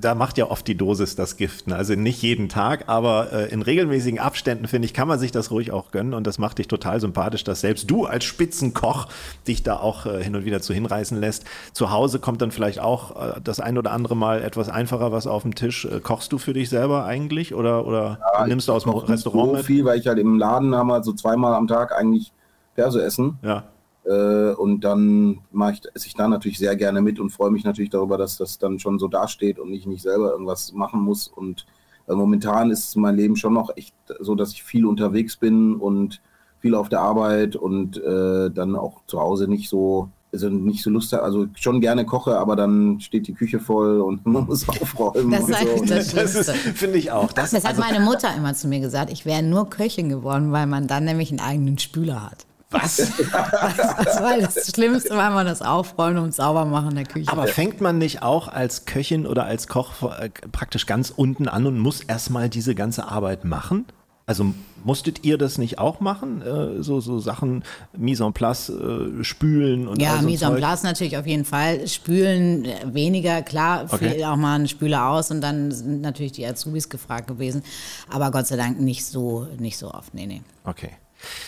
da 0.00 0.14
macht 0.14 0.38
ja 0.38 0.50
oft 0.50 0.66
die 0.66 0.76
Dosis 0.76 1.16
das 1.16 1.36
Gift. 1.36 1.66
Ne? 1.66 1.76
Also 1.76 1.94
nicht 1.94 2.22
jeden 2.22 2.48
Tag, 2.48 2.84
aber 2.88 3.32
äh, 3.32 3.52
in 3.52 3.62
regelmäßigen 3.62 4.18
Abständen, 4.18 4.68
finde 4.68 4.86
ich, 4.86 4.94
kann 4.94 5.08
man 5.08 5.18
sich 5.18 5.32
das 5.32 5.50
ruhig 5.50 5.72
auch 5.72 5.90
gönnen. 5.90 6.14
Und 6.14 6.26
das 6.26 6.38
macht 6.38 6.58
dich 6.58 6.68
total 6.68 7.00
sympathisch, 7.00 7.44
dass 7.44 7.60
selbst 7.60 7.90
du 7.90 8.06
als 8.06 8.24
Spitzenkoch 8.24 9.08
dich 9.46 9.62
da 9.62 9.76
auch 9.76 10.06
äh, 10.06 10.22
hin 10.22 10.36
und 10.36 10.44
wieder 10.44 10.60
zu 10.60 10.72
hinreißen 10.72 11.18
lässt. 11.18 11.44
Zu 11.72 11.90
Hause 11.90 12.18
kommt 12.18 12.42
dann 12.42 12.50
vielleicht 12.50 12.80
auch 12.80 13.36
äh, 13.36 13.40
das 13.42 13.60
ein 13.60 13.78
oder 13.78 13.92
andere 13.92 14.16
Mal 14.16 14.42
etwas 14.42 14.68
einfacher 14.68 15.12
was 15.12 15.26
auf 15.26 15.42
dem 15.42 15.54
Tisch. 15.54 15.84
Äh, 15.84 16.00
kochst 16.00 16.32
du 16.32 16.38
für 16.38 16.52
dich 16.52 16.68
selber 16.68 17.04
eigentlich 17.04 17.54
oder, 17.54 17.86
oder 17.86 18.18
ja, 18.34 18.46
nimmst 18.46 18.68
du 18.68 18.72
aus 18.72 18.84
dem 18.84 18.92
Restaurant 18.92 19.50
so 19.50 19.56
mit? 19.56 19.66
viel, 19.66 19.84
weil 19.84 19.98
ich 19.98 20.06
halt 20.06 20.18
im 20.18 20.38
Laden 20.38 20.74
haben 20.74 20.90
halt 20.92 21.04
so 21.04 21.12
zweimal 21.12 21.54
am 21.54 21.66
Tag 21.66 21.92
eigentlich 21.92 22.32
Perso 22.74 22.98
essen. 22.98 23.38
Ja. 23.42 23.64
Äh, 24.08 24.54
und 24.54 24.80
dann 24.84 25.40
mache 25.50 25.74
ich, 25.74 25.82
esse 25.94 26.06
ich 26.06 26.14
da 26.14 26.28
natürlich 26.28 26.58
sehr 26.58 26.76
gerne 26.76 27.02
mit 27.02 27.20
und 27.20 27.30
freue 27.30 27.50
mich 27.50 27.64
natürlich 27.64 27.90
darüber, 27.90 28.16
dass 28.16 28.38
das 28.38 28.58
dann 28.58 28.78
schon 28.78 28.98
so 28.98 29.08
dasteht 29.08 29.58
und 29.58 29.72
ich 29.72 29.86
nicht 29.86 30.02
selber 30.02 30.32
irgendwas 30.32 30.72
machen 30.72 31.00
muss. 31.00 31.28
Und 31.28 31.66
äh, 32.06 32.14
momentan 32.14 32.70
ist 32.70 32.96
mein 32.96 33.16
Leben 33.16 33.36
schon 33.36 33.52
noch 33.52 33.76
echt 33.76 33.94
so, 34.20 34.34
dass 34.34 34.52
ich 34.52 34.62
viel 34.62 34.86
unterwegs 34.86 35.36
bin 35.36 35.74
und 35.74 36.22
viel 36.60 36.74
auf 36.74 36.88
der 36.88 37.00
Arbeit 37.00 37.54
und 37.54 37.98
äh, 37.98 38.50
dann 38.50 38.76
auch 38.76 39.02
zu 39.06 39.20
Hause 39.20 39.46
nicht 39.46 39.68
so 39.68 40.08
also 40.30 40.50
nicht 40.50 40.82
so 40.82 40.90
Lust 40.90 41.12
habe, 41.14 41.22
also 41.22 41.46
schon 41.54 41.80
gerne 41.80 42.04
koche, 42.04 42.38
aber 42.38 42.54
dann 42.54 43.00
steht 43.00 43.26
die 43.28 43.32
Küche 43.32 43.60
voll 43.60 44.00
und 44.00 44.26
man 44.26 44.44
muss 44.44 44.68
aufräumen. 44.68 45.30
Das, 45.30 45.44
und 45.44 45.88
so. 45.88 45.94
das, 45.94 46.12
das 46.46 46.50
finde 46.50 46.98
ich 46.98 47.10
auch. 47.10 47.32
Das, 47.32 47.52
das 47.52 47.64
hat 47.64 47.78
also, 47.78 47.82
meine 47.82 48.04
Mutter 48.04 48.28
immer 48.36 48.52
zu 48.52 48.68
mir 48.68 48.80
gesagt, 48.80 49.10
ich 49.10 49.24
wäre 49.24 49.42
nur 49.42 49.70
Köchin 49.70 50.10
geworden, 50.10 50.52
weil 50.52 50.66
man 50.66 50.86
dann 50.86 51.04
nämlich 51.04 51.30
einen 51.30 51.40
eigenen 51.40 51.78
Spüler 51.78 52.30
hat. 52.30 52.44
Was? 52.70 52.96
das 52.96 54.22
war 54.22 54.38
das 54.38 54.70
Schlimmste, 54.74 55.16
weil 55.16 55.30
man 55.30 55.46
das 55.46 55.62
Aufräumen 55.62 56.18
und 56.18 56.34
Saubermachen 56.34 56.94
der 56.94 57.04
Küche. 57.04 57.32
Aber 57.32 57.46
fängt 57.46 57.80
man 57.80 57.98
nicht 57.98 58.22
auch 58.22 58.48
als 58.48 58.84
Köchin 58.84 59.26
oder 59.26 59.44
als 59.44 59.68
Koch 59.68 59.92
äh, 60.18 60.28
praktisch 60.52 60.86
ganz 60.86 61.10
unten 61.10 61.48
an 61.48 61.66
und 61.66 61.78
muss 61.78 62.02
erstmal 62.02 62.48
diese 62.50 62.74
ganze 62.74 63.08
Arbeit 63.08 63.44
machen? 63.44 63.86
Also 64.26 64.52
musstet 64.84 65.24
ihr 65.24 65.38
das 65.38 65.56
nicht 65.56 65.78
auch 65.78 66.00
machen? 66.00 66.42
Äh, 66.42 66.82
so, 66.82 67.00
so 67.00 67.18
Sachen, 67.18 67.64
Mise 67.96 68.24
en 68.24 68.34
place, 68.34 68.68
äh, 68.68 69.24
spülen 69.24 69.88
und 69.88 70.02
Ja, 70.02 70.18
so 70.18 70.26
Mise 70.26 70.44
en 70.44 70.56
place 70.56 70.82
natürlich 70.82 71.16
auf 71.16 71.26
jeden 71.26 71.46
Fall. 71.46 71.88
Spülen 71.88 72.68
weniger, 72.84 73.40
klar, 73.40 73.86
okay. 73.88 74.10
fiel 74.10 74.24
auch 74.24 74.36
mal 74.36 74.58
ein 74.58 74.68
Spüler 74.68 75.08
aus 75.08 75.30
und 75.30 75.40
dann 75.40 75.72
sind 75.72 76.02
natürlich 76.02 76.32
die 76.32 76.44
Azubis 76.44 76.90
gefragt 76.90 77.28
gewesen. 77.28 77.62
Aber 78.10 78.30
Gott 78.30 78.46
sei 78.46 78.56
Dank 78.56 78.78
nicht 78.78 79.06
so, 79.06 79.46
nicht 79.58 79.78
so 79.78 79.90
oft, 79.90 80.12
nee, 80.12 80.26
nee. 80.26 80.42
Okay. 80.64 80.90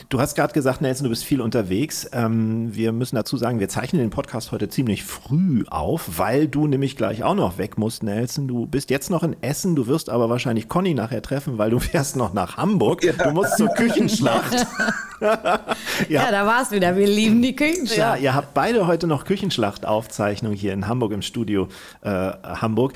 Du 0.08 0.20
hast 0.20 0.34
gerade 0.34 0.52
gesagt, 0.52 0.80
Nelson, 0.80 1.04
du 1.04 1.10
bist 1.10 1.24
viel 1.24 1.40
unterwegs. 1.40 2.08
Ähm, 2.12 2.74
wir 2.74 2.92
müssen 2.92 3.16
dazu 3.16 3.36
sagen, 3.36 3.60
wir 3.60 3.68
zeichnen 3.68 4.00
den 4.00 4.10
Podcast 4.10 4.52
heute 4.52 4.68
ziemlich 4.68 5.04
früh 5.04 5.64
auf, 5.68 6.18
weil 6.18 6.48
du 6.48 6.66
nämlich 6.66 6.96
gleich 6.96 7.22
auch 7.22 7.34
noch 7.34 7.58
weg 7.58 7.78
musst, 7.78 8.02
Nelson. 8.02 8.48
Du 8.48 8.66
bist 8.66 8.90
jetzt 8.90 9.10
noch 9.10 9.22
in 9.22 9.36
Essen, 9.42 9.76
du 9.76 9.86
wirst 9.86 10.10
aber 10.10 10.28
wahrscheinlich 10.28 10.68
Conny 10.68 10.94
nachher 10.94 11.22
treffen, 11.22 11.58
weil 11.58 11.70
du 11.70 11.78
fährst 11.80 12.16
noch 12.16 12.32
nach 12.32 12.56
Hamburg. 12.56 13.04
Ja. 13.04 13.12
Du 13.12 13.30
musst 13.30 13.56
zur 13.56 13.68
Küchenschlacht. 13.68 14.66
ja. 15.20 15.60
ja, 16.08 16.30
da 16.30 16.46
war's 16.46 16.70
wieder. 16.70 16.96
Wir 16.96 17.06
lieben 17.06 17.42
die 17.42 17.54
Küchenschlacht. 17.54 17.98
Ja, 17.98 18.16
ihr 18.16 18.34
habt 18.34 18.54
beide 18.54 18.86
heute 18.86 19.06
noch 19.06 19.24
Küchenschlacht-Aufzeichnung 19.24 20.54
hier 20.54 20.72
in 20.72 20.88
Hamburg 20.88 21.12
im 21.12 21.22
Studio 21.22 21.68
äh, 22.02 22.08
Hamburg. 22.10 22.94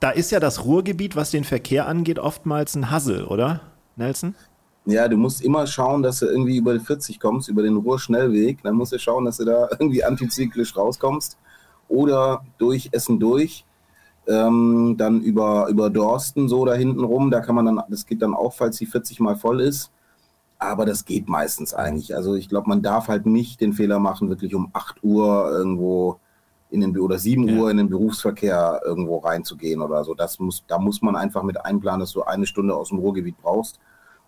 Da 0.00 0.10
ist 0.10 0.30
ja 0.30 0.40
das 0.40 0.64
Ruhrgebiet, 0.64 1.16
was 1.16 1.30
den 1.30 1.44
Verkehr 1.44 1.86
angeht, 1.86 2.18
oftmals 2.18 2.74
ein 2.76 2.90
Hassel, 2.90 3.24
oder, 3.24 3.60
Nelson? 3.96 4.34
Ja, 4.88 5.08
du 5.08 5.16
musst 5.16 5.42
immer 5.42 5.66
schauen, 5.66 6.04
dass 6.04 6.20
du 6.20 6.26
irgendwie 6.26 6.58
über 6.58 6.72
die 6.72 6.84
40 6.84 7.18
kommst, 7.18 7.48
über 7.48 7.62
den 7.62 7.76
Ruhrschnellweg. 7.76 8.62
Dann 8.62 8.76
musst 8.76 8.92
du 8.92 8.98
schauen, 9.00 9.24
dass 9.24 9.38
du 9.38 9.44
da 9.44 9.68
irgendwie 9.78 10.04
antizyklisch 10.04 10.76
rauskommst. 10.76 11.36
Oder 11.88 12.44
durch 12.56 12.88
Essen 12.92 13.18
durch. 13.18 13.64
Ähm, 14.28 14.94
dann 14.96 15.20
über, 15.22 15.68
über 15.68 15.90
Dorsten 15.90 16.48
so 16.48 16.64
da 16.64 16.74
hinten 16.74 17.02
rum. 17.02 17.32
Da 17.32 17.40
kann 17.40 17.56
man 17.56 17.66
dann, 17.66 17.82
das 17.88 18.06
geht 18.06 18.22
dann 18.22 18.34
auch, 18.34 18.54
falls 18.54 18.76
die 18.76 18.86
40 18.86 19.18
mal 19.18 19.34
voll 19.34 19.60
ist. 19.60 19.90
Aber 20.58 20.86
das 20.86 21.04
geht 21.04 21.28
meistens 21.28 21.74
eigentlich. 21.74 22.14
Also 22.14 22.34
ich 22.34 22.48
glaube, 22.48 22.68
man 22.68 22.80
darf 22.80 23.08
halt 23.08 23.26
nicht 23.26 23.60
den 23.60 23.72
Fehler 23.72 23.98
machen, 23.98 24.28
wirklich 24.28 24.54
um 24.54 24.70
8 24.72 25.02
Uhr 25.02 25.50
irgendwo 25.50 26.20
in 26.70 26.80
den 26.80 26.96
oder 26.98 27.18
7 27.18 27.48
ja. 27.48 27.56
Uhr 27.56 27.70
in 27.70 27.76
den 27.76 27.88
Berufsverkehr 27.88 28.80
irgendwo 28.84 29.18
reinzugehen 29.18 29.82
oder 29.82 30.04
so. 30.04 30.14
Das 30.14 30.38
muss, 30.38 30.64
da 30.68 30.78
muss 30.78 31.02
man 31.02 31.16
einfach 31.16 31.42
mit 31.42 31.64
einplanen, 31.64 32.00
dass 32.00 32.12
du 32.12 32.22
eine 32.22 32.46
Stunde 32.46 32.74
aus 32.74 32.90
dem 32.90 32.98
Ruhrgebiet 32.98 33.36
brauchst 33.42 33.80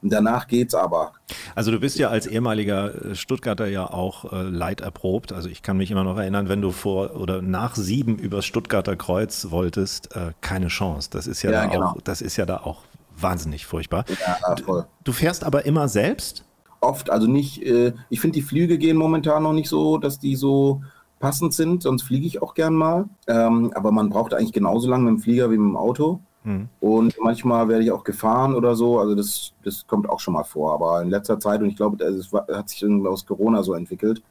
danach 0.02 0.46
geht's 0.46 0.74
aber. 0.74 1.12
Also 1.54 1.70
du 1.70 1.80
bist 1.80 1.98
ja 1.98 2.08
als 2.08 2.26
ehemaliger 2.26 3.10
äh, 3.10 3.14
Stuttgarter 3.14 3.66
ja 3.66 3.88
auch 3.90 4.32
äh, 4.32 4.42
leiderprobt. 4.42 5.32
Also 5.32 5.48
ich 5.48 5.62
kann 5.62 5.76
mich 5.76 5.90
immer 5.90 6.04
noch 6.04 6.16
erinnern, 6.18 6.48
wenn 6.48 6.62
du 6.62 6.70
vor 6.70 7.16
oder 7.16 7.42
nach 7.42 7.74
sieben 7.74 8.16
übers 8.16 8.46
Stuttgarter 8.46 8.96
Kreuz 8.96 9.50
wolltest, 9.50 10.14
äh, 10.16 10.32
keine 10.40 10.68
Chance. 10.68 11.10
Das 11.10 11.26
ist 11.26 11.42
ja, 11.42 11.50
ja 11.50 11.62
da 11.62 11.66
genau. 11.66 11.86
auch, 11.86 12.00
das 12.02 12.22
ist 12.22 12.36
ja 12.36 12.46
da 12.46 12.58
auch 12.58 12.82
wahnsinnig 13.16 13.66
furchtbar. 13.66 14.04
Ja, 14.26 14.56
voll. 14.64 14.86
Du 15.04 15.12
fährst 15.12 15.44
aber 15.44 15.66
immer 15.66 15.88
selbst? 15.88 16.44
Oft, 16.80 17.10
also 17.10 17.26
nicht, 17.26 17.62
äh, 17.62 17.92
ich 18.08 18.20
finde 18.20 18.34
die 18.34 18.42
Flüge 18.42 18.78
gehen 18.78 18.96
momentan 18.96 19.42
noch 19.42 19.52
nicht 19.52 19.68
so, 19.68 19.98
dass 19.98 20.20
die 20.20 20.36
so 20.36 20.82
passend 21.18 21.52
sind, 21.54 21.82
sonst 21.82 22.02
fliege 22.02 22.26
ich 22.26 22.40
auch 22.42 22.54
gern 22.54 22.74
mal. 22.74 23.08
Ähm, 23.26 23.72
aber 23.74 23.90
man 23.90 24.10
braucht 24.10 24.34
eigentlich 24.34 24.52
genauso 24.52 24.88
lange 24.88 25.10
mit 25.10 25.18
dem 25.18 25.22
Flieger 25.22 25.50
wie 25.50 25.58
mit 25.58 25.70
dem 25.70 25.76
Auto. 25.76 26.20
Mhm. 26.48 26.68
Und 26.80 27.14
manchmal 27.20 27.68
werde 27.68 27.84
ich 27.84 27.92
auch 27.92 28.04
gefahren 28.04 28.54
oder 28.54 28.74
so. 28.74 28.98
Also 28.98 29.14
das, 29.14 29.52
das 29.64 29.86
kommt 29.86 30.08
auch 30.08 30.18
schon 30.20 30.34
mal 30.34 30.44
vor. 30.44 30.72
Aber 30.72 31.02
in 31.02 31.10
letzter 31.10 31.38
Zeit, 31.38 31.60
und 31.60 31.68
ich 31.68 31.76
glaube, 31.76 32.02
es 32.02 32.32
hat 32.32 32.70
sich 32.70 32.82
irgendwie 32.82 33.08
aus 33.08 33.26
Corona 33.26 33.62
so 33.62 33.74
entwickelt, 33.74 34.22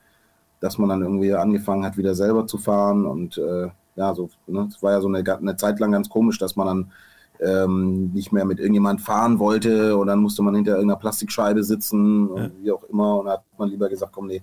dass 0.59 0.79
man 0.79 0.89
dann 0.89 1.03
irgendwie 1.03 1.33
angefangen 1.33 1.85
hat, 1.85 1.97
wieder 1.97 2.15
selber 2.15 2.47
zu 2.47 2.57
fahren. 2.57 3.05
Und 3.05 3.37
äh, 3.37 3.69
ja, 3.95 4.15
so, 4.15 4.29
ne, 4.47 4.67
es 4.69 4.81
war 4.81 4.93
ja 4.93 5.01
so 5.01 5.07
eine, 5.07 5.23
eine 5.31 5.55
Zeit 5.57 5.79
lang 5.79 5.91
ganz 5.91 6.09
komisch, 6.09 6.39
dass 6.39 6.55
man 6.55 6.67
dann 6.67 6.91
ähm, 7.39 8.11
nicht 8.13 8.31
mehr 8.31 8.45
mit 8.45 8.59
irgendjemand 8.59 8.99
fahren 9.01 9.37
wollte 9.37 9.95
und 9.95 10.07
dann 10.07 10.19
musste 10.19 10.41
man 10.41 10.55
hinter 10.55 10.71
irgendeiner 10.71 10.99
Plastikscheibe 10.99 11.63
sitzen 11.63 12.35
ja. 12.35 12.49
wie 12.61 12.71
auch 12.71 12.83
immer. 12.85 13.19
Und 13.19 13.25
da 13.27 13.33
hat 13.33 13.43
man 13.59 13.69
lieber 13.69 13.89
gesagt, 13.89 14.11
komm, 14.11 14.25
nee, 14.25 14.41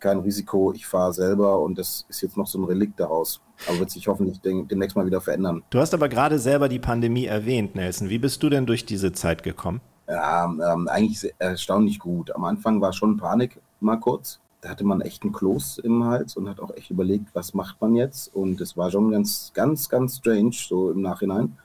kein 0.00 0.20
Risiko, 0.20 0.72
ich 0.72 0.86
fahre 0.86 1.12
selber 1.12 1.60
und 1.60 1.78
das 1.78 2.06
ist 2.08 2.22
jetzt 2.22 2.36
noch 2.36 2.46
so 2.46 2.58
ein 2.58 2.64
Relikt 2.64 3.00
daraus. 3.00 3.40
Aber 3.66 3.78
wird 3.78 3.90
sich 3.90 4.06
hoffentlich 4.06 4.40
demnächst 4.42 4.96
mal 4.96 5.06
wieder 5.06 5.20
verändern. 5.20 5.62
Du 5.70 5.78
hast 5.78 5.94
aber 5.94 6.08
gerade 6.08 6.38
selber 6.38 6.68
die 6.68 6.78
Pandemie 6.78 7.24
erwähnt, 7.24 7.74
Nelson. 7.74 8.10
Wie 8.10 8.18
bist 8.18 8.42
du 8.42 8.50
denn 8.50 8.66
durch 8.66 8.84
diese 8.84 9.12
Zeit 9.12 9.42
gekommen? 9.42 9.80
Ja, 10.08 10.44
ähm, 10.44 10.88
eigentlich 10.88 11.32
erstaunlich 11.38 11.98
gut. 11.98 12.34
Am 12.34 12.44
Anfang 12.44 12.80
war 12.80 12.92
schon 12.92 13.16
Panik 13.16 13.58
mal 13.80 13.96
kurz. 13.96 14.40
Da 14.60 14.70
hatte 14.70 14.84
man 14.84 15.00
echt 15.00 15.22
einen 15.22 15.32
Kloß 15.32 15.78
im 15.78 16.04
Hals 16.04 16.36
und 16.36 16.48
hat 16.48 16.60
auch 16.60 16.74
echt 16.74 16.90
überlegt, 16.90 17.34
was 17.34 17.54
macht 17.54 17.80
man 17.80 17.94
jetzt? 17.94 18.34
Und 18.34 18.60
es 18.60 18.76
war 18.76 18.90
schon 18.90 19.10
ganz, 19.10 19.52
ganz, 19.54 19.88
ganz 19.88 20.18
strange, 20.18 20.52
so 20.52 20.90
im 20.90 21.02
Nachhinein. 21.02 21.56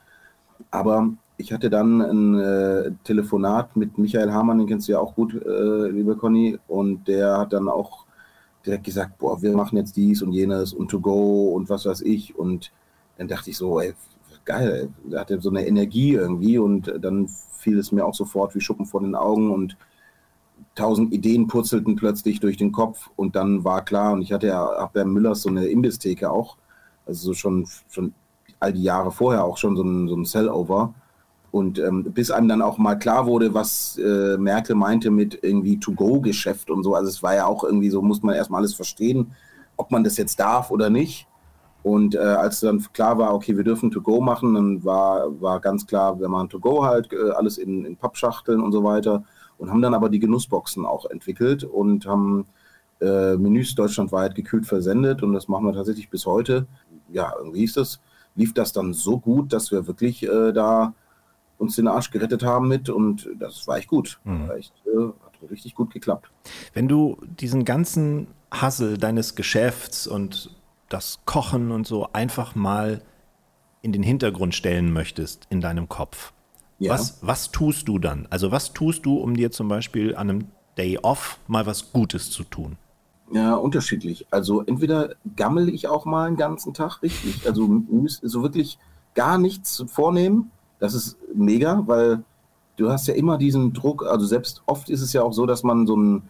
Aber 0.70 1.08
ich 1.36 1.52
hatte 1.52 1.70
dann 1.70 2.00
ein 2.00 2.38
äh, 2.38 2.92
Telefonat 3.04 3.76
mit 3.76 3.98
Michael 3.98 4.32
Hamann, 4.32 4.58
den 4.58 4.66
kennst 4.66 4.88
du 4.88 4.92
ja 4.92 4.98
auch 4.98 5.14
gut, 5.14 5.34
äh, 5.34 5.88
liebe 5.88 6.16
Conny, 6.16 6.58
und 6.68 7.08
der 7.08 7.38
hat 7.38 7.52
dann 7.52 7.68
auch 7.68 8.04
direkt 8.66 8.84
gesagt, 8.84 9.18
boah, 9.18 9.40
wir 9.42 9.52
machen 9.56 9.76
jetzt 9.76 9.96
dies 9.96 10.22
und 10.22 10.32
jenes 10.32 10.72
und 10.72 10.90
to 10.90 11.00
go 11.00 11.52
und 11.54 11.68
was 11.68 11.86
weiß 11.86 12.02
ich. 12.02 12.36
Und 12.38 12.72
dann 13.18 13.28
dachte 13.28 13.50
ich 13.50 13.56
so, 13.56 13.80
ey, 13.80 13.94
geil, 14.44 14.90
er 15.10 15.20
hatte 15.20 15.40
so 15.40 15.50
eine 15.50 15.66
Energie 15.66 16.14
irgendwie. 16.14 16.58
Und 16.58 16.92
dann 17.00 17.28
fiel 17.28 17.78
es 17.78 17.92
mir 17.92 18.04
auch 18.04 18.14
sofort 18.14 18.54
wie 18.54 18.60
Schuppen 18.60 18.86
vor 18.86 19.00
den 19.00 19.14
Augen. 19.14 19.50
Und 19.50 19.76
tausend 20.74 21.12
Ideen 21.12 21.46
purzelten 21.46 21.96
plötzlich 21.96 22.40
durch 22.40 22.56
den 22.56 22.72
Kopf. 22.72 23.10
Und 23.16 23.36
dann 23.36 23.64
war 23.64 23.84
klar 23.84 24.12
und 24.12 24.22
ich 24.22 24.32
hatte 24.32 24.48
ja 24.48 24.64
ab 24.64 24.92
der 24.94 25.04
Müllers 25.04 25.42
so 25.42 25.48
eine 25.48 25.66
Imbisstheke 25.66 26.30
auch, 26.30 26.56
also 27.06 27.26
so 27.26 27.34
schon, 27.34 27.66
schon 27.88 28.14
all 28.60 28.72
die 28.72 28.82
Jahre 28.82 29.12
vorher 29.12 29.44
auch 29.44 29.56
schon 29.56 29.76
so 29.76 29.82
ein, 29.82 30.08
so 30.08 30.16
ein 30.16 30.24
Sellover 30.24 30.94
und 31.52 31.78
ähm, 31.78 32.02
bis 32.02 32.30
einem 32.30 32.48
dann 32.48 32.62
auch 32.62 32.78
mal 32.78 32.96
klar 32.96 33.26
wurde, 33.26 33.52
was 33.52 33.98
äh, 33.98 34.38
Merkel 34.38 34.74
meinte 34.74 35.10
mit 35.10 35.38
irgendwie 35.42 35.78
To-Go-Geschäft 35.78 36.70
und 36.70 36.82
so. 36.82 36.94
Also 36.94 37.10
es 37.10 37.22
war 37.22 37.34
ja 37.34 37.44
auch 37.44 37.62
irgendwie 37.62 37.90
so, 37.90 38.00
muss 38.00 38.22
man 38.22 38.34
erstmal 38.34 38.60
alles 38.60 38.74
verstehen, 38.74 39.32
ob 39.76 39.90
man 39.90 40.02
das 40.02 40.16
jetzt 40.16 40.40
darf 40.40 40.70
oder 40.70 40.88
nicht. 40.88 41.28
Und 41.82 42.14
äh, 42.14 42.18
als 42.18 42.60
dann 42.60 42.82
klar 42.94 43.18
war, 43.18 43.34
okay, 43.34 43.54
wir 43.54 43.64
dürfen 43.64 43.90
To-Go 43.90 44.22
machen, 44.22 44.54
dann 44.54 44.82
war, 44.82 45.40
war 45.42 45.60
ganz 45.60 45.86
klar, 45.86 46.18
wir 46.18 46.28
machen 46.28 46.48
To-Go 46.48 46.84
halt, 46.84 47.12
äh, 47.12 47.32
alles 47.32 47.58
in, 47.58 47.84
in 47.84 47.96
Pappschachteln 47.96 48.62
und 48.62 48.72
so 48.72 48.82
weiter. 48.82 49.22
Und 49.58 49.70
haben 49.70 49.82
dann 49.82 49.92
aber 49.92 50.08
die 50.08 50.20
Genussboxen 50.20 50.86
auch 50.86 51.04
entwickelt 51.10 51.64
und 51.64 52.06
haben 52.06 52.46
äh, 53.02 53.36
Menüs 53.36 53.74
deutschlandweit 53.74 54.34
gekühlt 54.34 54.64
versendet. 54.64 55.22
Und 55.22 55.34
das 55.34 55.48
machen 55.48 55.66
wir 55.66 55.74
tatsächlich 55.74 56.08
bis 56.08 56.24
heute. 56.24 56.66
Ja, 57.10 57.34
irgendwie 57.36 57.60
hieß 57.60 57.74
das, 57.74 58.00
lief 58.36 58.54
das 58.54 58.72
dann 58.72 58.94
so 58.94 59.18
gut, 59.18 59.52
dass 59.52 59.70
wir 59.70 59.86
wirklich 59.86 60.22
äh, 60.22 60.52
da 60.52 60.94
uns 61.62 61.76
den 61.76 61.88
Arsch 61.88 62.10
gerettet 62.10 62.42
haben 62.42 62.68
mit 62.68 62.90
und 62.90 63.28
das 63.38 63.66
war 63.66 63.78
echt 63.78 63.88
gut. 63.88 64.18
Mhm. 64.24 64.48
War 64.48 64.56
echt, 64.56 64.72
äh, 64.86 65.06
hat 65.06 65.50
richtig 65.50 65.74
gut 65.74 65.92
geklappt. 65.92 66.30
Wenn 66.74 66.88
du 66.88 67.16
diesen 67.40 67.64
ganzen 67.64 68.26
Hassel 68.50 68.98
deines 68.98 69.34
Geschäfts 69.34 70.06
und 70.06 70.50
das 70.88 71.20
Kochen 71.24 71.70
und 71.70 71.86
so 71.86 72.08
einfach 72.12 72.54
mal 72.54 73.00
in 73.80 73.92
den 73.92 74.02
Hintergrund 74.02 74.54
stellen 74.54 74.92
möchtest 74.92 75.46
in 75.48 75.60
deinem 75.60 75.88
Kopf, 75.88 76.32
Ja. 76.78 76.92
Was, 76.92 77.18
was 77.22 77.50
tust 77.50 77.88
du 77.88 77.98
dann? 77.98 78.26
Also 78.30 78.50
was 78.50 78.72
tust 78.72 79.06
du, 79.06 79.16
um 79.16 79.34
dir 79.34 79.50
zum 79.50 79.68
Beispiel 79.68 80.16
an 80.16 80.28
einem 80.30 80.44
Day 80.76 80.98
Off 81.02 81.38
mal 81.46 81.64
was 81.64 81.92
Gutes 81.92 82.30
zu 82.30 82.44
tun? 82.44 82.76
Ja, 83.32 83.54
unterschiedlich. 83.54 84.26
Also 84.30 84.62
entweder 84.62 85.14
gammel 85.36 85.68
ich 85.68 85.88
auch 85.88 86.04
mal 86.04 86.26
einen 86.26 86.36
ganzen 86.36 86.74
Tag 86.74 87.02
richtig, 87.02 87.46
also 87.46 87.82
so 88.22 88.42
wirklich 88.42 88.78
gar 89.14 89.38
nichts 89.38 89.84
vornehmen. 89.86 90.50
Das 90.82 90.94
ist 90.94 91.16
mega, 91.32 91.80
weil 91.86 92.24
du 92.76 92.90
hast 92.90 93.06
ja 93.06 93.14
immer 93.14 93.38
diesen 93.38 93.72
Druck, 93.72 94.04
also 94.04 94.26
selbst 94.26 94.62
oft 94.66 94.90
ist 94.90 95.00
es 95.00 95.12
ja 95.12 95.22
auch 95.22 95.32
so, 95.32 95.46
dass 95.46 95.62
man 95.62 95.86
so 95.86 95.96
ein 95.96 96.28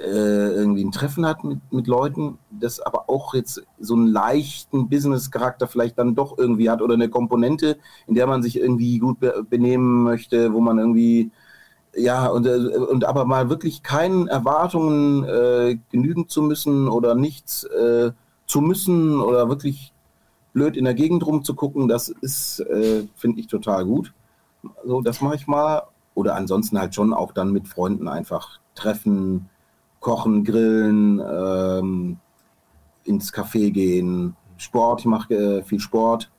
äh, 0.00 0.52
irgendwie 0.54 0.84
ein 0.84 0.92
Treffen 0.92 1.26
hat 1.26 1.42
mit, 1.42 1.58
mit 1.72 1.88
Leuten, 1.88 2.38
das 2.52 2.78
aber 2.78 3.10
auch 3.10 3.34
jetzt 3.34 3.64
so 3.80 3.94
einen 3.94 4.06
leichten 4.06 4.88
Business-Charakter 4.88 5.66
vielleicht 5.66 5.98
dann 5.98 6.14
doch 6.14 6.38
irgendwie 6.38 6.70
hat 6.70 6.82
oder 6.82 6.94
eine 6.94 7.08
Komponente, 7.08 7.78
in 8.06 8.14
der 8.14 8.28
man 8.28 8.44
sich 8.44 8.60
irgendwie 8.60 9.00
gut 9.00 9.18
be 9.18 9.44
benehmen 9.50 10.04
möchte, 10.04 10.52
wo 10.52 10.60
man 10.60 10.78
irgendwie 10.78 11.32
ja, 11.96 12.28
und, 12.28 12.46
äh, 12.46 12.76
und 12.76 13.04
aber 13.04 13.24
mal 13.24 13.50
wirklich 13.50 13.82
keinen 13.82 14.28
Erwartungen 14.28 15.24
äh, 15.24 15.78
genügen 15.90 16.28
zu 16.28 16.42
müssen 16.42 16.86
oder 16.88 17.16
nichts 17.16 17.64
äh, 17.64 18.12
zu 18.46 18.60
müssen 18.60 19.20
oder 19.20 19.48
wirklich 19.48 19.92
blöd 20.52 20.76
in 20.76 20.84
der 20.84 20.94
Gegend 20.94 21.26
rumzugucken, 21.26 21.88
das 21.88 22.08
ist, 22.08 22.60
äh, 22.60 23.06
finde 23.16 23.40
ich, 23.40 23.46
total 23.46 23.84
gut. 23.84 24.12
So, 24.84 25.00
das 25.00 25.20
mache 25.20 25.36
ich 25.36 25.46
mal. 25.46 25.82
Oder 26.14 26.34
ansonsten 26.34 26.78
halt 26.78 26.94
schon 26.94 27.14
auch 27.14 27.32
dann 27.32 27.52
mit 27.52 27.68
Freunden 27.68 28.08
einfach 28.08 28.60
treffen, 28.74 29.48
kochen, 30.00 30.44
grillen, 30.44 31.20
ähm, 31.20 32.18
ins 33.04 33.32
Café 33.32 33.70
gehen, 33.70 34.36
Sport, 34.56 35.00
ich 35.00 35.06
mache 35.06 35.34
äh, 35.34 35.62
viel 35.62 35.80
Sport, 35.80 36.30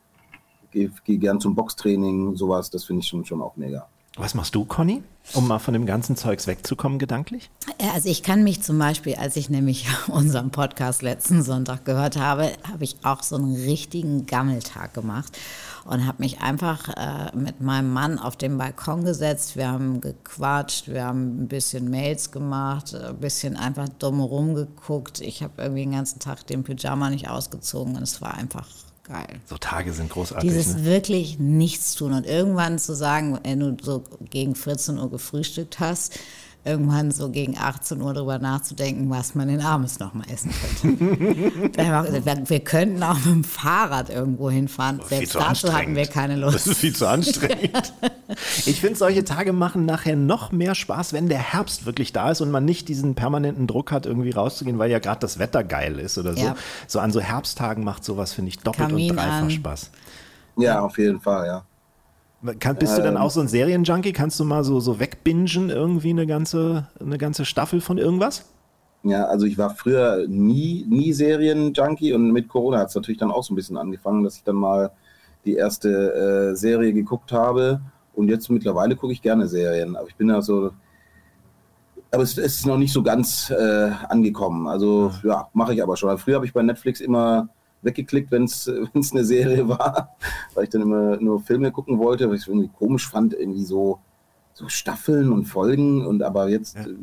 gehe 0.69 0.91
geh 1.03 1.17
gern 1.17 1.39
zum 1.39 1.55
Boxtraining, 1.55 2.35
sowas, 2.35 2.69
das 2.69 2.83
finde 2.83 3.01
ich 3.01 3.07
schon, 3.07 3.25
schon 3.25 3.41
auch 3.41 3.55
mega. 3.55 3.87
Was 4.17 4.33
machst 4.33 4.55
du, 4.55 4.65
Conny, 4.65 5.03
um 5.33 5.47
mal 5.47 5.59
von 5.59 5.73
dem 5.73 5.85
ganzen 5.85 6.17
Zeugs 6.17 6.45
wegzukommen, 6.45 6.99
gedanklich? 6.99 7.49
Also 7.93 8.09
ich 8.09 8.23
kann 8.23 8.43
mich 8.43 8.61
zum 8.61 8.77
Beispiel, 8.77 9.15
als 9.15 9.37
ich 9.37 9.49
nämlich 9.49 9.87
unseren 10.09 10.51
Podcast 10.51 11.01
letzten 11.01 11.43
Sonntag 11.43 11.85
gehört 11.85 12.17
habe, 12.17 12.51
habe 12.69 12.83
ich 12.83 12.97
auch 13.03 13.23
so 13.23 13.37
einen 13.37 13.55
richtigen 13.55 14.25
Gammeltag 14.25 14.93
gemacht 14.93 15.37
und 15.85 16.05
habe 16.05 16.17
mich 16.19 16.41
einfach 16.41 16.89
äh, 16.89 17.35
mit 17.37 17.61
meinem 17.61 17.93
Mann 17.93 18.19
auf 18.19 18.35
den 18.35 18.57
Balkon 18.57 19.05
gesetzt. 19.05 19.55
Wir 19.55 19.71
haben 19.71 20.01
gequatscht, 20.01 20.89
wir 20.89 21.05
haben 21.05 21.43
ein 21.43 21.47
bisschen 21.47 21.89
Mails 21.89 22.31
gemacht, 22.31 22.93
ein 22.93 23.17
bisschen 23.17 23.55
einfach 23.55 23.87
dumm 23.87 24.19
rumgeguckt. 24.19 25.21
Ich 25.21 25.41
habe 25.41 25.53
irgendwie 25.57 25.83
den 25.83 25.93
ganzen 25.93 26.19
Tag 26.19 26.45
den 26.47 26.63
Pyjama 26.63 27.09
nicht 27.09 27.29
ausgezogen 27.29 27.95
und 27.95 28.03
es 28.03 28.21
war 28.21 28.33
einfach 28.33 28.67
geil. 29.03 29.39
So 29.45 29.57
Tage 29.57 29.93
sind 29.93 30.09
großartig. 30.09 30.49
Dieses 30.49 30.75
ne? 30.77 30.85
wirklich 30.85 31.39
nichts 31.39 31.95
tun 31.95 32.13
und 32.13 32.25
irgendwann 32.25 32.79
zu 32.79 32.95
sagen, 32.95 33.39
wenn 33.43 33.59
du 33.59 33.77
so 33.81 34.03
gegen 34.29 34.55
14 34.55 34.97
Uhr 34.97 35.09
gefrühstückt 35.09 35.79
hast, 35.79 36.19
irgendwann 36.63 37.11
so 37.11 37.29
gegen 37.29 37.57
18 37.57 38.01
Uhr 38.01 38.13
darüber 38.13 38.37
nachzudenken, 38.37 39.09
was 39.09 39.33
man 39.33 39.47
den 39.47 39.61
abends 39.61 39.99
noch 39.99 40.13
mal 40.13 40.25
essen 40.31 40.51
könnte. 40.81 41.07
wir 42.49 42.59
könnten 42.59 43.01
auch 43.01 43.15
mit 43.15 43.25
dem 43.25 43.43
Fahrrad 43.43 44.09
irgendwo 44.09 44.49
hinfahren. 44.49 45.01
Selbst 45.07 45.35
dazu 45.35 45.73
hatten 45.73 45.95
wir 45.95 46.05
keine 46.05 46.35
Lust. 46.35 46.55
Das 46.55 46.67
ist 46.67 46.77
viel 46.77 46.95
zu 46.95 47.07
anstrengend. 47.07 47.93
ich 48.65 48.81
finde, 48.81 48.97
solche 48.97 49.23
Tage 49.23 49.53
machen 49.53 49.85
nachher 49.85 50.15
noch 50.15 50.51
mehr 50.51 50.75
Spaß, 50.75 51.13
wenn 51.13 51.29
der 51.29 51.39
Herbst 51.39 51.85
wirklich 51.85 52.13
da 52.13 52.31
ist 52.31 52.41
und 52.41 52.51
man 52.51 52.65
nicht 52.65 52.87
diesen 52.87 53.15
permanenten 53.15 53.67
Druck 53.67 53.91
hat, 53.91 54.05
irgendwie 54.05 54.31
rauszugehen, 54.31 54.79
weil 54.79 54.91
ja 54.91 54.99
gerade 54.99 55.19
das 55.19 55.39
Wetter 55.39 55.63
geil 55.63 55.99
ist 55.99 56.17
oder 56.17 56.33
so. 56.33 56.45
Ja. 56.45 56.55
So 56.87 56.99
an 56.99 57.11
so 57.11 57.21
Herbsttagen 57.21 57.83
macht 57.83 58.03
sowas, 58.03 58.33
finde 58.33 58.49
ich, 58.49 58.59
doppelt 58.59 58.89
Kamin 58.89 59.11
und 59.11 59.17
dreifach 59.17 59.41
an. 59.43 59.51
Spaß. 59.51 59.91
Ja, 60.57 60.81
auf 60.81 60.97
jeden 60.97 61.19
Fall, 61.19 61.45
ja. 61.47 61.65
Kann, 62.59 62.75
bist 62.77 62.97
du 62.97 63.03
dann 63.03 63.15
ähm. 63.15 63.21
auch 63.21 63.29
so 63.29 63.39
ein 63.39 63.47
Serienjunkie? 63.47 64.13
Kannst 64.13 64.39
du 64.39 64.45
mal 64.45 64.63
so, 64.63 64.79
so 64.79 64.99
wegbingen 64.99 65.69
irgendwie 65.69 66.09
eine 66.09 66.25
ganze, 66.25 66.87
eine 66.99 67.17
ganze 67.17 67.45
Staffel 67.45 67.81
von 67.81 67.97
irgendwas? 67.97 68.45
Ja, 69.03 69.25
also 69.25 69.45
ich 69.45 69.57
war 69.57 69.71
früher 69.71 70.27
nie, 70.27 70.85
nie 70.87 71.13
Serienjunkie 71.13 72.13
und 72.13 72.31
mit 72.31 72.49
Corona 72.49 72.79
hat 72.79 72.89
es 72.89 72.95
natürlich 72.95 73.19
dann 73.19 73.31
auch 73.31 73.43
so 73.43 73.53
ein 73.53 73.55
bisschen 73.55 73.77
angefangen, 73.77 74.23
dass 74.23 74.37
ich 74.37 74.43
dann 74.43 74.55
mal 74.55 74.91
die 75.45 75.55
erste 75.55 76.51
äh, 76.51 76.55
Serie 76.55 76.93
geguckt 76.93 77.31
habe 77.31 77.81
und 78.13 78.29
jetzt 78.29 78.49
mittlerweile 78.49 78.95
gucke 78.95 79.13
ich 79.13 79.21
gerne 79.21 79.47
Serien. 79.47 79.95
Aber 79.95 80.07
ich 80.07 80.15
bin 80.15 80.27
da 80.27 80.41
so, 80.41 80.71
aber 82.11 82.23
es, 82.23 82.37
es 82.37 82.57
ist 82.57 82.65
noch 82.65 82.77
nicht 82.77 82.91
so 82.91 83.01
ganz 83.03 83.49
äh, 83.49 83.91
angekommen. 84.09 84.67
Also 84.67 85.11
ja, 85.23 85.47
mache 85.53 85.73
ich 85.73 85.81
aber 85.81 85.95
schon. 85.95 86.17
Früher 86.17 86.35
habe 86.35 86.45
ich 86.45 86.53
bei 86.53 86.61
Netflix 86.61 86.99
immer 86.99 87.49
weggeklickt, 87.81 88.31
wenn 88.31 88.43
es 88.43 88.69
eine 89.11 89.23
Serie 89.23 89.67
war, 89.67 90.15
weil 90.53 90.65
ich 90.65 90.69
dann 90.69 90.81
immer 90.81 91.17
nur 91.17 91.39
Filme 91.41 91.71
gucken 91.71 91.99
wollte, 91.99 92.27
weil 92.27 92.35
ich 92.35 92.41
es 92.41 92.47
irgendwie 92.47 92.69
komisch 92.69 93.09
fand, 93.09 93.33
irgendwie 93.33 93.63
so, 93.63 93.99
so 94.53 94.67
Staffeln 94.67 95.31
und 95.31 95.45
Folgen. 95.45 96.05
Und 96.05 96.21
aber 96.21 96.49
jetzt 96.49 96.75
ja. 96.75 96.83
Äh, 96.83 96.95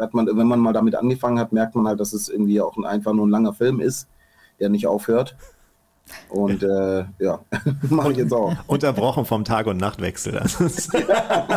hat 0.00 0.14
man, 0.14 0.26
wenn 0.26 0.46
man 0.46 0.60
mal 0.60 0.72
damit 0.72 0.94
angefangen 0.94 1.38
hat, 1.38 1.52
merkt 1.52 1.74
man 1.74 1.86
halt, 1.86 2.00
dass 2.00 2.12
es 2.12 2.28
irgendwie 2.28 2.60
auch 2.60 2.76
ein, 2.76 2.84
einfach 2.84 3.14
nur 3.14 3.26
ein 3.26 3.30
langer 3.30 3.54
Film 3.54 3.80
ist, 3.80 4.08
der 4.60 4.68
nicht 4.68 4.86
aufhört. 4.86 5.36
Und 6.28 6.62
äh, 6.62 7.04
ja, 7.18 7.40
mache 7.90 8.12
ich 8.12 8.18
jetzt 8.18 8.32
auch. 8.32 8.54
Unterbrochen 8.66 9.24
vom 9.24 9.44
Tag- 9.44 9.66
und 9.66 9.76
Nachtwechsel. 9.76 10.34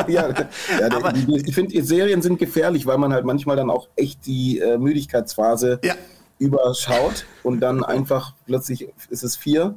ja, 0.07 0.29
ja, 0.29 0.91
Aber, 0.91 1.13
ich 1.15 1.53
finde, 1.53 1.81
Serien 1.83 2.21
sind 2.21 2.39
gefährlich, 2.39 2.85
weil 2.85 2.97
man 2.97 3.13
halt 3.13 3.25
manchmal 3.25 3.55
dann 3.55 3.69
auch 3.69 3.87
echt 3.95 4.25
die 4.25 4.59
äh, 4.59 4.77
Müdigkeitsphase 4.77 5.79
ja 5.83 5.93
überschaut 6.39 7.25
und 7.43 7.59
dann 7.59 7.83
einfach 7.83 8.33
plötzlich 8.45 8.87
ist 9.09 9.23
es 9.23 9.35
vier 9.35 9.75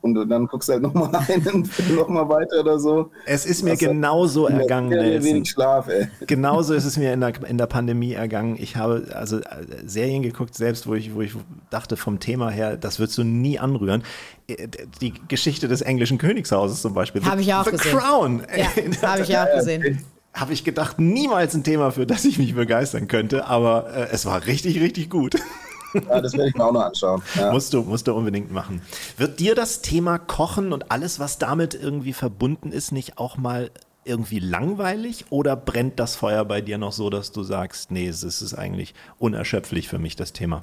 und 0.00 0.28
dann 0.28 0.46
guckst 0.46 0.68
du 0.68 0.74
halt 0.74 0.82
nochmal 0.82 1.10
einen, 1.28 1.68
nochmal 1.94 2.28
weiter 2.28 2.60
oder 2.60 2.78
so. 2.78 3.10
Es 3.26 3.46
ist 3.46 3.62
mir 3.62 3.70
das 3.70 3.80
genauso 3.80 4.46
ergangen. 4.46 4.90
Wenig 4.90 5.50
Schlaf, 5.50 5.88
ey. 5.88 6.08
Genauso 6.26 6.74
ist 6.74 6.84
es 6.84 6.96
mir 6.96 7.12
in 7.12 7.20
der, 7.20 7.32
in 7.48 7.58
der 7.58 7.66
Pandemie 7.66 8.12
ergangen. 8.12 8.56
Ich 8.58 8.76
habe 8.76 9.06
also 9.14 9.38
äh, 9.38 9.42
Serien 9.86 10.22
geguckt, 10.22 10.54
selbst 10.54 10.86
wo 10.86 10.94
ich, 10.94 11.14
wo 11.14 11.22
ich 11.22 11.34
dachte 11.70 11.96
vom 11.96 12.20
Thema 12.20 12.50
her, 12.50 12.76
das 12.76 12.98
würdest 12.98 13.18
du 13.18 13.24
nie 13.24 13.58
anrühren. 13.58 14.02
Äh, 14.46 14.68
die 15.00 15.14
Geschichte 15.28 15.68
des 15.68 15.82
englischen 15.82 16.18
Königshauses 16.18 16.82
zum 16.82 16.94
Beispiel. 16.94 17.24
Habe 17.24 17.40
ich 17.40 17.52
auch 17.54 17.64
The 17.64 17.72
gesehen. 17.72 17.98
Crown. 17.98 18.42
Ja, 18.56 19.08
habe 19.08 19.22
ich 19.22 19.36
auch 19.38 19.54
gesehen. 19.54 20.04
Habe 20.32 20.52
ich 20.52 20.64
gedacht, 20.64 20.98
niemals 20.98 21.54
ein 21.54 21.62
Thema, 21.62 21.92
für 21.92 22.06
das 22.06 22.24
ich 22.24 22.38
mich 22.38 22.54
begeistern 22.54 23.06
könnte, 23.06 23.46
aber 23.46 23.88
äh, 23.94 24.08
es 24.10 24.26
war 24.26 24.46
richtig, 24.46 24.80
richtig 24.80 25.08
gut. 25.10 25.36
Ja, 25.94 26.20
das 26.20 26.32
werde 26.32 26.48
ich 26.48 26.54
mir 26.54 26.64
auch 26.64 26.72
noch 26.72 26.84
anschauen. 26.84 27.22
Ja. 27.34 27.52
Musst, 27.52 27.72
du, 27.72 27.82
musst 27.82 28.06
du 28.06 28.14
unbedingt 28.14 28.50
machen. 28.50 28.82
Wird 29.16 29.40
dir 29.40 29.54
das 29.54 29.80
Thema 29.80 30.18
Kochen 30.18 30.72
und 30.72 30.90
alles, 30.90 31.20
was 31.20 31.38
damit 31.38 31.74
irgendwie 31.74 32.12
verbunden 32.12 32.72
ist, 32.72 32.92
nicht 32.92 33.18
auch 33.18 33.36
mal 33.36 33.70
irgendwie 34.04 34.38
langweilig 34.38 35.26
oder 35.30 35.56
brennt 35.56 35.98
das 35.98 36.16
Feuer 36.16 36.44
bei 36.44 36.60
dir 36.60 36.78
noch 36.78 36.92
so, 36.92 37.10
dass 37.10 37.32
du 37.32 37.42
sagst, 37.42 37.90
nee, 37.90 38.06
es 38.06 38.22
ist 38.22 38.54
eigentlich 38.54 38.94
unerschöpflich 39.18 39.88
für 39.88 39.98
mich, 39.98 40.16
das 40.16 40.32
Thema? 40.32 40.62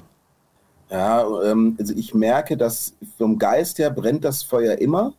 Ja, 0.90 1.26
ähm, 1.42 1.76
also 1.78 1.94
ich 1.96 2.14
merke, 2.14 2.56
dass 2.56 2.94
vom 3.18 3.38
Geist 3.38 3.78
her 3.78 3.90
brennt 3.90 4.24
das 4.24 4.42
Feuer 4.42 4.78
immer. 4.78 5.14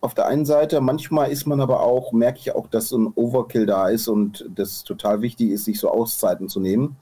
Auf 0.00 0.14
der 0.14 0.26
einen 0.26 0.46
Seite, 0.46 0.80
manchmal 0.80 1.30
ist 1.30 1.46
man 1.46 1.60
aber 1.60 1.80
auch, 1.80 2.12
merke 2.12 2.40
ich 2.40 2.54
auch, 2.54 2.66
dass 2.66 2.88
so 2.88 2.98
ein 2.98 3.12
Overkill 3.14 3.66
da 3.66 3.88
ist 3.88 4.08
und 4.08 4.48
das 4.52 4.82
total 4.82 5.22
wichtig 5.22 5.50
ist, 5.50 5.66
sich 5.66 5.78
so 5.78 5.90
Auszeiten 5.90 6.48
zu 6.48 6.58
nehmen 6.58 6.96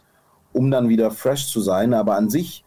um 0.53 0.71
dann 0.71 0.89
wieder 0.89 1.11
fresh 1.11 1.49
zu 1.49 1.61
sein. 1.61 1.95
Aber 1.95 2.17
an 2.17 2.31
sich 2.31 2.65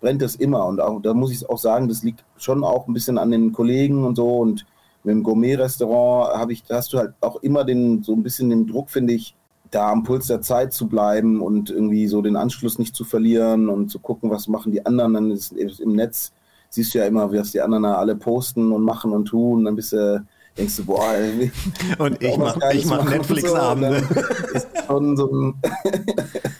brennt 0.00 0.22
es 0.22 0.36
immer. 0.36 0.66
Und 0.66 0.80
auch, 0.80 1.00
da 1.00 1.14
muss 1.14 1.32
ich 1.32 1.48
auch 1.48 1.58
sagen, 1.58 1.88
das 1.88 2.02
liegt 2.02 2.24
schon 2.36 2.64
auch 2.64 2.86
ein 2.86 2.94
bisschen 2.94 3.18
an 3.18 3.30
den 3.30 3.52
Kollegen 3.52 4.04
und 4.04 4.16
so. 4.16 4.38
Und 4.38 4.66
mit 5.04 5.14
dem 5.14 5.22
Gourmet-Restaurant 5.22 6.38
habe 6.38 6.52
ich, 6.52 6.64
da 6.64 6.76
hast 6.76 6.92
du 6.92 6.98
halt 6.98 7.14
auch 7.20 7.36
immer 7.42 7.64
den, 7.64 8.02
so 8.02 8.12
ein 8.12 8.22
bisschen 8.22 8.50
den 8.50 8.66
Druck, 8.66 8.90
finde 8.90 9.14
ich, 9.14 9.36
da 9.70 9.90
am 9.90 10.04
Puls 10.04 10.28
der 10.28 10.40
Zeit 10.40 10.72
zu 10.72 10.86
bleiben 10.86 11.40
und 11.40 11.70
irgendwie 11.70 12.06
so 12.06 12.22
den 12.22 12.36
Anschluss 12.36 12.78
nicht 12.78 12.94
zu 12.94 13.04
verlieren 13.04 13.68
und 13.68 13.90
zu 13.90 13.98
gucken, 13.98 14.30
was 14.30 14.48
machen 14.48 14.72
die 14.72 14.86
anderen. 14.86 15.14
Dann 15.14 15.30
ist 15.30 15.52
im 15.52 15.92
Netz 15.92 16.32
siehst 16.70 16.94
du 16.94 16.98
ja 16.98 17.06
immer, 17.06 17.32
was 17.32 17.52
die 17.52 17.60
anderen 17.60 17.84
da 17.84 17.94
alle 17.94 18.16
posten 18.16 18.72
und 18.72 18.82
machen 18.82 19.12
und 19.12 19.26
tun. 19.26 19.64
Dann 19.64 19.76
bist 19.76 19.92
du, 19.92 20.24
denkst 20.56 20.76
du, 20.76 20.84
boah, 20.84 21.14
ey, 21.14 21.50
und 21.98 22.22
ich 22.22 22.36
mache 22.36 22.58
mach 22.86 23.10
Netflix-Abende. 23.10 24.02
So. 24.02 24.54
ist 24.54 24.68
schon 24.86 25.16
so 25.16 25.30
ein 25.30 25.54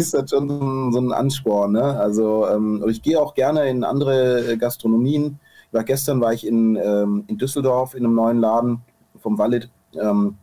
ist 0.00 0.14
das 0.14 0.30
schon 0.30 0.92
so 0.92 0.98
ein 0.98 1.12
Ansporn. 1.12 1.72
Ne? 1.72 1.82
Also 1.82 2.46
ähm, 2.48 2.84
ich 2.88 3.02
gehe 3.02 3.20
auch 3.20 3.34
gerne 3.34 3.68
in 3.68 3.84
andere 3.84 4.56
Gastronomien. 4.58 5.38
War, 5.72 5.84
gestern 5.84 6.20
war 6.20 6.32
ich 6.32 6.46
in, 6.46 6.76
ähm, 6.76 7.24
in 7.28 7.38
Düsseldorf 7.38 7.94
in 7.94 8.04
einem 8.04 8.14
neuen 8.14 8.38
Laden 8.38 8.80
vom 9.18 9.38
Wallet. 9.38 9.70
Ähm, 9.94 10.36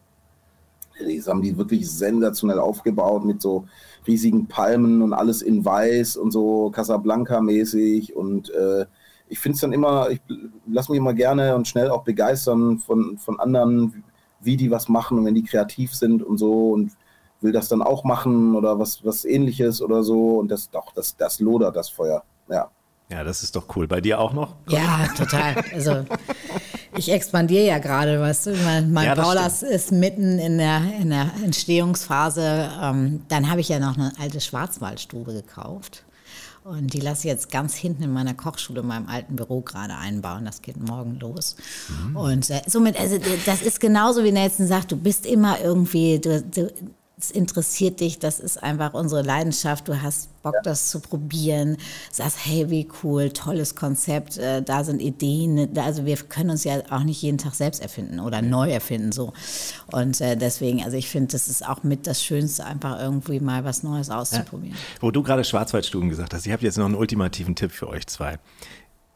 das 0.99 1.27
haben 1.27 1.41
die 1.41 1.57
wirklich 1.57 1.89
sensationell 1.91 2.59
aufgebaut 2.59 3.25
mit 3.25 3.41
so 3.41 3.65
riesigen 4.07 4.47
Palmen 4.47 5.01
und 5.01 5.13
alles 5.13 5.41
in 5.41 5.63
weiß 5.63 6.17
und 6.17 6.31
so 6.31 6.71
Casablanca-mäßig. 6.71 8.15
Und 8.15 8.49
äh, 8.51 8.85
ich 9.27 9.39
finde 9.39 9.55
es 9.55 9.61
dann 9.61 9.73
immer, 9.73 10.09
ich 10.09 10.21
lasse 10.67 10.91
mich 10.91 10.99
immer 10.99 11.13
gerne 11.13 11.55
und 11.55 11.67
schnell 11.67 11.89
auch 11.89 12.03
begeistern 12.03 12.79
von, 12.79 13.17
von 13.17 13.39
anderen, 13.39 14.03
wie 14.39 14.57
die 14.57 14.71
was 14.71 14.87
machen 14.87 15.19
und 15.19 15.25
wenn 15.25 15.35
die 15.35 15.43
kreativ 15.43 15.93
sind 15.93 16.23
und 16.23 16.37
so. 16.37 16.69
Und 16.69 16.93
will 17.41 17.51
das 17.51 17.67
dann 17.67 17.81
auch 17.81 18.03
machen 18.03 18.55
oder 18.55 18.79
was, 18.79 19.03
was 19.05 19.25
ähnliches 19.25 19.81
oder 19.81 20.03
so. 20.03 20.39
Und 20.39 20.49
das 20.49 20.69
doch, 20.69 20.91
das, 20.93 21.15
das 21.17 21.39
lodert 21.39 21.75
das 21.75 21.89
Feuer. 21.89 22.23
Ja. 22.49 22.69
Ja, 23.09 23.23
das 23.23 23.41
ist 23.41 23.55
doch 23.55 23.75
cool. 23.75 23.87
Bei 23.87 24.01
dir 24.01 24.19
auch 24.19 24.33
noch? 24.33 24.55
Ja, 24.67 25.07
total. 25.15 25.63
Also 25.73 26.03
Ich 26.97 27.11
expandiere 27.11 27.65
ja 27.65 27.77
gerade, 27.77 28.19
weißt 28.19 28.47
du. 28.47 28.55
Mein, 28.55 28.91
mein 28.91 29.05
Ja, 29.05 29.15
Paulas 29.15 29.61
ist 29.61 29.91
mitten 29.91 30.39
in 30.39 30.57
der, 30.57 30.81
in 30.99 31.09
der 31.09 31.31
Entstehungsphase. 31.43 32.69
Ähm, 32.81 33.21
dann 33.27 33.49
habe 33.49 33.61
ich 33.61 33.69
ja 33.69 33.79
noch 33.79 33.97
eine 33.97 34.13
alte 34.19 34.41
Schwarzwaldstube 34.41 35.33
gekauft. 35.33 36.03
Und 36.63 36.93
die 36.93 36.99
lasse 36.99 37.19
ich 37.19 37.31
jetzt 37.31 37.49
ganz 37.49 37.75
hinten 37.75 38.03
in 38.03 38.11
meiner 38.11 38.33
Kochschule, 38.33 38.81
in 38.81 38.87
meinem 38.87 39.07
alten 39.07 39.37
Büro 39.37 39.61
gerade 39.61 39.95
einbauen. 39.95 40.43
Das 40.43 40.61
geht 40.61 40.77
morgen 40.77 41.17
los. 41.19 41.55
Und 42.13 42.49
äh, 42.49 42.61
somit, 42.67 42.99
also 42.99 43.17
das 43.45 43.61
ist 43.61 43.79
genauso 43.79 44.23
wie 44.23 44.33
Nelson 44.33 44.67
sagt, 44.67 44.91
du 44.91 44.97
bist 44.97 45.25
immer 45.25 45.61
irgendwie, 45.61 46.19
du, 46.19 46.41
du, 46.41 46.69
es 47.19 47.31
interessiert 47.31 47.99
dich, 47.99 48.19
das 48.19 48.39
ist 48.39 48.61
einfach 48.61 48.93
unsere 48.93 49.23
Leidenschaft. 49.23 49.87
Du 49.87 49.99
hast 49.99 50.29
Bock, 50.43 50.53
das 50.63 50.91
zu 50.91 50.99
probieren. 50.99 51.77
Sagst, 52.11 52.37
hey, 52.45 52.69
wie 52.69 52.87
cool, 53.01 53.31
tolles 53.31 53.73
Konzept, 53.73 54.37
äh, 54.37 54.61
da 54.61 54.83
sind 54.83 55.01
Ideen. 55.01 55.75
Also 55.79 56.05
wir 56.05 56.15
können 56.17 56.51
uns 56.51 56.63
ja 56.63 56.83
auch 56.91 57.03
nicht 57.03 57.19
jeden 57.23 57.39
Tag 57.39 57.55
selbst 57.55 57.81
erfinden 57.81 58.19
oder 58.19 58.43
neu 58.43 58.69
erfinden 58.69 59.11
so. 59.11 59.33
Und 59.91 60.21
äh, 60.21 60.37
deswegen, 60.37 60.83
also 60.83 60.95
ich 60.95 61.09
finde, 61.09 61.31
das 61.31 61.47
ist 61.47 61.67
auch 61.67 61.81
mit 61.81 62.05
das 62.05 62.23
Schönste, 62.23 62.65
einfach 62.65 62.99
irgendwie 62.99 63.39
mal 63.39 63.63
was 63.63 63.81
Neues 63.81 64.11
auszuprobieren. 64.11 64.77
Wo 64.99 65.09
du 65.09 65.23
gerade 65.23 65.43
Schwarzwaldstuben 65.43 66.09
gesagt 66.09 66.35
hast, 66.35 66.45
ich 66.45 66.53
habe 66.53 66.63
jetzt 66.63 66.77
noch 66.77 66.85
einen 66.85 66.95
ultimativen 66.95 67.55
Tipp 67.55 67.71
für 67.71 67.87
euch 67.87 68.05
zwei. 68.05 68.37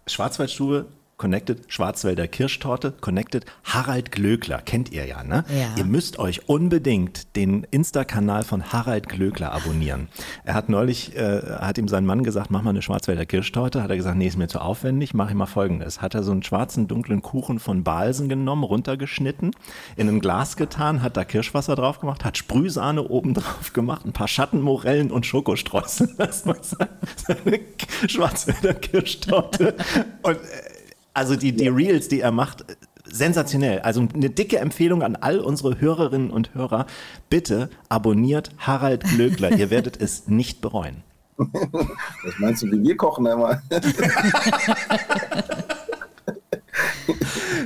Schwarzwaldstube 0.08 0.88
Connected, 1.22 1.72
Schwarzwälder 1.72 2.28
Kirschtorte, 2.28 2.94
Connected, 3.00 3.46
Harald 3.64 4.12
Glöckler, 4.12 4.58
kennt 4.58 4.92
ihr 4.92 5.06
ja, 5.06 5.24
ne? 5.24 5.46
Ja. 5.50 5.76
Ihr 5.78 5.86
müsst 5.86 6.18
euch 6.18 6.50
unbedingt 6.50 7.36
den 7.36 7.64
Insta-Kanal 7.70 8.44
von 8.44 8.74
Harald 8.74 9.08
Glöckler 9.08 9.52
abonnieren. 9.52 10.08
Er 10.46 10.56
hat 10.56 10.68
neulich, 10.68 11.16
äh, 11.16 11.42
hat 11.60 11.78
ihm 11.78 11.88
sein 11.88 12.08
Mann 12.08 12.24
gesagt, 12.24 12.50
mach 12.50 12.64
mal 12.64 12.72
eine 12.72 12.82
Schwarzwälder 12.82 13.28
Kirschtorte, 13.28 13.84
hat 13.84 13.92
er 13.92 13.98
gesagt, 13.98 14.18
nee, 14.18 14.26
ist 14.26 14.36
mir 14.36 14.48
zu 14.48 14.62
aufwendig, 14.62 15.14
mach 15.14 15.30
ich 15.30 15.36
mal 15.36 15.46
folgendes. 15.46 16.02
Hat 16.02 16.16
er 16.16 16.24
so 16.24 16.32
einen 16.32 16.42
schwarzen, 16.42 16.88
dunklen 16.88 17.22
Kuchen 17.22 17.60
von 17.60 17.84
Balsen 17.84 18.28
genommen, 18.28 18.64
runtergeschnitten, 18.64 19.52
in 19.98 20.10
ein 20.10 20.22
Glas 20.22 20.58
getan, 20.58 21.04
hat 21.04 21.18
da 21.18 21.24
Kirschwasser 21.24 21.76
drauf 21.76 22.00
gemacht, 22.00 22.26
hat 22.26 22.40
Sprühsahne 22.40 23.04
oben 23.04 23.36
drauf 23.36 23.74
gemacht, 23.74 24.08
ein 24.08 24.14
paar 24.14 24.28
Schattenmorellen 24.28 25.12
und 25.12 25.28
Schokostreusel. 25.28 26.10
Das 26.18 26.48
war 26.48 26.58
seine 26.62 27.60
Schwarzwälder 28.08 28.74
Kirschtorte. 28.74 29.76
Und 30.24 30.38
äh, 30.38 30.71
also 31.14 31.36
die, 31.36 31.54
die 31.54 31.68
Reels, 31.68 32.08
die 32.08 32.22
er 32.22 32.32
macht, 32.32 32.66
sensationell. 33.06 33.80
Also 33.80 34.08
eine 34.14 34.30
dicke 34.30 34.60
Empfehlung 34.60 35.04
an 35.04 35.16
all 35.16 35.40
unsere 35.40 35.80
Hörerinnen 35.80 36.32
und 36.32 36.54
Hörer. 36.54 36.86
Bitte 37.30 37.70
abonniert 37.90 38.52
Harald 38.58 39.04
Glöckler. 39.04 39.52
Ihr 39.58 39.70
werdet 39.70 40.00
es 40.00 40.28
nicht 40.28 40.62
bereuen. 40.62 41.04
Was 41.38 42.38
meinst 42.38 42.62
du, 42.62 42.68
wie 42.68 42.84
wir 42.84 42.98
kochen 42.98 43.28
einmal? 43.28 43.62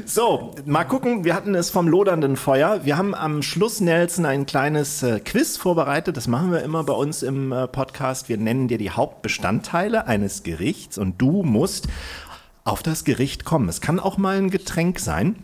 So, 0.06 0.54
mal 0.66 0.84
gucken. 0.84 1.24
Wir 1.26 1.36
hatten 1.36 1.56
es 1.56 1.70
vom 1.70 1.88
lodernden 1.88 2.36
Feuer. 2.36 2.86
Wir 2.86 2.98
haben 2.98 3.14
am 3.16 3.42
Schluss, 3.42 3.82
Nelson, 3.82 4.26
ein 4.26 4.46
kleines 4.46 5.04
äh, 5.04 5.20
Quiz 5.20 5.58
vorbereitet. 5.58 6.16
Das 6.16 6.28
machen 6.28 6.52
wir 6.52 6.62
immer 6.62 6.84
bei 6.84 6.94
uns 6.94 7.24
im 7.24 7.52
äh, 7.52 7.68
Podcast. 7.68 8.30
Wir 8.30 8.38
nennen 8.38 8.68
dir 8.68 8.78
die 8.78 8.92
Hauptbestandteile 8.92 10.08
eines 10.08 10.44
Gerichts 10.44 10.98
und 10.98 11.22
du 11.22 11.44
musst 11.44 11.88
auf 12.66 12.84
das 12.84 13.06
Gericht 13.06 13.46
kommen. 13.46 13.70
Es 13.70 13.80
kann 13.80 14.00
auch 14.00 14.18
mal 14.18 14.38
ein 14.38 14.50
Getränk 14.50 15.00
sein. 15.00 15.38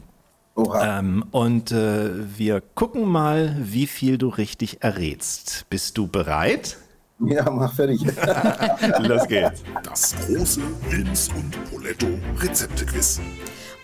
Oha. 0.56 1.00
Ähm, 1.00 1.24
und 1.32 1.72
äh, 1.72 2.10
wir 2.38 2.62
gucken 2.76 3.06
mal, 3.06 3.56
wie 3.62 3.88
viel 3.88 4.18
du 4.18 4.28
richtig 4.28 4.84
errätst. 4.84 5.66
Bist 5.70 5.98
du 5.98 6.08
bereit? 6.08 6.78
Ja, 7.20 7.50
mach 7.50 7.74
fertig. 7.74 8.02
Los 9.00 9.28
geht's. 9.28 9.64
Das 9.84 10.16
große 10.26 10.62
Lims 10.90 11.30
und 11.30 11.72
Poletto 11.72 12.08
Rezeptequiz. 12.40 13.22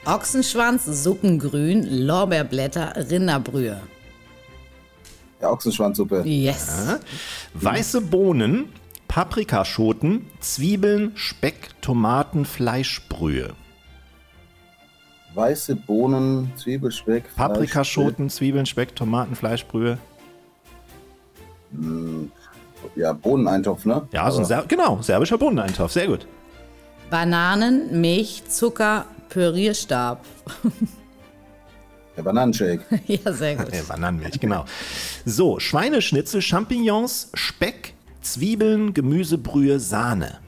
Ochsenschwanz, 0.06 0.86
Suppengrün, 0.86 2.06
Lorbeerblätter, 2.06 2.94
Rinderbrühe. 3.10 3.80
Ja, 5.40 5.52
Ochsenschwanzsuppe. 5.52 6.24
Yes. 6.26 6.98
Weiße 7.54 8.02
Bohnen, 8.02 8.70
Paprikaschoten, 9.18 10.28
Zwiebeln, 10.42 11.12
Speck, 11.16 11.82
Tomaten, 11.82 12.46
Fleischbrühe. 12.46 13.56
Weiße 15.34 15.76
Bohnen, 15.76 16.52
Zwiebelspeck. 16.56 17.36
Paprikaschoten, 17.36 18.30
Zwiebeln, 18.30 18.68
Speck, 18.68 18.96
Tomaten, 18.96 19.36
Fleischbrühe. 19.36 19.98
Ja, 22.96 23.14
Bohneneintopf, 23.14 23.86
ne? 23.86 24.08
Ja, 24.12 24.30
so 24.30 24.42
ein 24.42 24.46
Ser 24.46 24.66
genau, 24.68 25.02
serbischer 25.02 25.40
Bohneneintopf, 25.40 25.94
sehr 25.94 26.06
gut. 26.06 26.28
Bananen, 27.10 28.00
Milch, 28.00 28.44
Zucker, 28.48 29.06
Pürierstab. 29.30 30.24
Der 32.16 32.22
Bananenshake. 32.22 32.84
ja, 33.08 33.34
sehr 33.34 33.56
gut. 33.56 33.70
Äh, 33.74 33.82
Bananenmilch, 33.82 34.40
genau. 34.40 34.66
So, 35.26 35.60
Schweineschnitzel, 35.60 36.44
Champignons, 36.44 37.32
Speck, 37.34 37.96
Zwiebeln, 38.34 38.94
Gemüsebrühe, 38.94 39.80
Sahne. 39.80 40.40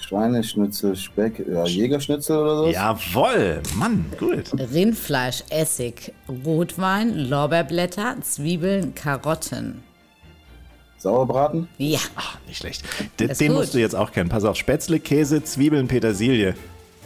Schweineschnitzel, 0.00 0.94
Speck, 0.94 1.44
ja, 1.50 1.64
Jägerschnitzel 1.64 2.36
oder 2.36 2.56
so? 2.58 2.66
Jawoll, 2.68 3.60
Mann, 3.74 4.04
gut. 4.18 4.52
Rindfleisch, 4.72 5.42
Essig, 5.50 6.12
Rotwein, 6.44 7.16
Lorbeerblätter, 7.28 8.16
Zwiebeln, 8.20 8.94
Karotten. 8.94 9.82
Sauerbraten? 10.98 11.68
Ja, 11.78 11.98
Ach, 12.14 12.38
nicht 12.46 12.58
schlecht. 12.58 12.84
Den, 13.18 13.30
Ist 13.30 13.40
den 13.40 13.48
gut. 13.48 13.56
musst 13.58 13.74
du 13.74 13.78
jetzt 13.78 13.96
auch 13.96 14.12
kennen. 14.12 14.28
Pass 14.30 14.44
auf, 14.44 14.56
Spätzle, 14.56 15.00
Käse, 15.00 15.42
Zwiebeln, 15.42 15.88
Petersilie. 15.88 16.54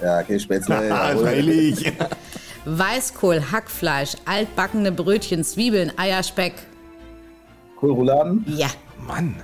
Ja, 0.03 0.21
okay, 0.21 0.39
Spätzle. 0.39 0.77
Ah, 0.93 1.17
freilich. 1.17 1.93
Weißkohl, 2.67 3.51
Hackfleisch, 3.51 4.17
altbackene 4.27 4.93
Brötchen, 4.93 5.45
Zwiebeln, 5.45 5.93
Eier, 5.97 6.23
Speck. 6.23 6.53
Kohlrouladen? 7.77 8.45
Ja, 8.49 8.69
Mann. 9.07 9.37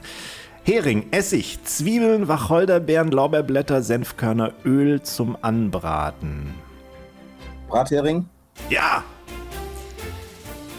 Hering, 0.65 1.07
Essig, 1.11 1.59
Zwiebeln, 1.65 2.27
Wacholderbeeren, 2.29 3.11
Lorbeerblätter, 3.11 3.83
Senfkörner, 3.83 4.53
Öl 4.65 5.03
zum 5.03 5.37
Anbraten. 5.43 6.55
Brathering? 7.69 8.27
Ja, 8.71 9.03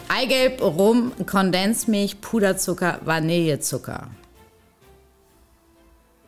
Eigelb, 0.08 0.62
Rum, 0.62 1.12
Kondensmilch, 1.26 2.22
Puderzucker, 2.22 3.00
Vanillezucker. 3.04 4.08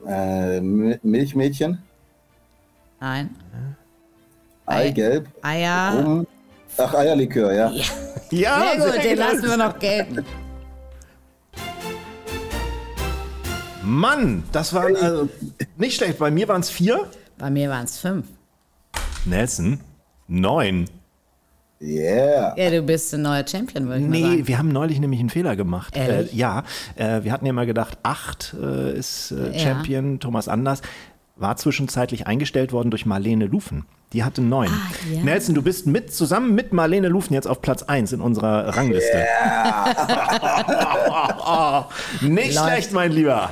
Äh, 0.06 0.60
Mi- 0.60 1.00
Milchmädchen? 1.04 1.82
Nein. 3.00 3.36
Ei- 4.66 4.88
Eigelb? 4.88 5.28
Eier. 5.42 6.04
Rum? 6.04 6.28
Ach, 6.78 6.94
Eierlikör, 6.94 7.54
ja. 7.54 7.72
Ja, 7.72 7.84
ja, 8.32 8.82
sehr 8.82 8.92
gut, 8.94 9.04
den 9.04 9.18
lassen 9.18 9.44
wir 9.50 9.58
noch 9.58 9.80
gelten. 9.80 10.26
Mann, 13.88 14.44
das 14.52 14.74
waren 14.74 14.96
also 14.96 15.30
nicht 15.78 15.96
schlecht. 15.98 16.20
Bei 16.20 16.30
mir 16.32 16.48
waren 16.48 16.62
es 16.62 16.70
vier. 16.70 17.08
Bei 17.38 17.50
mir 17.50 17.70
waren 17.70 17.86
es 17.86 17.98
fünf. 17.98 18.26
Nelson, 19.26 19.80
neun. 20.28 20.90
Yeah. 21.80 22.56
Ja, 22.58 22.72
du 22.72 22.82
bist 22.82 23.14
ein 23.14 23.22
neuer 23.22 23.46
Champion, 23.48 23.86
würde 23.88 24.00
ich 24.00 24.06
mal 24.08 24.10
Nee, 24.10 24.22
sagen. 24.24 24.48
wir 24.48 24.58
haben 24.58 24.70
neulich 24.70 25.00
nämlich 25.00 25.20
einen 25.20 25.30
Fehler 25.30 25.56
gemacht. 25.56 25.96
Äh, 25.96 26.24
ja, 26.34 26.64
äh, 26.96 27.24
wir 27.24 27.32
hatten 27.32 27.46
ja 27.46 27.54
mal 27.54 27.68
gedacht, 27.68 28.00
acht 28.02 28.56
äh, 28.60 28.98
ist 28.98 29.32
äh, 29.32 29.52
Ja. 29.54 29.60
Champion, 29.60 30.20
Thomas 30.20 30.48
Anders. 30.48 30.82
War 31.36 31.56
zwischenzeitlich 31.56 32.26
eingestellt 32.26 32.72
worden 32.72 32.90
durch 32.90 33.06
Marlene 33.06 33.46
Lufen. 33.46 33.86
Die 34.12 34.24
hatte 34.24 34.42
neun. 34.42 34.70
Ah, 34.72 34.92
ja. 35.14 35.22
Nelson, 35.22 35.54
du 35.54 35.62
bist 35.62 35.86
mit 35.86 36.12
zusammen 36.12 36.56
mit 36.56 36.74
Marlene 36.74 37.10
Lufen 37.10 37.36
jetzt 37.36 37.48
auf 37.48 37.62
Platz 37.62 37.84
eins 37.84 38.12
in 38.12 38.22
unserer 38.22 38.76
Rangliste. 38.76 39.24
Nicht 42.22 42.56
Läuft. 42.56 42.68
schlecht, 42.68 42.92
mein 42.92 43.12
Lieber. 43.12 43.52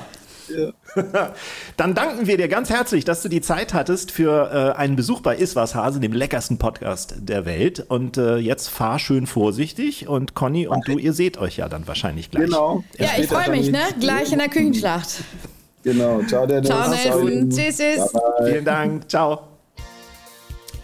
Dann 1.77 1.93
danken 1.93 2.27
wir 2.27 2.37
dir 2.37 2.47
ganz 2.47 2.69
herzlich, 2.69 3.05
dass 3.05 3.21
du 3.21 3.29
die 3.29 3.41
Zeit 3.41 3.73
hattest 3.73 4.11
für 4.11 4.73
äh, 4.75 4.77
einen 4.77 4.95
Besuch 4.95 5.21
bei 5.21 5.35
Iswas 5.35 5.75
Hase, 5.75 5.99
dem 5.99 6.13
leckersten 6.13 6.57
Podcast 6.57 7.15
der 7.19 7.45
Welt. 7.45 7.85
Und 7.87 8.17
äh, 8.17 8.37
jetzt 8.37 8.69
fahr 8.69 8.99
schön 8.99 9.27
vorsichtig 9.27 10.07
und 10.07 10.35
Conny 10.35 10.67
und 10.67 10.87
du, 10.87 10.97
ihr 10.97 11.13
seht 11.13 11.37
euch 11.37 11.57
ja 11.57 11.69
dann 11.69 11.87
wahrscheinlich 11.87 12.31
gleich. 12.31 12.45
Genau. 12.45 12.83
Ja, 12.97 13.09
ich 13.17 13.27
freue 13.27 13.49
mich, 13.49 13.71
ne? 13.71 13.79
Gleich 13.99 14.31
in 14.31 14.39
der 14.39 14.49
Küchenschlacht. 14.49 15.23
Genau. 15.83 16.21
Ciao, 16.23 16.47
Dennis. 16.47 16.67
Ciao, 16.67 16.89
Nelson. 16.89 17.49
Tschüss, 17.49 17.77
tschüss. 17.77 18.13
Vielen 18.43 18.65
Dank. 18.65 19.09
Ciao. 19.09 19.54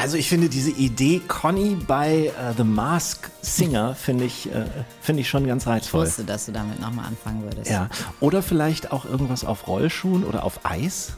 Also 0.02 0.18
ich 0.18 0.28
finde 0.30 0.50
diese 0.50 0.72
Idee 0.72 1.22
Conny 1.28 1.76
bei 1.76 2.28
äh, 2.28 2.54
The 2.58 2.64
Mask 2.64 3.30
Singer 3.44 3.94
finde 3.94 4.26
ich, 4.26 4.48
äh, 4.52 4.66
finde 5.00 5.22
ich 5.22 5.30
schon 5.30 5.46
ganz 5.46 5.64
Ich 5.64 5.70
reizvoll. 5.70 6.08
wusste, 6.08 6.24
dass 6.24 6.48
du 6.48 6.52
damit 6.52 6.80
nochmal 6.82 7.06
anfangen 7.06 7.44
würdest. 7.44 7.70
Ja. 7.70 7.88
Oder 8.20 8.42
vielleicht 8.42 8.92
auch 8.92 9.06
irgendwas 9.06 9.46
auf 9.46 9.68
Rollschuhen 9.68 10.24
oder 10.24 10.44
auf 10.44 10.62
Eis. 10.66 11.14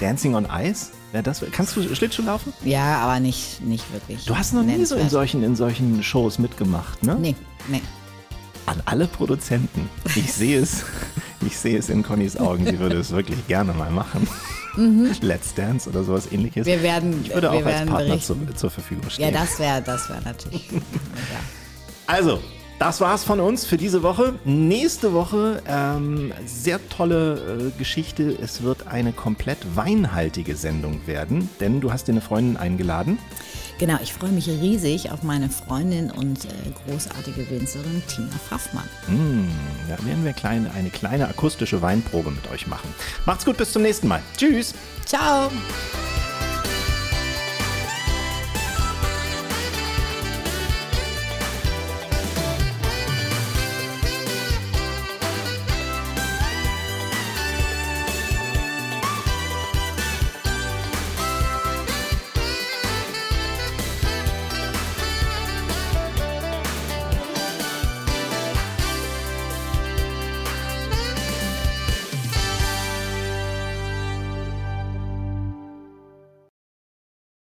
Dancing 0.00 0.34
on 0.34 0.48
Ice? 0.52 0.88
Wäre 1.12 1.22
das, 1.22 1.44
kannst 1.52 1.76
du 1.76 1.94
Schlittschuh 1.94 2.22
laufen? 2.22 2.52
Ja, 2.64 2.98
aber 2.98 3.20
nicht, 3.20 3.60
nicht 3.62 3.92
wirklich. 3.92 4.24
Du 4.24 4.36
hast 4.36 4.52
noch 4.52 4.62
nie 4.64 4.84
so 4.84 4.96
in 4.96 5.08
solchen, 5.08 5.42
in 5.44 5.54
solchen 5.54 6.02
Shows 6.02 6.38
mitgemacht, 6.40 7.02
ne? 7.04 7.16
Nee, 7.20 7.36
nee. 7.68 7.82
An 8.66 8.82
alle 8.84 9.06
Produzenten. 9.06 9.88
Ich 10.16 10.32
sehe 10.32 10.60
es, 10.60 10.84
ich 11.46 11.56
sehe 11.56 11.78
es 11.78 11.88
in 11.88 12.02
Connys 12.02 12.36
Augen. 12.36 12.64
Sie 12.66 12.78
würde 12.80 12.96
es 12.98 13.12
wirklich 13.12 13.46
gerne 13.46 13.72
mal 13.74 13.90
machen. 13.90 14.28
Let's 15.22 15.54
Dance 15.54 15.88
oder 15.88 16.04
sowas 16.04 16.30
ähnliches. 16.30 16.66
Wir 16.66 16.82
werden, 16.82 17.20
ich 17.24 17.34
würde 17.34 17.50
auch 17.50 17.64
als 17.64 17.86
Partner 17.86 18.20
zu, 18.20 18.36
zur 18.54 18.70
Verfügung 18.70 19.04
Ja, 19.04 19.10
stehen. 19.10 19.32
das 19.34 19.58
wäre 19.58 19.82
das 19.82 20.08
wär 20.08 20.20
natürlich. 20.20 20.70
ja. 20.72 20.78
Also, 22.06 22.40
das 22.78 23.00
war's 23.00 23.24
von 23.24 23.40
uns 23.40 23.66
für 23.66 23.76
diese 23.76 24.04
Woche. 24.04 24.34
Nächste 24.44 25.12
Woche 25.12 25.62
ähm, 25.66 26.32
sehr 26.46 26.78
tolle 26.88 27.72
äh, 27.74 27.78
Geschichte. 27.78 28.36
Es 28.40 28.62
wird 28.62 28.86
eine 28.86 29.12
komplett 29.12 29.58
weinhaltige 29.74 30.54
Sendung 30.54 31.00
werden, 31.06 31.50
denn 31.58 31.80
du 31.80 31.92
hast 31.92 32.06
dir 32.06 32.12
eine 32.12 32.20
Freundin 32.20 32.56
eingeladen. 32.56 33.18
Genau, 33.78 33.96
ich 34.02 34.12
freue 34.12 34.30
mich 34.30 34.48
riesig 34.48 35.12
auf 35.12 35.22
meine 35.22 35.48
Freundin 35.48 36.10
und 36.10 36.44
äh, 36.44 36.48
großartige 36.84 37.48
Winzerin 37.48 38.02
Tina 38.08 38.36
Pfaffmann. 38.48 38.88
Da 39.88 40.04
werden 40.04 40.24
wir 40.24 40.32
kleine, 40.32 40.72
eine 40.72 40.90
kleine 40.90 41.28
akustische 41.28 41.80
Weinprobe 41.80 42.32
mit 42.32 42.50
euch 42.50 42.66
machen. 42.66 42.92
Macht's 43.24 43.44
gut, 43.44 43.56
bis 43.56 43.72
zum 43.72 43.82
nächsten 43.82 44.08
Mal. 44.08 44.20
Tschüss. 44.36 44.74
Ciao! 45.06 45.50